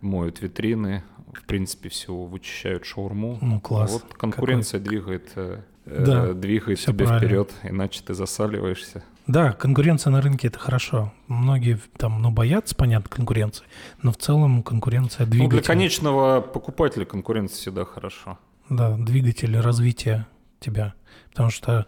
моют 0.00 0.40
витрины, 0.40 1.04
в 1.32 1.44
принципе, 1.44 1.88
все 1.88 2.14
вычищают 2.14 2.84
шаурму. 2.84 3.38
Ну, 3.40 3.60
класс. 3.60 3.92
Вот 3.92 4.14
конкуренция 4.14 4.80
Какой? 4.80 4.90
двигает, 4.90 5.32
э, 5.36 5.60
э, 5.86 6.04
да, 6.04 6.32
двигает 6.32 6.80
тебя 6.80 7.06
правильно. 7.06 7.26
вперед, 7.26 7.52
иначе 7.62 8.02
ты 8.04 8.14
засаливаешься. 8.14 9.04
Да, 9.26 9.52
конкуренция 9.52 10.10
на 10.10 10.20
рынке 10.20 10.48
это 10.48 10.58
хорошо. 10.58 11.12
Многие 11.28 11.78
там, 11.96 12.20
ну, 12.20 12.30
боятся, 12.30 12.74
понятно, 12.74 13.08
конкуренции, 13.08 13.64
но 14.02 14.10
в 14.12 14.16
целом 14.16 14.62
конкуренция 14.62 15.26
двигатель. 15.26 15.44
Ну, 15.44 15.50
для 15.50 15.62
конечного 15.62 16.40
покупателя 16.40 17.04
конкуренция 17.04 17.56
всегда 17.56 17.84
хорошо. 17.84 18.38
Да, 18.68 18.96
двигатель 18.96 19.56
развития 19.58 20.26
тебя. 20.62 20.94
Потому 21.30 21.50
что 21.50 21.86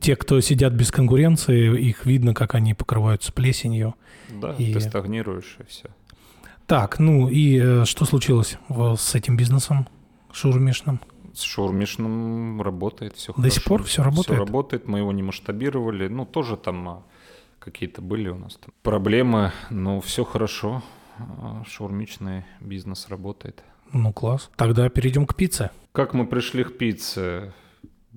те, 0.00 0.16
кто 0.16 0.40
сидят 0.40 0.72
без 0.72 0.90
конкуренции, 0.90 1.78
их 1.80 2.06
видно, 2.06 2.34
как 2.34 2.54
они 2.54 2.74
покрываются 2.74 3.32
плесенью. 3.32 3.94
Да, 4.28 4.54
и... 4.58 4.72
ты 4.72 4.80
стагнируешь, 4.80 5.56
и 5.60 5.64
все. 5.64 5.88
Так, 6.66 6.98
ну 6.98 7.28
и 7.28 7.58
э, 7.58 7.84
что 7.86 8.04
случилось 8.04 8.58
с 8.68 9.14
этим 9.14 9.36
бизнесом 9.36 9.88
шаурмишным? 10.32 11.00
С 11.34 11.42
шаурмишным 11.42 12.60
работает 12.60 13.14
все 13.14 13.32
До 13.36 13.48
сих 13.48 13.64
пор 13.64 13.84
все 13.84 14.02
работает? 14.02 14.36
Все 14.36 14.44
работает, 14.44 14.86
мы 14.86 14.98
его 14.98 15.12
не 15.12 15.22
масштабировали. 15.22 16.08
Ну, 16.08 16.26
тоже 16.26 16.56
там 16.56 16.88
а, 16.88 17.02
какие-то 17.58 18.02
были 18.02 18.28
у 18.28 18.36
нас 18.36 18.56
там 18.56 18.72
проблемы, 18.82 19.52
но 19.70 20.00
все 20.00 20.24
хорошо. 20.24 20.82
А, 21.18 21.62
шаурмичный 21.66 22.44
бизнес 22.60 23.08
работает. 23.08 23.62
Ну, 23.92 24.12
класс. 24.12 24.50
Тогда 24.56 24.88
перейдем 24.88 25.26
к 25.26 25.34
пицце. 25.34 25.70
Как 25.92 26.12
мы 26.12 26.26
пришли 26.26 26.64
к 26.64 26.76
пицце? 26.76 27.52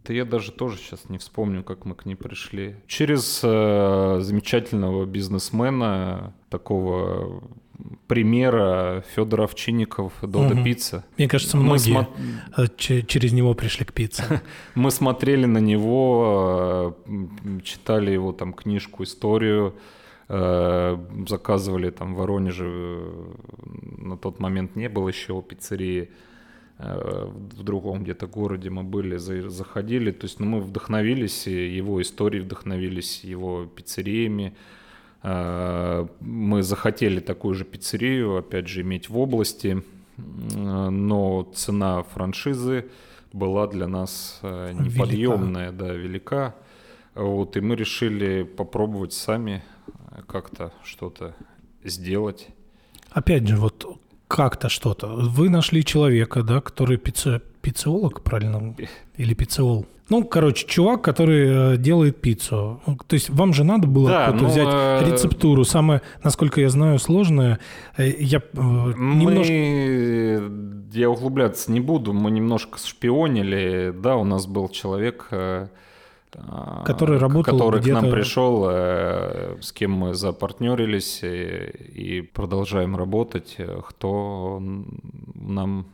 Да 0.06 0.14
я 0.14 0.26
даже 0.26 0.52
тоже 0.52 0.78
сейчас 0.78 1.10
не 1.10 1.18
вспомню, 1.18 1.64
как 1.64 1.86
мы 1.86 1.94
к 1.94 2.06
ней 2.06 2.16
пришли. 2.16 2.76
Через 2.88 3.42
э, 3.44 4.20
замечательного 4.22 5.06
бизнесмена, 5.06 6.34
такого 6.50 7.44
примера 8.08 9.04
Федора 9.16 9.44
Овчинников 9.44 10.14
Дода 10.22 10.56
угу. 10.56 10.64
Пицца. 10.64 11.06
Мне 11.18 11.28
кажется, 11.28 11.58
многие 11.58 11.94
мы 11.94 12.08
смо... 12.56 12.68
через 12.78 13.32
него 13.32 13.54
пришли 13.54 13.86
к 13.86 13.94
пицце. 13.94 14.42
Мы 14.76 14.92
смотрели 14.92 15.46
на 15.46 15.60
него, 15.60 16.98
э, 17.06 17.60
читали 17.64 18.12
его 18.12 18.34
там 18.34 18.54
книжку, 18.54 19.04
историю, 19.04 19.76
э, 20.30 20.98
заказывали 21.28 21.92
там 21.92 22.16
в 22.16 22.18
Воронеже, 22.18 22.66
э, 22.68 23.34
на 23.98 24.18
тот 24.18 24.40
момент 24.40 24.76
не 24.76 24.90
было 24.90 25.10
еще 25.10 25.42
пиццерии 25.42 26.02
Э, 26.02 26.31
в 26.82 27.64
другом 27.64 28.04
где-то 28.04 28.28
городе 28.28 28.70
мы 28.70 28.84
были, 28.84 29.18
заходили, 29.18 30.12
то 30.12 30.26
есть 30.26 30.40
ну, 30.40 30.48
мы 30.48 30.62
вдохновились 30.62 31.46
его 31.48 32.02
историей, 32.02 32.42
вдохновились 32.42 33.24
его 33.24 33.66
пиццериями. 33.66 34.56
Э, 35.22 36.08
мы 36.20 36.64
захотели 36.64 37.20
такую 37.20 37.54
же 37.54 37.66
пиццерию, 37.66 38.38
опять 38.38 38.68
же, 38.68 38.82
иметь 38.82 39.10
в 39.10 39.18
области, 39.18 39.84
но 40.18 41.52
цена 41.54 42.04
франшизы 42.04 42.90
была 43.32 43.68
для 43.68 43.88
нас 43.88 44.40
э, 44.42 44.74
неподъемная, 44.74 45.72
велика. 45.72 45.86
да, 45.86 45.94
велика. 45.94 46.56
Вот, 47.14 47.58
и 47.58 47.62
мы 47.62 47.76
решили 47.76 48.44
попробовать 48.44 49.14
сами 49.14 49.64
как-то 50.28 50.74
что-то 50.84 51.36
сделать. 51.84 52.48
Опять 53.12 53.48
же, 53.48 53.58
вот 53.58 54.00
как-то 54.32 54.70
что-то. 54.70 55.08
Вы 55.08 55.50
нашли 55.50 55.84
человека, 55.84 56.42
да, 56.42 56.62
который 56.62 56.98
пицца, 56.98 57.42
пиццеолог, 57.62 58.22
правильно? 58.24 58.76
Или 59.18 59.34
пиццеол? 59.34 59.86
Ну, 60.10 60.24
короче, 60.24 60.66
чувак, 60.68 61.02
который 61.02 61.74
э, 61.74 61.78
делает 61.78 62.22
пиццу. 62.22 62.82
Ну, 62.86 62.98
то 63.08 63.14
есть 63.14 63.30
вам 63.30 63.54
же 63.54 63.64
надо 63.64 63.88
было 63.88 64.10
да, 64.10 64.32
ну, 64.34 64.48
взять 64.48 64.68
э... 64.70 65.10
рецептуру. 65.10 65.64
Самое, 65.64 66.02
насколько 66.24 66.60
я 66.60 66.70
знаю, 66.70 67.00
сложное. 67.00 67.60
Э, 67.98 68.10
я 68.10 68.40
э, 68.40 68.42
немножко... 68.98 69.54
Мы... 69.54 70.88
Я 70.94 71.10
углубляться 71.10 71.72
не 71.72 71.80
буду. 71.80 72.14
Мы 72.14 72.32
немножко 72.32 72.78
шпионили. 72.78 73.94
Да, 73.98 74.16
у 74.16 74.24
нас 74.24 74.48
был 74.48 74.68
человек 74.70 75.30
который 76.86 77.18
работал 77.18 77.58
который 77.58 77.82
к 77.82 77.88
нам 77.88 78.10
пришел, 78.10 78.66
э, 78.70 79.58
с 79.62 79.72
кем 79.72 79.92
мы 79.92 80.14
запартнерились 80.14 81.22
и, 81.24 82.18
и 82.18 82.22
продолжаем 82.22 82.96
работать, 82.96 83.56
э, 83.58 83.82
кто 83.88 84.62
нам 85.36 85.88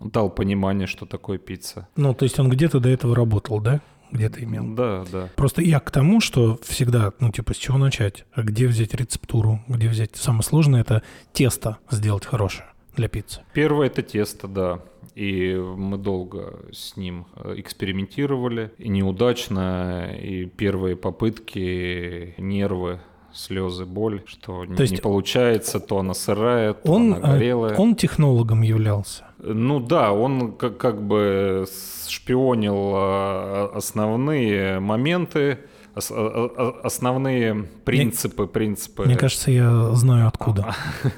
дал 0.00 0.30
понимание, 0.30 0.86
что 0.86 1.06
такое 1.06 1.38
пицца. 1.38 1.88
Ну, 1.96 2.14
то 2.14 2.24
есть 2.24 2.38
он 2.38 2.48
где-то 2.48 2.80
до 2.80 2.88
этого 2.88 3.14
работал, 3.14 3.60
да? 3.60 3.80
Где-то 4.10 4.44
имел. 4.44 4.64
Да, 4.74 5.04
да. 5.10 5.28
Просто 5.34 5.62
я 5.62 5.80
к 5.80 5.90
тому, 5.90 6.20
что 6.20 6.58
всегда, 6.62 7.12
ну, 7.18 7.32
типа, 7.32 7.52
с 7.52 7.56
чего 7.56 7.78
начать? 7.78 8.24
А 8.32 8.42
где 8.42 8.66
взять 8.68 8.94
рецептуру? 8.94 9.60
Где 9.66 9.88
взять? 9.88 10.14
Самое 10.14 10.42
сложное– 10.42 10.80
это 10.82 11.02
тесто 11.32 11.78
сделать 11.90 12.24
хорошее 12.24 12.68
для 12.94 13.08
пиццы. 13.08 13.40
Первое– 13.54 13.86
это 13.88 14.02
тесто, 14.02 14.46
да. 14.46 14.80
И 15.14 15.54
мы 15.54 15.96
долго 15.96 16.60
с 16.72 16.96
ним 16.96 17.26
э, 17.36 17.54
экспериментировали. 17.58 18.72
И 18.78 18.88
неудачно, 18.88 20.12
и 20.20 20.46
первые 20.46 20.96
попытки, 20.96 22.34
нервы 22.38 22.98
слезы, 23.34 23.84
боль, 23.84 24.22
что 24.26 24.64
то 24.64 24.64
не, 24.64 24.90
не 24.90 24.96
получается, 24.96 25.80
то 25.80 25.98
она 25.98 26.14
сырая, 26.14 26.72
то 26.72 26.92
он, 26.92 27.14
она 27.14 27.32
горелая. 27.32 27.76
Он 27.76 27.94
технологом 27.94 28.62
являлся? 28.62 29.24
Ну 29.38 29.80
да, 29.80 30.12
он 30.12 30.52
как, 30.52 30.78
как 30.78 31.02
бы 31.02 31.66
шпионил 32.08 32.92
а, 32.94 33.72
основные 33.74 34.80
моменты, 34.80 35.58
основные 35.94 37.64
принципы, 37.84 38.42
мне, 38.42 38.52
принципы. 38.52 39.04
Мне 39.04 39.16
кажется, 39.16 39.50
я 39.50 39.92
знаю 39.92 40.28
откуда. 40.28 40.74
А, 41.04 41.10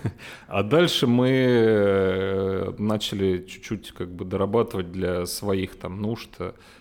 а 0.58 0.62
дальше 0.62 1.06
мы 1.06 1.28
э, 1.30 2.72
начали 2.78 3.46
чуть-чуть 3.46 3.92
как 3.92 4.14
бы 4.14 4.24
дорабатывать 4.24 4.92
для 4.92 5.26
своих 5.26 5.78
там 5.78 6.00
нужд. 6.00 6.30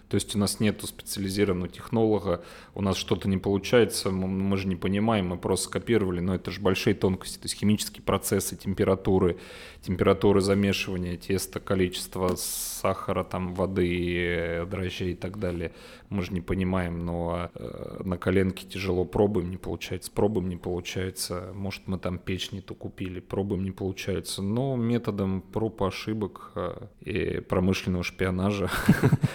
То 0.09 0.15
есть 0.15 0.35
у 0.35 0.39
нас 0.39 0.59
нету 0.59 0.87
специализированного 0.87 1.69
технолога, 1.69 2.43
у 2.73 2.81
нас 2.81 2.95
что-то 2.95 3.27
не 3.27 3.37
получается, 3.37 4.11
мы, 4.11 4.57
же 4.57 4.67
не 4.67 4.75
понимаем, 4.75 5.27
мы 5.27 5.37
просто 5.37 5.67
скопировали, 5.67 6.19
но 6.19 6.35
это 6.35 6.51
же 6.51 6.61
большие 6.61 6.93
тонкости, 6.93 7.37
то 7.37 7.45
есть 7.45 7.55
химические 7.55 8.03
процессы, 8.03 8.55
температуры, 8.55 9.37
температуры 9.81 10.41
замешивания 10.41 11.17
теста, 11.17 11.59
количество 11.59 12.35
сахара, 12.35 13.23
там, 13.23 13.53
воды, 13.53 14.65
дрожжей 14.69 15.11
и 15.11 15.15
так 15.15 15.39
далее. 15.39 15.73
Мы 16.09 16.21
же 16.21 16.33
не 16.33 16.41
понимаем, 16.41 17.05
но 17.05 17.49
э, 17.53 18.01
на 18.03 18.17
коленке 18.17 18.67
тяжело 18.67 19.05
пробуем, 19.05 19.49
не 19.49 19.57
получается, 19.57 20.11
пробуем, 20.11 20.49
не 20.49 20.55
получается. 20.55 21.51
Может, 21.53 21.87
мы 21.87 21.97
там 21.97 22.19
печь 22.19 22.51
не 22.51 22.61
то 22.61 22.75
купили, 22.75 23.19
пробуем, 23.19 23.63
не 23.63 23.71
получается. 23.71 24.41
Но 24.41 24.75
методом 24.75 25.41
проб 25.41 25.81
и 25.81 25.85
ошибок 25.85 26.51
э, 26.55 26.87
и 27.01 27.39
промышленного 27.41 28.03
шпионажа 28.03 28.69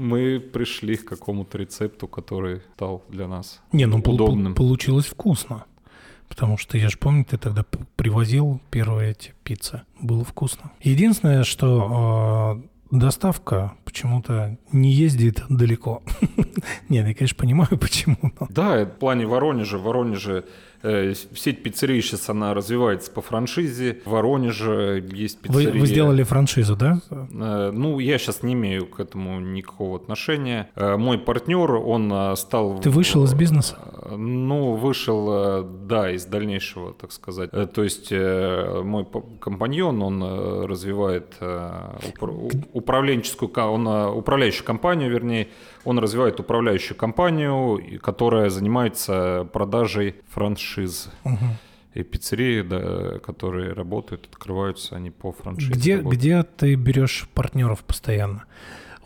пришли 0.52 0.96
к 0.96 1.04
какому-то 1.04 1.58
рецепту, 1.58 2.06
который 2.08 2.60
стал 2.74 3.02
для 3.08 3.28
нас 3.28 3.60
не, 3.72 3.86
ну, 3.86 3.98
удобным. 3.98 4.54
получилось 4.54 5.06
вкусно. 5.06 5.64
Потому 6.28 6.58
что 6.58 6.78
я 6.78 6.88
же 6.88 6.98
помню, 6.98 7.24
ты 7.24 7.38
тогда 7.38 7.64
привозил 7.96 8.60
первые 8.70 9.12
эти 9.12 9.34
пиццы. 9.44 9.82
Было 10.00 10.24
вкусно. 10.24 10.72
Единственное, 10.82 11.44
что 11.44 12.60
э, 12.90 12.96
доставка 12.96 13.74
почему-то 13.84 14.56
не 14.72 14.90
ездит 14.92 15.42
далеко. 15.48 16.02
Нет, 16.88 17.06
я, 17.06 17.14
конечно, 17.14 17.36
понимаю, 17.38 17.78
почему. 17.80 18.16
Да, 18.48 18.84
в 18.84 18.98
плане 18.98 19.26
Воронежа. 19.26 19.78
Воронеже 19.78 20.38
э, 20.38 20.42
сеть 20.84 21.62
пиццерий 21.62 22.02
сейчас 22.02 22.28
она 22.28 22.54
развивается 22.54 23.10
по 23.10 23.22
франшизе. 23.22 24.00
В 24.04 24.10
Воронеже 24.10 25.04
есть 25.12 25.40
пиццерия. 25.40 25.72
Вы, 25.72 25.80
вы 25.80 25.86
сделали 25.86 26.22
франшизу, 26.22 26.76
да? 26.76 27.00
Э, 27.10 27.70
ну, 27.72 27.98
я 27.98 28.18
сейчас 28.18 28.42
не 28.42 28.52
имею 28.52 28.86
к 28.86 29.00
этому 29.00 29.40
никакого 29.40 29.96
отношения. 29.96 30.70
Э, 30.76 30.96
мой 30.96 31.18
партнер, 31.18 31.72
он 31.72 32.36
стал... 32.36 32.80
Ты 32.80 32.90
вышел 32.90 33.24
из 33.24 33.34
бизнеса? 33.34 33.78
Ну, 34.10 34.74
вышел, 34.74 35.28
э, 35.30 35.64
да, 35.86 36.10
из 36.10 36.26
дальнейшего, 36.26 36.92
так 36.92 37.12
сказать. 37.12 37.50
Э, 37.52 37.66
то 37.66 37.82
есть 37.82 38.08
э, 38.10 38.82
мой 38.84 39.06
компаньон, 39.40 40.02
он 40.02 40.22
развивает 40.64 41.34
управленческую, 42.72 43.50
он 43.56 43.86
управляющую 43.86 44.64
компанию, 44.64 45.10
вернее, 45.10 45.48
он 45.84 45.98
развивает 45.98 46.40
управляющую 46.40 46.96
компанию, 46.96 48.00
которая 48.00 48.50
занимается 48.50 49.48
продажей 49.52 50.16
франшиз. 50.28 51.10
Угу. 51.24 51.44
И 51.94 52.02
пиццерии, 52.02 52.62
да, 52.62 53.18
которые 53.20 53.72
работают, 53.72 54.28
открываются 54.30 54.96
они 54.96 55.10
по 55.10 55.32
франшизе. 55.32 55.72
Где, 55.72 55.98
где 55.98 56.42
ты 56.42 56.74
берешь 56.74 57.28
партнеров 57.34 57.84
постоянно? 57.84 58.44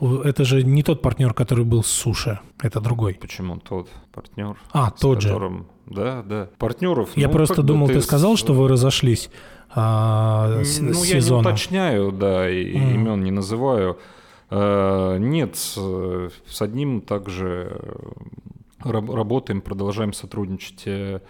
Это 0.00 0.44
же 0.44 0.62
не 0.62 0.82
тот 0.82 1.02
партнер, 1.02 1.34
который 1.34 1.64
был 1.64 1.82
с 1.82 1.88
суши, 1.88 2.38
это 2.62 2.80
другой. 2.80 3.14
Почему 3.20 3.58
тот 3.58 3.90
партнер? 4.12 4.56
А, 4.72 4.90
тот 4.90 5.22
которым... 5.22 5.58
же. 5.58 5.64
Да, 5.94 6.22
да. 6.22 6.48
Партнеров. 6.58 7.10
Я 7.16 7.26
ну, 7.26 7.32
просто 7.32 7.62
думал, 7.62 7.88
ты... 7.88 7.94
ты 7.94 8.00
сказал, 8.00 8.36
что 8.36 8.52
вы 8.54 8.68
разошлись 8.68 9.28
а, 9.74 10.62
с, 10.62 10.78
ну, 10.80 10.94
с 10.94 11.06
я 11.06 11.20
не 11.20 11.30
уточняю, 11.30 12.12
да, 12.12 12.48
и 12.48 12.72
mm. 12.74 12.94
имен 12.94 13.22
не 13.22 13.30
называю. 13.30 13.98
А, 14.50 15.16
нет, 15.18 15.56
с 15.56 16.62
одним 16.62 17.00
также 17.00 17.80
работаем, 18.80 19.60
продолжаем 19.60 20.12
сотрудничать 20.12 20.82
э, 20.86 21.20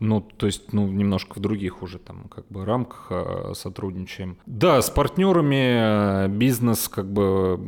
ну, 0.00 0.20
то 0.20 0.46
есть, 0.46 0.72
ну, 0.72 0.86
немножко 0.86 1.38
в 1.38 1.40
других 1.40 1.82
уже 1.82 1.98
там 1.98 2.24
как 2.28 2.46
бы 2.48 2.64
рамках 2.64 3.08
а, 3.10 3.52
сотрудничаем. 3.54 4.36
Да, 4.46 4.80
с 4.80 4.90
партнерами 4.90 6.26
э, 6.26 6.28
бизнес 6.28 6.88
как 6.88 7.10
бы... 7.10 7.58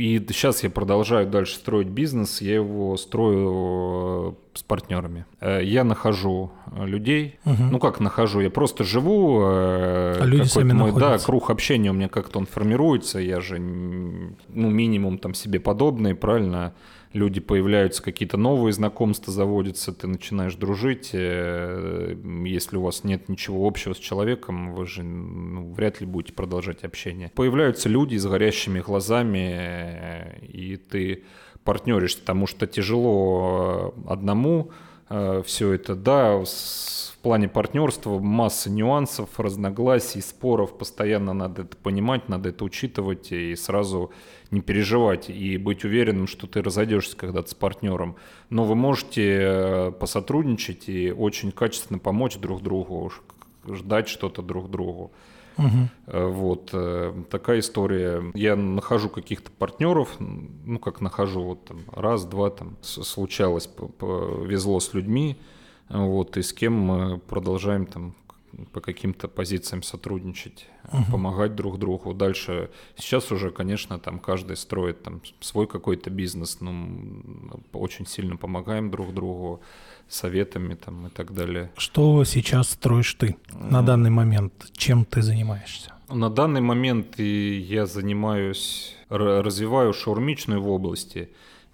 И 0.00 0.18
сейчас 0.28 0.62
я 0.62 0.70
продолжаю 0.70 1.26
дальше 1.26 1.54
строить 1.54 1.88
бизнес, 1.88 2.40
я 2.42 2.54
его 2.54 2.96
строю 2.96 4.36
э, 4.54 4.58
с 4.58 4.62
партнерами. 4.62 5.24
Э, 5.40 5.60
я 5.64 5.84
нахожу 5.84 6.50
людей. 6.76 7.38
Угу. 7.46 7.62
Ну 7.70 7.78
как 7.78 8.00
нахожу? 8.00 8.40
Я 8.40 8.50
просто 8.50 8.84
живу. 8.84 9.40
А 9.42 10.20
люди 10.24 10.46
сами 10.46 10.72
мой, 10.72 10.88
находятся. 10.88 11.18
Да, 11.18 11.24
круг 11.24 11.50
общения 11.50 11.90
у 11.90 11.94
меня 11.94 12.08
как-то 12.08 12.38
он 12.38 12.46
формируется. 12.46 13.18
Я 13.18 13.40
же, 13.40 13.58
ну, 13.58 14.70
минимум 14.70 15.18
там 15.18 15.32
себе 15.34 15.58
подобный, 15.58 16.14
правильно? 16.14 16.74
Люди 17.12 17.40
появляются, 17.40 18.02
какие-то 18.02 18.36
новые 18.36 18.72
знакомства 18.72 19.32
заводятся, 19.32 19.92
ты 19.92 20.06
начинаешь 20.06 20.54
дружить. 20.54 21.10
Э, 21.12 22.14
если 22.44 22.76
у 22.76 22.82
вас 22.82 23.04
нет 23.04 23.28
ничего 23.28 23.66
общего 23.66 23.94
с 23.94 23.98
человеком, 23.98 24.74
вы 24.74 24.86
же 24.86 25.02
ну, 25.02 25.72
вряд 25.72 26.00
ли 26.00 26.06
будете 26.06 26.32
продолжать 26.32 26.84
общение. 26.84 27.30
Появляются 27.34 27.88
люди 27.88 28.16
с 28.16 28.26
горящими 28.26 28.80
глазами, 28.80 29.56
э, 29.58 30.46
и 30.46 30.76
ты 30.76 31.24
партнеришься, 31.64 32.20
потому 32.20 32.46
что 32.46 32.66
тяжело 32.66 33.94
э, 33.96 34.10
одному 34.10 34.70
все 35.44 35.72
это, 35.72 35.96
да, 35.96 36.36
в 36.36 36.46
плане 37.22 37.48
партнерства 37.48 38.18
масса 38.18 38.70
нюансов, 38.70 39.38
разногласий, 39.38 40.20
споров, 40.20 40.76
постоянно 40.76 41.32
надо 41.32 41.62
это 41.62 41.76
понимать, 41.76 42.28
надо 42.28 42.48
это 42.48 42.64
учитывать 42.64 43.32
и 43.32 43.54
сразу 43.56 44.10
не 44.50 44.60
переживать 44.60 45.30
и 45.30 45.56
быть 45.56 45.84
уверенным, 45.84 46.26
что 46.26 46.46
ты 46.46 46.62
разойдешься 46.62 47.16
когда-то 47.16 47.50
с 47.50 47.54
партнером. 47.54 48.16
Но 48.48 48.64
вы 48.64 48.74
можете 48.74 49.38
э, 49.42 49.92
посотрудничать 49.92 50.88
и 50.88 51.12
очень 51.12 51.52
качественно 51.52 51.98
помочь 51.98 52.36
друг 52.36 52.62
другу, 52.62 53.12
ждать 53.68 54.08
что-то 54.08 54.42
друг 54.42 54.70
другу. 54.70 55.12
Угу. 55.58 56.28
Вот 56.30 56.70
э, 56.72 57.12
такая 57.30 57.58
история. 57.58 58.22
Я 58.34 58.56
нахожу 58.56 59.10
каких-то 59.10 59.50
партнеров, 59.50 60.16
ну 60.18 60.78
как 60.78 61.00
нахожу, 61.00 61.42
вот 61.42 61.64
там 61.66 61.80
раз, 61.92 62.24
два 62.24 62.50
там 62.50 62.76
случалось, 62.82 63.66
повезло 63.66 64.80
с 64.80 64.94
людьми, 64.94 65.36
вот 65.90 66.36
и 66.36 66.42
с 66.42 66.52
кем 66.52 66.72
мы 66.74 67.18
продолжаем 67.18 67.86
там 67.86 68.14
по 68.72 68.80
каким-то 68.80 69.28
позициям 69.28 69.82
сотрудничать, 69.82 70.66
угу. 70.92 71.12
помогать 71.12 71.54
друг 71.54 71.78
другу. 71.78 72.14
Дальше 72.14 72.70
сейчас 72.96 73.32
уже, 73.32 73.50
конечно, 73.50 73.98
там 73.98 74.18
каждый 74.18 74.56
строит 74.56 75.02
там 75.02 75.20
свой 75.40 75.66
какой-то 75.66 76.10
бизнес, 76.10 76.60
ну 76.60 77.60
очень 77.72 78.06
сильно 78.06 78.36
помогаем 78.36 78.90
друг 78.90 79.14
другу 79.14 79.60
советами 80.08 80.74
там 80.74 81.06
и 81.06 81.10
так 81.10 81.32
далее. 81.32 81.70
Что 81.76 82.24
сейчас 82.24 82.70
строишь 82.70 83.14
ты 83.14 83.36
на 83.52 83.82
данный 83.82 84.10
момент? 84.10 84.52
Чем 84.72 85.04
ты 85.04 85.22
занимаешься? 85.22 85.92
На 86.08 86.28
данный 86.28 86.60
момент 86.60 87.18
я 87.20 87.86
занимаюсь, 87.86 88.96
развиваю 89.08 89.92
шаурмичную 89.92 90.60
в 90.60 90.68
области 90.68 91.30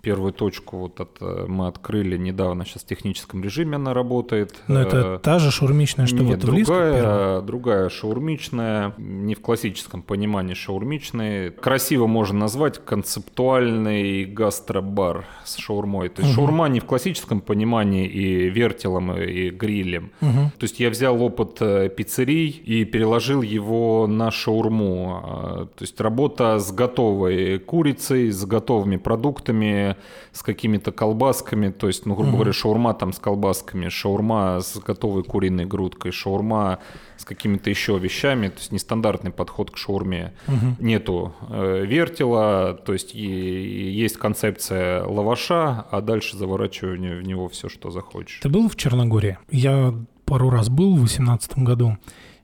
первую 0.07 0.33
точку 0.33 0.77
вот 0.77 1.01
от, 1.01 1.17
э, 1.21 1.47
мы 1.49 1.67
открыли 1.67 2.17
недавно, 2.17 2.65
сейчас 2.65 2.85
в 2.85 2.87
техническом 2.87 3.43
режиме 3.43 3.75
она 3.75 3.93
работает. 3.93 4.55
Но 4.69 4.81
это 4.81 4.97
э, 4.99 5.19
та 5.21 5.41
же 5.41 5.51
шаурмичная, 5.51 6.07
что 6.07 6.19
Нет, 6.19 6.45
вот 6.45 6.53
в 6.53 6.65
другая, 6.65 7.41
другая 7.41 7.89
шаурмичная, 7.89 8.95
не 8.99 9.35
в 9.35 9.41
классическом 9.41 10.03
понимании 10.03 10.55
шаурмичной. 10.55 11.51
Красиво 11.51 12.07
можно 12.07 12.39
назвать 12.39 12.79
концептуальный 12.85 14.27
гастробар 14.27 15.27
с 15.45 15.57
шаурмой. 15.57 16.09
То 16.09 16.23
есть 16.23 16.39
угу. 16.39 16.47
шаурма 16.47 16.69
не 16.69 16.79
в 16.79 16.85
классическом 16.85 17.41
понимании 17.41 18.07
и 18.07 18.49
вертелом, 18.49 19.13
и 19.13 19.51
грилем. 19.51 20.13
Угу. 20.21 20.53
То 20.57 20.63
есть 20.63 20.79
я 20.79 20.89
взял 20.89 21.21
опыт 21.21 21.57
э, 21.59 21.89
пиццерий 21.89 22.51
и 22.51 22.85
переложил 22.85 23.43
его 23.43 24.07
на 24.07 24.31
шаурму. 24.31 25.69
То 25.77 25.83
есть 25.83 26.01
работа 26.01 26.61
с 26.61 26.71
готовой 26.71 27.59
курицей, 27.59 28.31
с 28.31 28.45
готовыми 28.45 28.99
продуктами, 28.99 29.96
с 30.33 30.43
какими-то 30.43 30.93
колбасками, 30.93 31.71
то 31.71 31.87
есть, 31.87 32.07
ну, 32.07 32.15
грубо 32.15 32.31
mm-hmm. 32.31 32.35
говоря, 32.35 32.53
шаурма 32.53 32.95
там 32.95 33.13
с 33.13 33.19
колбасками, 33.19 33.89
шаурма 33.89 34.61
с 34.61 34.79
готовой 34.79 35.25
куриной 35.25 35.67
грудкой, 35.67 36.13
шаурма 36.13 36.79
с 37.17 37.25
какими-то 37.25 37.71
еще 37.71 37.99
вещами, 37.99 38.49
то 38.49 38.59
есть 38.59 38.73
нестандартный 38.73 39.31
подход 39.31 39.71
к 39.71 39.77
шаурме. 39.77 40.35
Угу. 40.49 40.77
Нету 40.81 41.35
э, 41.49 41.85
вертела, 41.87 42.75
то 42.75 42.93
есть 42.93 43.15
и, 43.15 43.19
и 43.19 43.91
есть 43.91 44.19
концепция 44.19 45.05
лаваша, 45.05 45.87
а 45.91 46.01
дальше 46.01 46.37
заворачивание 46.37 47.17
в 47.17 47.23
него 47.23 47.49
все, 47.49 47.69
что 47.69 47.91
захочешь. 47.91 48.41
Ты 48.43 48.49
был 48.49 48.69
в 48.69 48.77
Черногории? 48.77 49.39
Я 49.51 49.95
пару 50.27 50.51
раз 50.51 50.69
был 50.69 50.93
в 50.93 50.99
2018 50.99 51.59
году. 51.59 51.97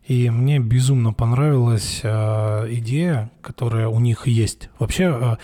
И 0.07 0.31
мне 0.31 0.59
безумно 0.59 1.13
понравилась 1.13 2.01
э, 2.03 2.67
идея, 2.71 3.31
которая 3.41 3.87
у 3.87 4.01
них 4.01 4.27
есть. 4.27 4.69
Вообще, 4.81 5.05
э, 5.05 5.37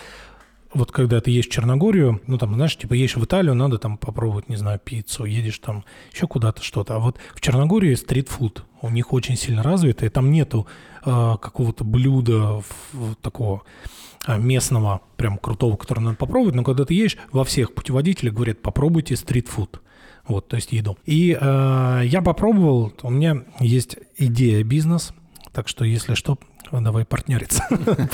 вот 0.73 0.91
когда 0.91 1.19
ты 1.19 1.31
едешь 1.31 1.47
в 1.47 1.51
Черногорию, 1.51 2.21
ну 2.27 2.37
там, 2.37 2.53
знаешь, 2.53 2.77
типа 2.77 2.93
едешь 2.93 3.15
в 3.15 3.23
Италию, 3.23 3.55
надо 3.55 3.79
там 3.79 3.97
попробовать, 3.97 4.49
не 4.49 4.55
знаю, 4.55 4.79
пиццу, 4.79 5.25
едешь 5.25 5.59
там 5.59 5.83
еще 6.13 6.27
куда-то 6.27 6.63
что-то. 6.63 6.95
А 6.95 6.99
вот 6.99 7.17
в 7.33 7.41
Черногории 7.41 7.95
стритфуд 7.95 8.65
у 8.81 8.89
них 8.89 9.11
очень 9.11 9.35
сильно 9.35 9.63
развитый, 9.63 10.09
там 10.09 10.31
нету 10.31 10.67
э, 11.05 11.35
какого-то 11.41 11.83
блюда 11.83 12.61
в, 12.93 13.15
такого 13.21 13.63
а, 14.25 14.37
местного, 14.37 15.01
прям 15.17 15.37
крутого, 15.37 15.75
которое 15.75 16.01
надо 16.01 16.17
попробовать, 16.17 16.55
но 16.55 16.63
когда 16.63 16.85
ты 16.85 16.93
едешь, 16.93 17.17
во 17.31 17.43
всех 17.43 17.73
путеводителях 17.73 18.33
говорят, 18.33 18.61
попробуйте 18.61 19.15
стритфуд. 19.15 19.81
Вот, 20.27 20.47
то 20.47 20.57
есть 20.57 20.71
еду. 20.71 20.97
И 21.05 21.35
э, 21.39 22.01
я 22.05 22.21
попробовал, 22.21 22.93
у 23.01 23.09
меня 23.09 23.43
есть 23.59 23.97
идея 24.17 24.63
бизнес, 24.63 25.13
так 25.51 25.67
что, 25.67 25.83
если 25.83 26.13
что, 26.13 26.37
давай 26.71 27.05
партнериться. 27.05 27.63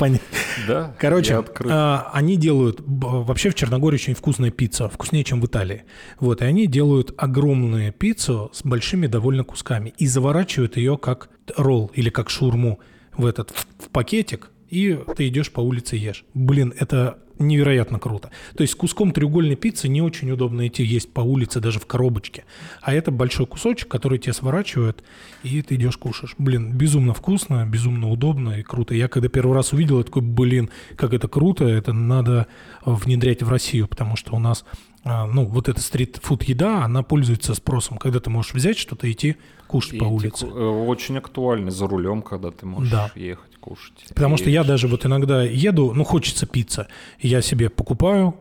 Да, 0.66 0.94
Короче, 0.98 1.44
а, 1.64 2.10
они 2.12 2.36
делают... 2.36 2.80
Вообще 2.86 3.50
в 3.50 3.54
Черногории 3.54 3.96
очень 3.96 4.14
вкусная 4.14 4.50
пицца, 4.50 4.88
вкуснее, 4.88 5.22
чем 5.22 5.40
в 5.40 5.46
Италии. 5.46 5.84
Вот, 6.18 6.40
и 6.42 6.44
они 6.44 6.66
делают 6.66 7.14
огромную 7.16 7.92
пиццу 7.92 8.50
с 8.52 8.62
большими 8.62 9.06
довольно 9.06 9.44
кусками 9.44 9.92
и 9.98 10.06
заворачивают 10.06 10.76
ее 10.76 10.96
как 10.96 11.28
ролл 11.56 11.90
или 11.94 12.10
как 12.10 12.30
шурму 12.30 12.80
в 13.16 13.26
этот 13.26 13.50
в 13.50 13.88
пакетик, 13.90 14.50
и 14.68 14.98
ты 15.16 15.28
идешь 15.28 15.52
по 15.52 15.60
улице 15.60 15.96
ешь. 15.96 16.24
Блин, 16.34 16.72
это 16.78 17.18
невероятно 17.38 17.98
круто. 17.98 18.30
То 18.56 18.62
есть 18.62 18.72
с 18.72 18.76
куском 18.76 19.12
треугольной 19.12 19.56
пиццы 19.56 19.88
не 19.88 20.02
очень 20.02 20.30
удобно 20.30 20.66
идти 20.66 20.82
есть 20.84 21.12
по 21.12 21.20
улице, 21.20 21.60
даже 21.60 21.80
в 21.80 21.86
коробочке. 21.86 22.44
А 22.82 22.92
это 22.92 23.10
большой 23.10 23.46
кусочек, 23.46 23.88
который 23.88 24.18
тебе 24.18 24.32
сворачивают, 24.32 25.02
и 25.42 25.62
ты 25.62 25.76
идешь 25.76 25.96
кушаешь. 25.96 26.34
Блин, 26.38 26.72
безумно 26.72 27.14
вкусно, 27.14 27.66
безумно 27.66 28.10
удобно 28.10 28.58
и 28.58 28.62
круто. 28.62 28.94
Я 28.94 29.08
когда 29.08 29.28
первый 29.28 29.54
раз 29.54 29.72
увидел, 29.72 29.98
я 29.98 30.04
такой, 30.04 30.22
блин, 30.22 30.70
как 30.96 31.12
это 31.12 31.28
круто, 31.28 31.64
это 31.64 31.92
надо 31.92 32.46
внедрять 32.84 33.42
в 33.42 33.48
Россию, 33.48 33.88
потому 33.88 34.16
что 34.16 34.34
у 34.34 34.38
нас 34.38 34.64
а, 35.08 35.24
ну, 35.26 35.44
вот 35.44 35.68
эта 35.68 35.80
стрит-фуд 35.80 36.42
еда, 36.42 36.84
она 36.84 37.04
пользуется 37.04 37.54
спросом, 37.54 37.96
когда 37.96 38.18
ты 38.18 38.28
можешь 38.28 38.54
взять 38.54 38.76
что-то 38.76 39.06
и 39.06 39.12
идти 39.12 39.36
кушать 39.68 39.94
и 39.94 39.98
по 39.98 40.04
улице. 40.04 40.46
Э, 40.46 40.48
очень 40.48 41.16
актуально 41.18 41.70
за 41.70 41.86
рулем, 41.86 42.22
когда 42.22 42.50
ты 42.50 42.66
можешь 42.66 42.90
да. 42.90 43.12
ехать 43.14 43.55
кушать. 43.66 44.04
Потому 44.08 44.36
и 44.36 44.38
что 44.38 44.50
я 44.50 44.64
даже 44.64 44.86
вот 44.88 45.04
иногда 45.06 45.42
еду, 45.42 45.92
ну, 45.92 46.04
хочется 46.04 46.46
пицца, 46.46 46.86
я 47.20 47.42
себе 47.42 47.68
покупаю 47.68 48.34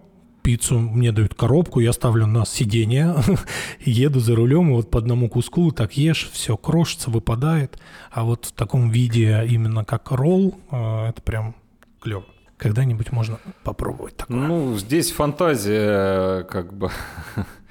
пиццу, 0.45 0.77
мне 0.77 1.11
дают 1.11 1.33
коробку, 1.33 1.79
я 1.79 1.91
ставлю 1.91 2.27
на 2.27 2.45
сиденье, 2.45 3.15
еду 3.79 4.19
за 4.19 4.35
рулем, 4.35 4.69
и 4.69 4.73
вот 4.73 4.91
по 4.91 4.99
одному 4.99 5.27
куску 5.27 5.71
так 5.71 5.97
ешь, 5.97 6.29
все 6.31 6.55
крошится, 6.55 7.09
выпадает. 7.09 7.79
А 8.11 8.23
вот 8.23 8.45
в 8.45 8.51
таком 8.51 8.91
виде 8.91 9.43
именно 9.49 9.83
как 9.83 10.11
ролл, 10.11 10.59
э, 10.69 11.07
это 11.09 11.21
прям 11.23 11.55
клево. 11.99 12.25
Когда-нибудь 12.57 13.11
можно 13.11 13.39
попробовать 13.63 14.17
такое. 14.17 14.37
Ну, 14.37 14.77
здесь 14.77 15.11
фантазия, 15.11 16.43
как 16.43 16.73
бы. 16.73 16.91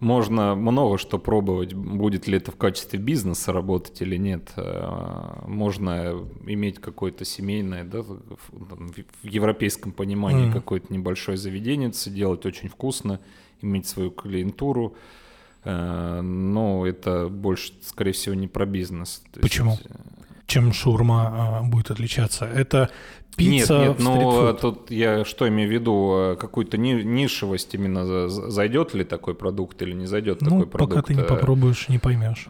можно 0.00 0.54
много 0.54 0.98
что 0.98 1.18
пробовать, 1.18 1.72
будет 1.72 2.26
ли 2.26 2.36
это 2.36 2.50
в 2.52 2.56
качестве 2.56 2.98
бизнеса 2.98 3.52
работать 3.52 4.02
или 4.02 4.16
нет. 4.16 4.52
Э, 4.56 5.42
можно 5.46 6.26
иметь 6.46 6.80
какое-то 6.80 7.24
семейное, 7.24 7.84
да, 7.84 8.02
в 8.02 8.18
европейском 9.22 9.92
понимании 9.92 10.48
mm. 10.48 10.52
какое-то 10.52 10.92
небольшое 10.92 11.38
заведение, 11.38 11.92
делать 12.06 12.44
очень 12.44 12.68
вкусно, 12.68 13.20
иметь 13.62 13.86
свою 13.86 14.10
клиентуру. 14.10 14.94
Э, 15.64 16.20
но 16.20 16.86
это 16.86 17.28
больше, 17.28 17.72
скорее 17.82 18.12
всего, 18.12 18.34
не 18.34 18.48
про 18.48 18.66
бизнес. 18.66 19.22
Почему? 19.40 19.72
Есть... 19.72 19.86
Э, 19.86 19.94
Чем 20.46 20.74
шурма 20.74 21.62
будет 21.64 21.90
отличаться? 21.90 22.44
Это 22.44 22.90
пицца 23.36 23.78
Нет, 23.78 23.88
нет, 23.88 23.98
но 24.00 24.52
тут 24.54 24.90
я 24.90 25.24
что 25.24 25.48
имею 25.48 25.68
в 25.68 25.72
виду, 25.72 26.14
э, 26.16 26.36
какую-то 26.36 26.78
нишевость 26.78 27.74
именно, 27.74 28.28
зайдет 28.28 28.94
ли 28.94 29.04
такой 29.04 29.34
продукт 29.34 29.80
или 29.82 29.92
не 29.92 30.06
зайдет 30.06 30.40
ну, 30.40 30.50
такой 30.50 30.66
продукт? 30.66 30.94
пока 30.94 31.02
ты 31.06 31.14
не 31.14 31.22
э, 31.22 31.24
попробуешь, 31.24 31.88
не 31.88 31.98
поймешь. 31.98 32.48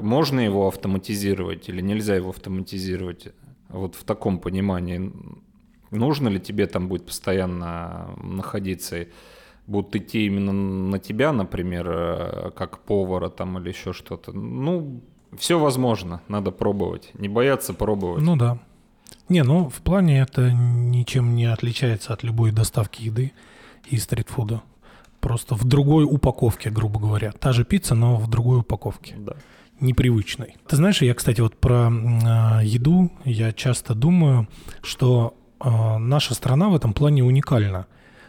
Можно 0.00 0.40
его 0.40 0.66
автоматизировать 0.68 1.68
или 1.68 1.80
нельзя 1.80 2.16
его 2.16 2.30
автоматизировать? 2.30 3.28
Вот 3.68 3.94
в 3.94 4.04
таком 4.04 4.38
понимании. 4.38 5.12
Нужно 5.90 6.28
ли 6.28 6.40
тебе 6.40 6.66
там 6.66 6.88
будет 6.88 7.06
постоянно 7.06 8.14
находиться? 8.22 9.06
Будут 9.66 9.94
идти 9.96 10.26
именно 10.26 10.52
на 10.52 10.98
тебя, 10.98 11.32
например, 11.32 12.52
как 12.56 12.80
повара 12.80 13.28
там 13.28 13.58
или 13.58 13.68
еще 13.68 13.92
что-то? 13.92 14.32
Ну, 14.32 15.02
все 15.38 15.58
возможно, 15.58 16.20
надо 16.28 16.50
пробовать. 16.50 17.10
Не 17.14 17.28
бояться 17.28 17.74
пробовать. 17.74 18.22
Ну 18.22 18.36
да. 18.36 18.58
Не, 19.28 19.42
ну 19.42 19.68
в 19.68 19.80
плане 19.82 20.20
это 20.20 20.52
ничем 20.52 21.34
не 21.34 21.46
отличается 21.46 22.12
от 22.12 22.22
любой 22.22 22.52
доставки 22.52 23.02
еды 23.02 23.32
и 23.86 23.98
стритфуда. 23.98 24.62
Просто 25.20 25.54
в 25.54 25.64
другой 25.64 26.04
упаковке, 26.04 26.70
грубо 26.70 27.00
говоря. 27.00 27.32
Та 27.32 27.52
же 27.52 27.64
пицца, 27.64 27.94
но 27.94 28.16
в 28.16 28.28
другой 28.28 28.58
упаковке. 28.58 29.14
Да. 29.16 29.32
Непривычной. 29.80 30.56
Ты 30.68 30.76
знаешь, 30.76 31.00
я, 31.02 31.14
кстати, 31.14 31.40
вот 31.40 31.56
про 31.56 31.90
э, 31.90 32.64
еду, 32.64 33.10
я 33.24 33.52
часто 33.52 33.94
думаю, 33.94 34.48
что 34.82 35.34
э, 35.60 35.96
наша 35.98 36.34
страна 36.34 36.68
в 36.68 36.76
этом 36.76 36.92
плане 36.92 37.24
уникальна. 37.24 37.86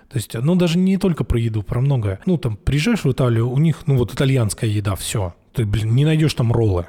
То 0.09 0.17
есть, 0.17 0.33
ну, 0.33 0.55
даже 0.55 0.77
не 0.77 0.97
только 0.97 1.23
про 1.25 1.39
еду, 1.39 1.63
про 1.63 1.81
многое. 1.81 2.19
Ну, 2.25 2.37
там, 2.37 2.55
приезжаешь 2.55 3.03
в 3.03 3.11
Италию, 3.11 3.49
у 3.49 3.57
них, 3.57 3.83
ну, 3.87 3.97
вот 3.97 4.13
итальянская 4.13 4.69
еда, 4.69 4.95
все. 4.95 5.35
Ты, 5.53 5.65
блин, 5.65 5.95
не 5.95 6.05
найдешь 6.05 6.33
там 6.33 6.53
роллы. 6.53 6.87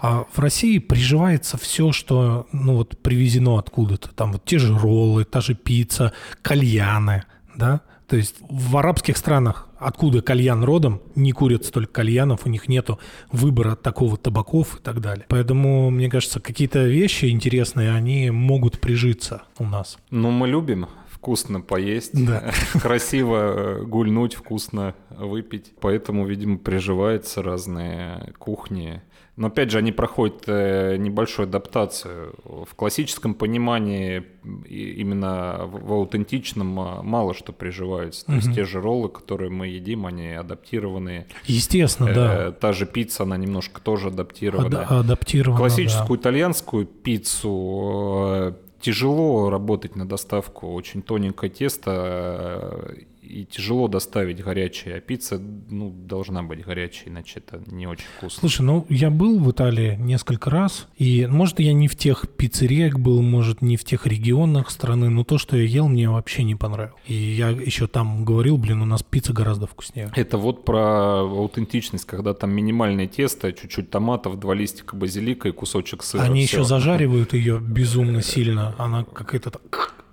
А 0.00 0.24
в 0.32 0.38
России 0.38 0.78
приживается 0.78 1.56
все, 1.56 1.92
что 1.92 2.46
ну, 2.52 2.76
вот, 2.76 2.98
привезено 2.98 3.58
откуда-то. 3.58 4.10
Там 4.14 4.32
вот 4.32 4.44
те 4.44 4.58
же 4.58 4.76
роллы, 4.76 5.24
та 5.24 5.40
же 5.40 5.54
пицца, 5.54 6.12
кальяны, 6.42 7.24
да, 7.56 7.82
то 8.08 8.16
есть 8.16 8.36
в 8.40 8.76
арабских 8.78 9.18
странах, 9.18 9.68
откуда 9.76 10.22
кальян 10.22 10.64
родом, 10.64 11.02
не 11.14 11.32
курят 11.32 11.66
столько 11.66 11.92
кальянов, 11.92 12.46
у 12.46 12.48
них 12.48 12.66
нету 12.66 12.98
выбора 13.30 13.76
такого 13.76 14.16
табаков 14.16 14.78
и 14.78 14.82
так 14.82 15.02
далее. 15.02 15.26
Поэтому, 15.28 15.90
мне 15.90 16.08
кажется, 16.08 16.40
какие-то 16.40 16.86
вещи 16.86 17.26
интересные, 17.26 17.92
они 17.92 18.30
могут 18.30 18.80
прижиться 18.80 19.42
у 19.58 19.64
нас. 19.64 19.98
Ну, 20.10 20.30
мы 20.30 20.48
любим 20.48 20.86
вкусно 21.10 21.60
поесть, 21.60 22.12
да. 22.14 22.50
красиво 22.80 23.80
гульнуть, 23.84 24.34
вкусно 24.34 24.94
выпить. 25.10 25.72
Поэтому, 25.80 26.26
видимо, 26.26 26.56
приживаются 26.56 27.42
разные 27.42 28.32
кухни. 28.38 29.02
Но 29.38 29.46
опять 29.46 29.70
же, 29.70 29.78
они 29.78 29.92
проходят 29.92 30.42
э, 30.48 30.96
небольшую 30.96 31.46
адаптацию. 31.46 32.34
В 32.44 32.74
классическом 32.74 33.34
понимании, 33.34 34.24
именно 34.66 35.60
в 35.64 35.92
аутентичном, 35.92 36.80
а, 36.80 37.02
мало 37.04 37.34
что 37.34 37.52
приживается. 37.52 38.26
То 38.26 38.32
угу. 38.32 38.40
есть 38.40 38.52
те 38.52 38.64
же 38.64 38.80
роллы, 38.80 39.08
которые 39.08 39.48
мы 39.50 39.68
едим, 39.68 40.06
они 40.06 40.32
адаптированы. 40.32 41.26
Естественно, 41.44 42.12
да. 42.12 42.48
Э, 42.48 42.52
та 42.52 42.72
же 42.72 42.84
пицца, 42.84 43.22
она 43.22 43.36
немножко 43.36 43.80
тоже 43.80 44.08
адаптирована. 44.08 44.82
Ад- 44.82 44.90
адаптирована, 44.90 45.58
Классическую 45.60 46.18
да. 46.18 46.22
итальянскую 46.22 46.84
пиццу 46.84 48.24
э, 48.30 48.52
тяжело 48.80 49.50
работать 49.50 49.94
на 49.94 50.04
доставку. 50.04 50.72
Очень 50.72 51.00
тоненькое 51.00 51.52
тесто 51.52 52.92
и 53.22 53.44
тяжело 53.44 53.88
доставить 53.88 54.42
горячее, 54.42 54.96
а 54.96 55.00
пицца, 55.00 55.38
ну, 55.38 55.90
должна 55.90 56.42
быть 56.42 56.64
горячей, 56.64 57.04
иначе 57.06 57.40
это 57.40 57.62
не 57.66 57.86
очень 57.86 58.06
вкусно. 58.16 58.40
Слушай, 58.40 58.62
ну, 58.62 58.86
я 58.88 59.10
был 59.10 59.38
в 59.38 59.50
Италии 59.50 59.96
несколько 59.98 60.50
раз, 60.50 60.88
и, 60.96 61.26
может, 61.26 61.60
я 61.60 61.72
не 61.72 61.88
в 61.88 61.96
тех 61.96 62.28
пиццериях 62.36 62.98
был, 62.98 63.20
может, 63.22 63.62
не 63.62 63.76
в 63.76 63.84
тех 63.84 64.06
регионах 64.06 64.70
страны, 64.70 65.10
но 65.10 65.24
то, 65.24 65.38
что 65.38 65.56
я 65.56 65.64
ел, 65.64 65.88
мне 65.88 66.08
вообще 66.08 66.44
не 66.44 66.54
понравилось. 66.54 67.00
И 67.06 67.14
я 67.14 67.48
еще 67.48 67.86
там 67.86 68.24
говорил, 68.24 68.56
блин, 68.56 68.82
у 68.82 68.86
нас 68.86 69.02
пицца 69.02 69.32
гораздо 69.32 69.66
вкуснее. 69.66 70.10
Это 70.14 70.38
вот 70.38 70.64
про 70.64 71.20
аутентичность, 71.20 72.06
когда 72.06 72.34
там 72.34 72.50
минимальное 72.50 73.06
тесто, 73.06 73.52
чуть-чуть 73.52 73.90
томатов, 73.90 74.38
два 74.38 74.54
листика 74.54 74.96
базилика 74.96 75.48
и 75.48 75.52
кусочек 75.52 76.02
сыра. 76.02 76.22
Они 76.22 76.46
все. 76.46 76.58
еще 76.58 76.64
зажаривают 76.64 77.34
ее 77.34 77.60
безумно 77.60 78.22
сильно, 78.28 78.74
она 78.78 79.04
какая-то 79.04 79.52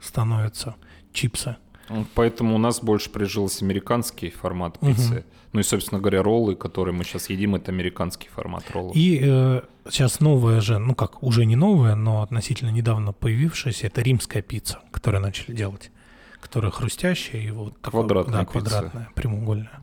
становится, 0.02 0.76
чипсы. 1.14 1.58
Поэтому 2.16 2.56
у 2.56 2.58
нас 2.58 2.82
больше 2.82 3.10
прижился 3.10 3.64
американский 3.64 4.30
формат 4.30 4.80
пиццы. 4.80 5.18
Угу. 5.18 5.24
Ну 5.54 5.60
и, 5.62 5.64
собственно 5.64 6.02
говоря, 6.02 6.22
роллы, 6.22 6.56
которые 6.56 6.94
мы 6.94 7.06
сейчас 7.06 7.30
едим, 7.30 7.56
это 7.56 7.72
американский 7.72 8.28
формат 8.28 8.70
роллов. 8.72 8.96
И 8.96 9.22
э, 9.24 9.62
сейчас 9.90 10.20
новая 10.20 10.60
же, 10.60 10.80
ну 10.80 10.96
как, 10.96 11.24
уже 11.24 11.46
не 11.46 11.56
новая, 11.56 11.96
но 11.96 12.22
относительно 12.22 12.72
недавно 12.72 13.14
появившаяся, 13.14 13.88
это 13.88 14.02
римская 14.02 14.42
пицца, 14.42 14.80
которую 14.92 15.22
начали 15.22 15.56
делать. 15.56 15.92
Которая 16.42 16.72
хрустящая 16.72 17.42
и 17.42 17.52
вот 17.52 17.74
квадратная, 17.82 18.40
такой, 18.40 18.62
да, 18.62 18.70
квадратная, 18.70 19.10
прямоугольная. 19.16 19.80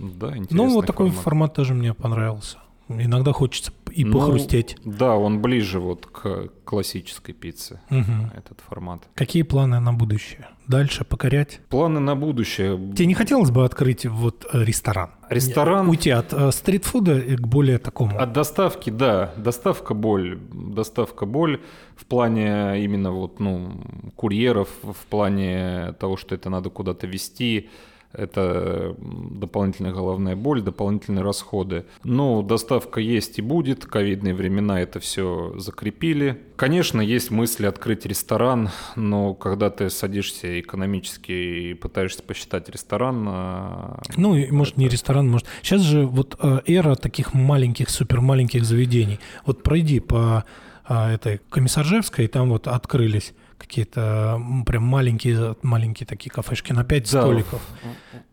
Да, 0.00 0.28
интересный 0.28 0.46
Ну 0.50 0.72
вот 0.72 0.86
такой 0.86 1.08
формат. 1.10 1.24
формат 1.24 1.54
тоже 1.54 1.74
мне 1.74 1.92
понравился. 1.94 2.58
Иногда 2.88 3.32
хочется 3.32 3.72
и 3.92 4.04
ну, 4.04 4.12
похрустеть. 4.12 4.76
Да, 4.84 5.16
он 5.16 5.40
ближе 5.40 5.80
вот 5.80 6.06
к 6.06 6.48
классической 6.64 7.32
пицце, 7.32 7.80
угу. 7.90 8.30
этот 8.34 8.60
формат. 8.60 9.02
Какие 9.14 9.42
планы 9.42 9.80
на 9.80 9.92
будущее? 9.92 10.48
Дальше 10.68 11.04
покорять? 11.04 11.60
Планы 11.68 12.00
на 12.00 12.14
будущее. 12.14 12.76
Тебе 12.94 13.06
не 13.06 13.14
хотелось 13.14 13.50
бы 13.50 13.64
открыть 13.64 14.06
вот 14.06 14.46
э, 14.52 14.64
ресторан? 14.64 15.10
Ресторан? 15.28 15.88
Уйти 15.88 16.10
от 16.10 16.32
э, 16.32 16.52
стритфуда 16.52 17.20
к 17.20 17.46
более 17.46 17.78
такому? 17.78 18.18
От 18.18 18.32
доставки, 18.32 18.90
да. 18.90 19.32
Доставка 19.36 19.92
боль. 19.94 20.38
Доставка 20.52 21.26
боль 21.26 21.60
в 21.96 22.06
плане 22.06 22.82
именно 22.82 23.10
вот, 23.10 23.40
ну, 23.40 23.82
курьеров, 24.16 24.68
в 24.82 25.06
плане 25.06 25.94
того, 25.98 26.16
что 26.16 26.34
это 26.34 26.48
надо 26.48 26.70
куда-то 26.70 27.06
везти 27.06 27.68
это 28.12 28.96
дополнительная 28.98 29.92
головная 29.92 30.36
боль, 30.36 30.62
дополнительные 30.62 31.22
расходы. 31.22 31.84
Но 32.04 32.42
доставка 32.42 33.00
есть 33.00 33.38
и 33.38 33.42
будет, 33.42 33.86
ковидные 33.86 34.34
времена 34.34 34.80
это 34.80 35.00
все 35.00 35.54
закрепили. 35.58 36.40
Конечно, 36.56 37.00
есть 37.00 37.30
мысли 37.30 37.66
открыть 37.66 38.06
ресторан, 38.06 38.70
но 38.96 39.34
когда 39.34 39.70
ты 39.70 39.90
садишься 39.90 40.60
экономически 40.60 41.32
и 41.32 41.74
пытаешься 41.74 42.22
посчитать 42.22 42.68
ресторан... 42.68 43.24
А, 43.28 44.02
ну, 44.16 44.36
может, 44.50 44.76
не 44.76 44.88
ресторан, 44.88 45.28
может... 45.28 45.46
Сейчас 45.62 45.80
же 45.80 46.06
вот 46.06 46.36
э, 46.40 46.60
эра 46.66 46.94
таких 46.94 47.34
маленьких, 47.34 47.90
супер 47.90 48.20
маленьких 48.20 48.64
заведений. 48.64 49.18
Вот 49.46 49.62
пройди 49.62 50.00
по 50.00 50.44
а, 50.84 51.12
этой 51.12 51.40
Комиссаржевской, 51.50 52.26
там 52.28 52.50
вот 52.50 52.68
открылись 52.68 53.32
какие-то 53.62 54.40
прям 54.66 54.82
маленькие, 54.82 55.56
маленькие 55.62 56.06
такие 56.06 56.30
кафешки 56.30 56.72
на 56.72 56.84
5 56.84 57.02
да. 57.02 57.22
столиков. 57.22 57.62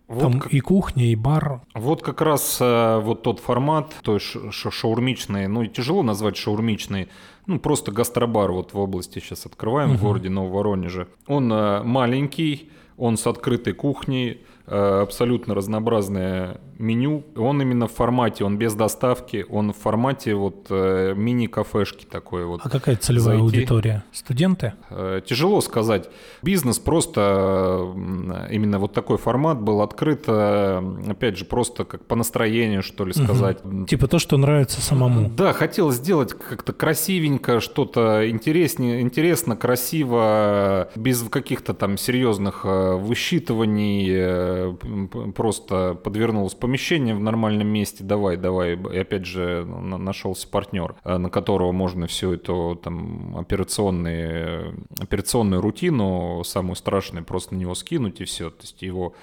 Вот 0.07 0.21
Там 0.21 0.39
как... 0.39 0.51
и 0.51 0.59
кухня, 0.59 1.11
и 1.11 1.15
бар. 1.15 1.61
Вот 1.75 2.01
как 2.01 2.21
раз 2.21 2.57
э, 2.59 2.99
вот 2.99 3.21
тот 3.21 3.39
формат, 3.39 3.93
то 4.01 4.15
есть 4.15 4.35
шаурмичный, 4.51 5.47
ну 5.47 5.65
тяжело 5.67 6.01
назвать 6.01 6.35
шаурмичный, 6.35 7.09
ну 7.45 7.59
просто 7.59 7.91
гастробар 7.91 8.51
вот 8.51 8.73
в 8.73 8.79
области 8.79 9.19
сейчас 9.19 9.45
открываем, 9.45 9.91
угу. 9.91 9.97
в 9.97 10.01
городе 10.01 10.29
Нововоронеже. 10.29 11.09
Он 11.27 11.53
э, 11.53 11.83
маленький, 11.83 12.71
он 12.97 13.17
с 13.17 13.27
открытой 13.27 13.73
кухней, 13.73 14.41
Э, 14.71 15.01
абсолютно 15.01 15.55
разнообразное 15.55 16.61
меню. 16.79 17.23
Он 17.35 17.61
именно 17.61 17.87
в 17.87 17.91
формате, 17.91 18.45
он 18.45 18.57
без 18.57 18.73
доставки, 18.73 19.45
он 19.49 19.73
в 19.73 19.77
формате 19.77 20.33
вот 20.33 20.67
э, 20.69 21.13
мини-кафешки 21.15 22.05
такой 22.05 22.45
вот. 22.45 22.61
А 22.63 22.69
какая 22.69 22.95
целевая 22.95 23.37
зайти. 23.37 23.57
аудитория? 23.57 24.03
Студенты? 24.11 24.73
Э, 24.89 25.21
тяжело 25.25 25.61
сказать. 25.61 26.09
Бизнес 26.41 26.79
просто, 26.79 27.93
именно 28.49 28.79
вот 28.79 28.93
такой 28.93 29.17
формат 29.17 29.61
был 29.61 29.81
открыт, 29.81 30.27
опять 30.27 31.37
же, 31.37 31.45
просто 31.45 31.83
как 31.83 32.05
по 32.05 32.15
настроению, 32.15 32.81
что 32.81 33.05
ли, 33.05 33.13
сказать. 33.13 33.59
Угу. 33.63 33.85
Типа 33.85 34.07
то, 34.07 34.17
что 34.17 34.37
нравится 34.37 34.81
самому. 34.81 35.29
Да, 35.29 35.53
хотел 35.53 35.91
сделать 35.91 36.33
как-то 36.33 36.71
красивенько, 36.71 37.59
что-то 37.59 38.29
интереснее, 38.29 39.01
интересно, 39.01 39.57
красиво, 39.57 40.89
без 40.95 41.21
каких-то 41.23 41.73
там 41.73 41.97
серьезных 41.97 42.63
высчитываний, 42.63 44.73
просто 45.33 45.99
подвернулось 46.01 46.53
помещение 46.69 47.15
в 47.15 47.19
нормальном 47.19 47.67
месте, 47.67 48.03
давай, 48.03 48.37
давай. 48.37 48.75
И 48.75 48.97
опять 48.99 49.25
же 49.25 49.65
нашелся 49.65 50.47
партнер, 50.47 50.95
э, 51.03 51.17
на 51.17 51.31
которого 51.31 51.71
можно 51.71 52.05
всю 52.05 52.33
эту 52.33 52.79
там 52.83 53.35
операционные, 53.35 54.75
операционную 54.99 55.63
рутину, 55.63 56.43
самую 56.45 56.75
страшную, 56.75 57.25
просто 57.25 57.55
на 57.55 57.57
него 57.57 57.73
скинуть 57.73 58.21
и 58.21 58.23
все. 58.23 58.51
То 58.51 58.61
есть 58.61 58.83
его 58.83 59.15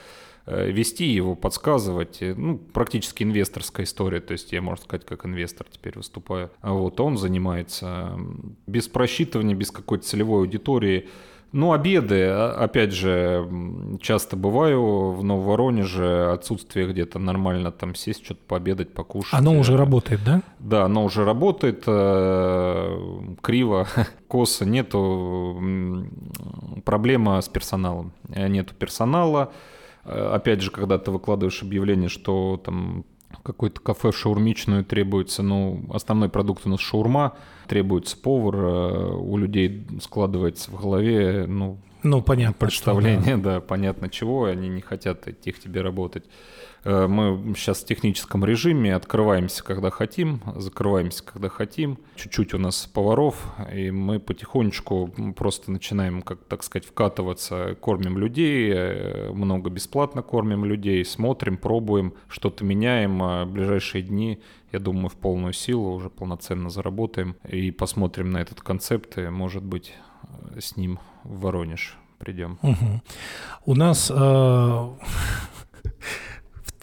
э, 0.47 0.72
вести 0.72 1.07
его, 1.07 1.36
подсказывать. 1.36 2.18
Ну, 2.20 2.59
практически 2.59 3.22
инвесторская 3.22 3.86
история, 3.86 4.18
то 4.20 4.32
есть 4.32 4.51
я, 4.51 4.61
можно 4.61 4.82
сказать, 4.82 5.07
как 5.07 5.24
инвестор 5.24 5.68
теперь 5.70 5.97
выступаю. 5.97 6.51
А 6.62 6.72
вот 6.72 6.99
он 6.99 7.16
занимается 7.16 8.18
без 8.66 8.88
просчитывания, 8.88 9.55
без 9.55 9.70
какой-то 9.70 10.05
целевой 10.05 10.40
аудитории, 10.40 11.09
ну, 11.53 11.72
обеды, 11.72 12.24
а, 12.24 12.57
опять 12.59 12.92
же, 12.92 13.49
часто 14.01 14.36
бываю 14.36 15.12
в 15.12 15.24
Нововоронеже, 15.24 16.32
отсутствие 16.32 16.86
где-то 16.88 17.18
нормально 17.18 17.72
там 17.72 17.94
сесть, 17.94 18.24
что-то 18.24 18.40
пообедать, 18.47 18.92
покушать. 18.92 19.32
Оно 19.32 19.59
уже 19.59 19.76
работает, 19.76 20.20
да? 20.24 20.42
Да, 20.59 20.84
оно 20.84 21.05
уже 21.05 21.24
работает, 21.24 21.84
э, 21.86 22.99
криво, 23.40 23.86
косо, 24.28 24.64
нету 24.66 25.62
проблема 26.84 27.40
с 27.40 27.49
персоналом. 27.49 28.12
Нету 28.28 28.74
персонала. 28.74 29.53
Э, 30.05 30.32
опять 30.34 30.61
же, 30.61 30.70
когда 30.70 30.99
ты 30.99 31.11
выкладываешь 31.11 31.62
объявление, 31.62 32.09
что 32.09 32.61
там 32.64 33.05
какой-то 33.47 33.80
кафе 33.80 34.11
шаурмичную 34.11 34.84
требуется, 34.84 35.42
ну, 35.42 35.84
основной 35.92 36.28
продукт 36.28 36.66
у 36.66 36.68
нас 36.68 36.80
шаурма, 36.80 37.36
требуется 37.68 38.16
повар, 38.16 38.57
э, 38.57 39.14
у 39.14 39.36
людей 39.36 39.86
складывается 40.01 40.70
в 40.70 40.80
голове, 40.80 41.47
ну, 41.47 41.78
ну, 42.03 42.22
понятно. 42.22 42.55
Представление, 42.59 43.34
что, 43.34 43.36
да. 43.36 43.55
да, 43.55 43.61
понятно 43.61 44.09
чего, 44.09 44.44
они 44.44 44.68
не 44.68 44.80
хотят 44.80 45.26
идти 45.26 45.51
к 45.51 45.59
тебе 45.59 45.80
работать. 45.80 46.24
Э, 46.87 47.09
мы 47.09 47.55
сейчас 47.57 47.82
в 47.82 47.84
техническом 47.84 48.45
режиме 48.45 48.95
открываемся, 48.95 49.64
когда 49.64 49.91
хотим, 49.91 50.41
закрываемся, 50.55 51.24
когда 51.24 51.49
хотим. 51.49 51.99
Чуть-чуть 52.14 52.55
у 52.55 52.59
нас 52.59 52.87
поваров, 52.87 53.49
и 53.74 53.91
мы 53.91 54.20
потихонечку 54.20 55.12
просто 55.34 55.72
начинаем, 55.72 56.22
как 56.22 56.45
так 56.45 56.62
сказать, 56.62 56.87
вкатываться, 56.87 57.76
кормим 57.80 58.18
людей, 58.18 58.70
э, 58.72 59.32
много 59.32 59.68
бесплатно 59.68 60.22
кормим 60.22 60.64
людей, 60.64 61.05
смотрим, 61.05 61.57
пробуем, 61.57 62.14
что-то 62.28 62.64
меняем. 62.64 63.20
А 63.20 63.45
в 63.45 63.51
ближайшие 63.51 64.03
дни, 64.03 64.39
я 64.70 64.78
думаю, 64.78 65.09
в 65.09 65.16
полную 65.16 65.55
силу 65.55 65.93
уже 65.93 66.09
полноценно 66.09 66.70
заработаем 66.70 67.34
и 67.49 67.72
посмотрим 67.72 68.30
на 68.30 68.39
этот 68.39 68.61
концепт, 68.61 69.18
и, 69.18 69.28
может 69.28 69.64
быть, 69.64 69.93
э, 70.22 70.61
с 70.61 70.76
ним 70.76 71.01
в 71.24 71.41
Воронеж 71.41 71.99
придем. 72.18 72.59
Угу. 72.62 73.03
У 73.66 73.74
нас 73.74 74.11
э, 74.14 74.89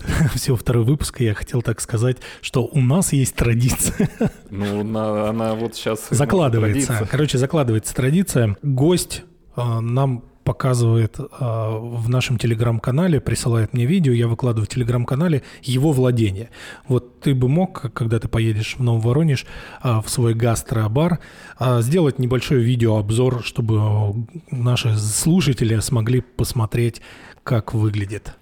всего 0.35 0.55
второй 0.55 0.83
выпуск, 0.83 1.21
и 1.21 1.25
я 1.25 1.33
хотел 1.33 1.61
так 1.61 1.81
сказать, 1.81 2.17
что 2.41 2.65
у 2.65 2.81
нас 2.81 3.13
есть 3.13 3.35
традиция. 3.35 4.09
Ну, 4.49 4.81
она, 4.81 5.29
она 5.29 5.55
вот 5.55 5.75
сейчас... 5.75 6.07
Закладывается. 6.11 7.07
Короче, 7.09 7.39
закладывается 7.39 7.95
традиция. 7.95 8.55
Гость 8.61 9.23
э, 9.55 9.79
нам 9.79 10.23
показывает 10.43 11.19
э, 11.19 11.23
в 11.39 12.09
нашем 12.09 12.37
телеграм-канале, 12.37 13.19
присылает 13.19 13.73
мне 13.73 13.85
видео, 13.85 14.13
я 14.13 14.27
выкладываю 14.27 14.65
в 14.65 14.69
телеграм-канале 14.69 15.43
его 15.61 15.91
владение. 15.91 16.49
Вот 16.87 17.21
ты 17.21 17.33
бы 17.33 17.47
мог, 17.47 17.93
когда 17.93 18.19
ты 18.19 18.27
поедешь 18.27 18.75
в 18.77 18.83
Нововоронеж, 18.83 19.45
э, 19.83 20.01
в 20.03 20.09
свой 20.09 20.33
гастробар, 20.33 21.19
э, 21.59 21.81
сделать 21.81 22.19
небольшой 22.19 22.61
видеообзор, 22.61 23.43
чтобы 23.43 24.25
наши 24.51 24.95
слушатели 24.97 25.79
смогли 25.79 26.21
посмотреть, 26.21 27.01
как 27.43 27.73
выглядит. 27.73 28.33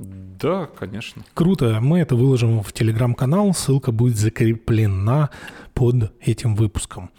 Да, 0.00 0.66
конечно. 0.78 1.22
Круто. 1.34 1.78
Мы 1.80 2.00
это 2.00 2.16
выложим 2.16 2.62
в 2.62 2.72
телеграм-канал. 2.72 3.52
Ссылка 3.52 3.92
будет 3.92 4.16
закреплена 4.16 5.28
под 5.74 6.12
этим 6.20 6.54
выпуском. 6.54 7.10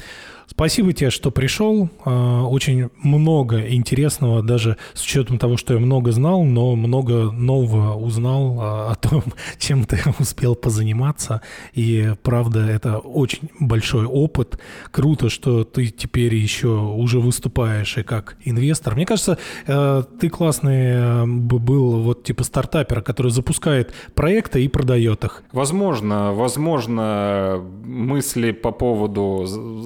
Спасибо 0.52 0.92
тебе, 0.92 1.12
что 1.12 1.32
пришел. 1.32 1.90
А, 2.04 2.44
очень 2.44 2.90
много 3.02 3.70
интересного, 3.70 4.44
даже 4.44 4.76
с 4.94 5.02
учетом 5.02 5.40
того, 5.40 5.56
что 5.56 5.74
я 5.74 5.80
много 5.80 6.12
знал, 6.12 6.44
но 6.44 6.76
много 6.76 7.32
нового 7.32 7.96
узнал 7.96 8.58
а, 8.60 8.92
о 8.92 8.96
том, 8.96 9.24
чем 9.58 9.86
ты 9.86 9.98
успел 10.20 10.56
позаниматься. 10.56 11.42
И 11.74 12.14
правда, 12.22 12.68
это 12.68 12.98
очень 12.98 13.50
большой 13.62 14.06
опыт. 14.06 14.60
Круто, 14.92 15.30
что 15.30 15.64
ты 15.64 15.88
теперь 15.88 16.36
еще 16.36 16.68
уже 16.68 17.22
выступаешь 17.22 17.98
и 17.98 18.04
как 18.04 18.36
инвестор. 18.44 18.96
Мне 18.96 19.06
кажется, 19.06 19.38
э, 19.68 20.04
ты 20.20 20.30
классный 20.30 21.26
был 21.26 22.02
вот 22.02 22.26
типа 22.26 22.44
стартапер, 22.44 23.02
который 23.02 23.32
запускает 23.32 23.94
проекты 24.16 24.66
и 24.66 24.68
продает 24.68 25.24
их. 25.24 25.44
Возможно, 25.54 26.34
возможно, 26.34 27.64
мысли 27.86 28.41
по 28.50 28.72
поводу 28.72 29.46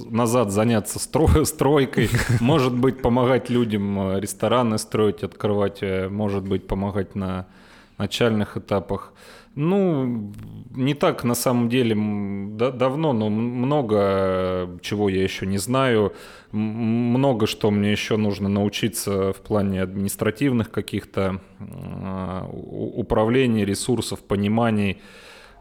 назад 0.09 0.51
заняться 0.51 0.99
стро- 0.99 1.43
стройкой, 1.45 2.09
может 2.39 2.73
быть, 2.73 3.01
помогать 3.01 3.49
людям 3.49 3.99
э, 3.99 4.21
рестораны 4.21 4.77
строить, 4.77 5.23
открывать, 5.23 5.79
э, 5.81 6.07
может 6.07 6.47
быть, 6.47 6.65
помогать 6.65 7.15
на 7.15 7.47
начальных 7.97 8.55
этапах. 8.55 9.11
Ну, 9.55 10.33
не 10.75 10.93
так 10.93 11.23
на 11.23 11.35
самом 11.35 11.69
деле 11.69 11.95
да, 12.57 12.71
давно, 12.71 13.13
но 13.13 13.29
много 13.29 14.77
чего 14.81 15.07
я 15.07 15.23
еще 15.23 15.45
не 15.45 15.57
знаю. 15.57 16.13
Много 16.51 17.47
что 17.47 17.71
мне 17.71 17.91
еще 17.91 18.17
нужно 18.17 18.49
научиться 18.49 19.31
в 19.31 19.37
плане 19.37 19.81
административных 19.81 20.71
каких-то 20.71 21.39
э, 21.59 22.41
управлений, 22.51 23.63
ресурсов, 23.63 24.19
пониманий. 24.19 25.01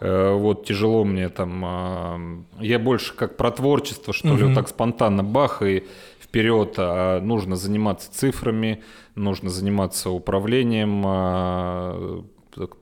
Э, 0.05 0.35
вот 0.35 0.67
тяжело 0.67 1.03
мне 1.05 1.31
там, 1.31 1.63
а, 1.65 2.21
я 2.61 2.79
больше 2.79 3.15
как 3.15 3.39
про 3.39 3.51
творчество, 3.51 4.13
что 4.13 4.29
угу. 4.29 4.37
ли, 4.37 4.45
вот 4.45 4.55
так 4.55 4.69
спонтанно 4.69 5.25
бах 5.25 5.63
и 5.63 5.85
вперед, 6.21 6.75
а 6.77 7.23
нужно 7.23 7.57
заниматься 7.57 8.13
цифрами, 8.13 8.83
нужно 9.15 9.49
заниматься 9.49 10.11
управлением, 10.11 11.03
а, 11.07 12.23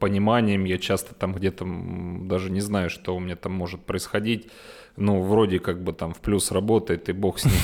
пониманием, 0.00 0.64
я 0.64 0.78
часто 0.78 1.14
там 1.14 1.32
где-то 1.32 1.64
даже 2.22 2.50
не 2.50 2.60
знаю, 2.60 2.90
что 2.90 3.14
у 3.14 3.20
меня 3.20 3.36
там 3.36 3.52
может 3.52 3.84
происходить, 3.84 4.48
ну, 4.96 5.22
вроде 5.22 5.58
как 5.58 5.82
бы 5.82 5.92
там 5.92 6.12
в 6.12 6.20
плюс 6.20 6.50
работает, 6.50 7.08
и 7.08 7.12
бог 7.12 7.38
с 7.38 7.44
ним. 7.44 7.54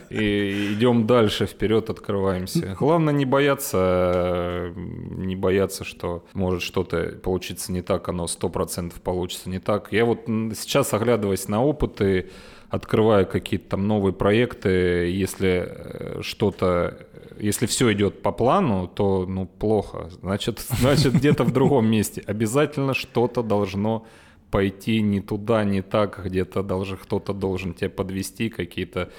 И 0.10 0.72
идем 0.74 1.06
дальше, 1.06 1.46
вперед 1.46 1.90
открываемся. 1.90 2.76
Главное 2.78 3.14
не 3.14 3.24
бояться, 3.24 4.72
не 4.76 5.36
бояться, 5.36 5.84
что 5.84 6.24
может 6.32 6.62
что-то 6.62 7.18
получиться 7.22 7.72
не 7.72 7.82
так, 7.82 8.08
оно 8.08 8.26
сто 8.26 8.48
процентов 8.48 9.00
получится 9.00 9.48
не 9.48 9.60
так. 9.60 9.92
Я 9.92 10.04
вот 10.04 10.22
сейчас, 10.26 10.92
оглядываясь 10.94 11.48
на 11.48 11.62
опыты, 11.64 12.30
открывая 12.70 13.24
какие-то 13.24 13.70
там 13.70 13.86
новые 13.86 14.12
проекты, 14.12 14.68
если 15.10 15.68
э, 15.68 16.18
что-то, 16.22 17.06
если 17.38 17.66
все 17.66 17.92
идет 17.92 18.22
по 18.22 18.32
плану, 18.32 18.88
то 18.88 19.26
ну 19.26 19.46
плохо, 19.46 20.08
значит, 20.22 20.60
значит 20.78 21.14
где-то 21.14 21.44
в 21.44 21.52
другом 21.52 21.90
месте 21.90 22.22
обязательно 22.26 22.94
что-то 22.94 23.42
должно 23.42 24.06
пойти 24.50 25.02
не 25.02 25.20
туда, 25.20 25.64
не 25.64 25.82
так, 25.82 26.24
где-то 26.24 26.62
должен, 26.62 26.96
кто-то 26.96 27.32
должен 27.32 27.74
тебя 27.74 27.90
подвести, 27.90 28.48
какие-то 28.48 29.10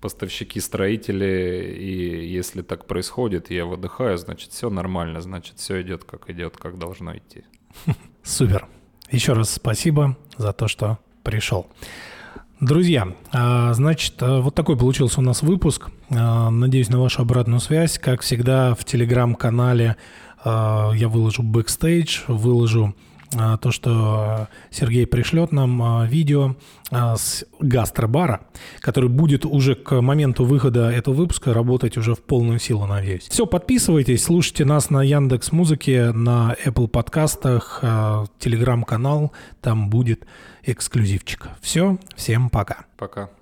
поставщики, 0.00 0.60
строители, 0.60 1.76
и 1.78 2.26
если 2.26 2.62
так 2.62 2.86
происходит, 2.86 3.50
я 3.50 3.64
выдыхаю, 3.64 4.16
значит, 4.16 4.52
все 4.52 4.70
нормально, 4.70 5.20
значит, 5.20 5.58
все 5.58 5.82
идет, 5.82 6.04
как 6.04 6.30
идет, 6.30 6.56
как 6.56 6.78
должно 6.78 7.16
идти. 7.16 7.44
Супер. 8.22 8.66
Еще 9.10 9.32
раз 9.32 9.50
спасибо 9.50 10.16
за 10.36 10.52
то, 10.52 10.68
что 10.68 10.98
пришел. 11.22 11.66
Друзья, 12.60 13.14
а, 13.32 13.72
значит, 13.72 14.14
а, 14.20 14.40
вот 14.40 14.54
такой 14.54 14.76
получился 14.76 15.20
у 15.20 15.22
нас 15.22 15.42
выпуск. 15.42 15.90
А, 16.10 16.50
надеюсь 16.50 16.88
на 16.88 17.00
вашу 17.00 17.22
обратную 17.22 17.60
связь. 17.60 17.98
Как 17.98 18.20
всегда, 18.20 18.74
в 18.74 18.84
телеграм-канале 18.84 19.96
я 20.44 21.08
выложу 21.08 21.42
бэкстейдж, 21.42 22.20
выложу 22.28 22.94
то, 23.30 23.70
что 23.70 24.48
Сергей 24.70 25.06
пришлет 25.06 25.52
нам 25.52 25.82
а, 25.82 26.06
видео 26.06 26.56
а, 26.90 27.16
с 27.16 27.44
гастробара, 27.60 28.40
который 28.80 29.10
будет 29.10 29.44
уже 29.44 29.74
к 29.74 30.00
моменту 30.00 30.44
выхода 30.44 30.90
этого 30.90 31.14
выпуска 31.14 31.52
работать 31.52 31.96
уже 31.96 32.14
в 32.14 32.22
полную 32.22 32.58
силу, 32.58 32.86
надеюсь. 32.86 33.28
Все, 33.28 33.46
подписывайтесь, 33.46 34.24
слушайте 34.24 34.64
нас 34.64 34.90
на 34.90 35.02
Яндекс 35.02 35.52
Музыке, 35.52 36.12
на 36.12 36.56
Apple 36.64 36.88
подкастах, 36.88 37.80
телеграм-канал, 38.38 39.32
там 39.60 39.90
будет 39.90 40.24
эксклюзивчик. 40.62 41.48
Все, 41.60 41.98
всем 42.16 42.50
пока. 42.50 42.86
Пока. 42.96 43.30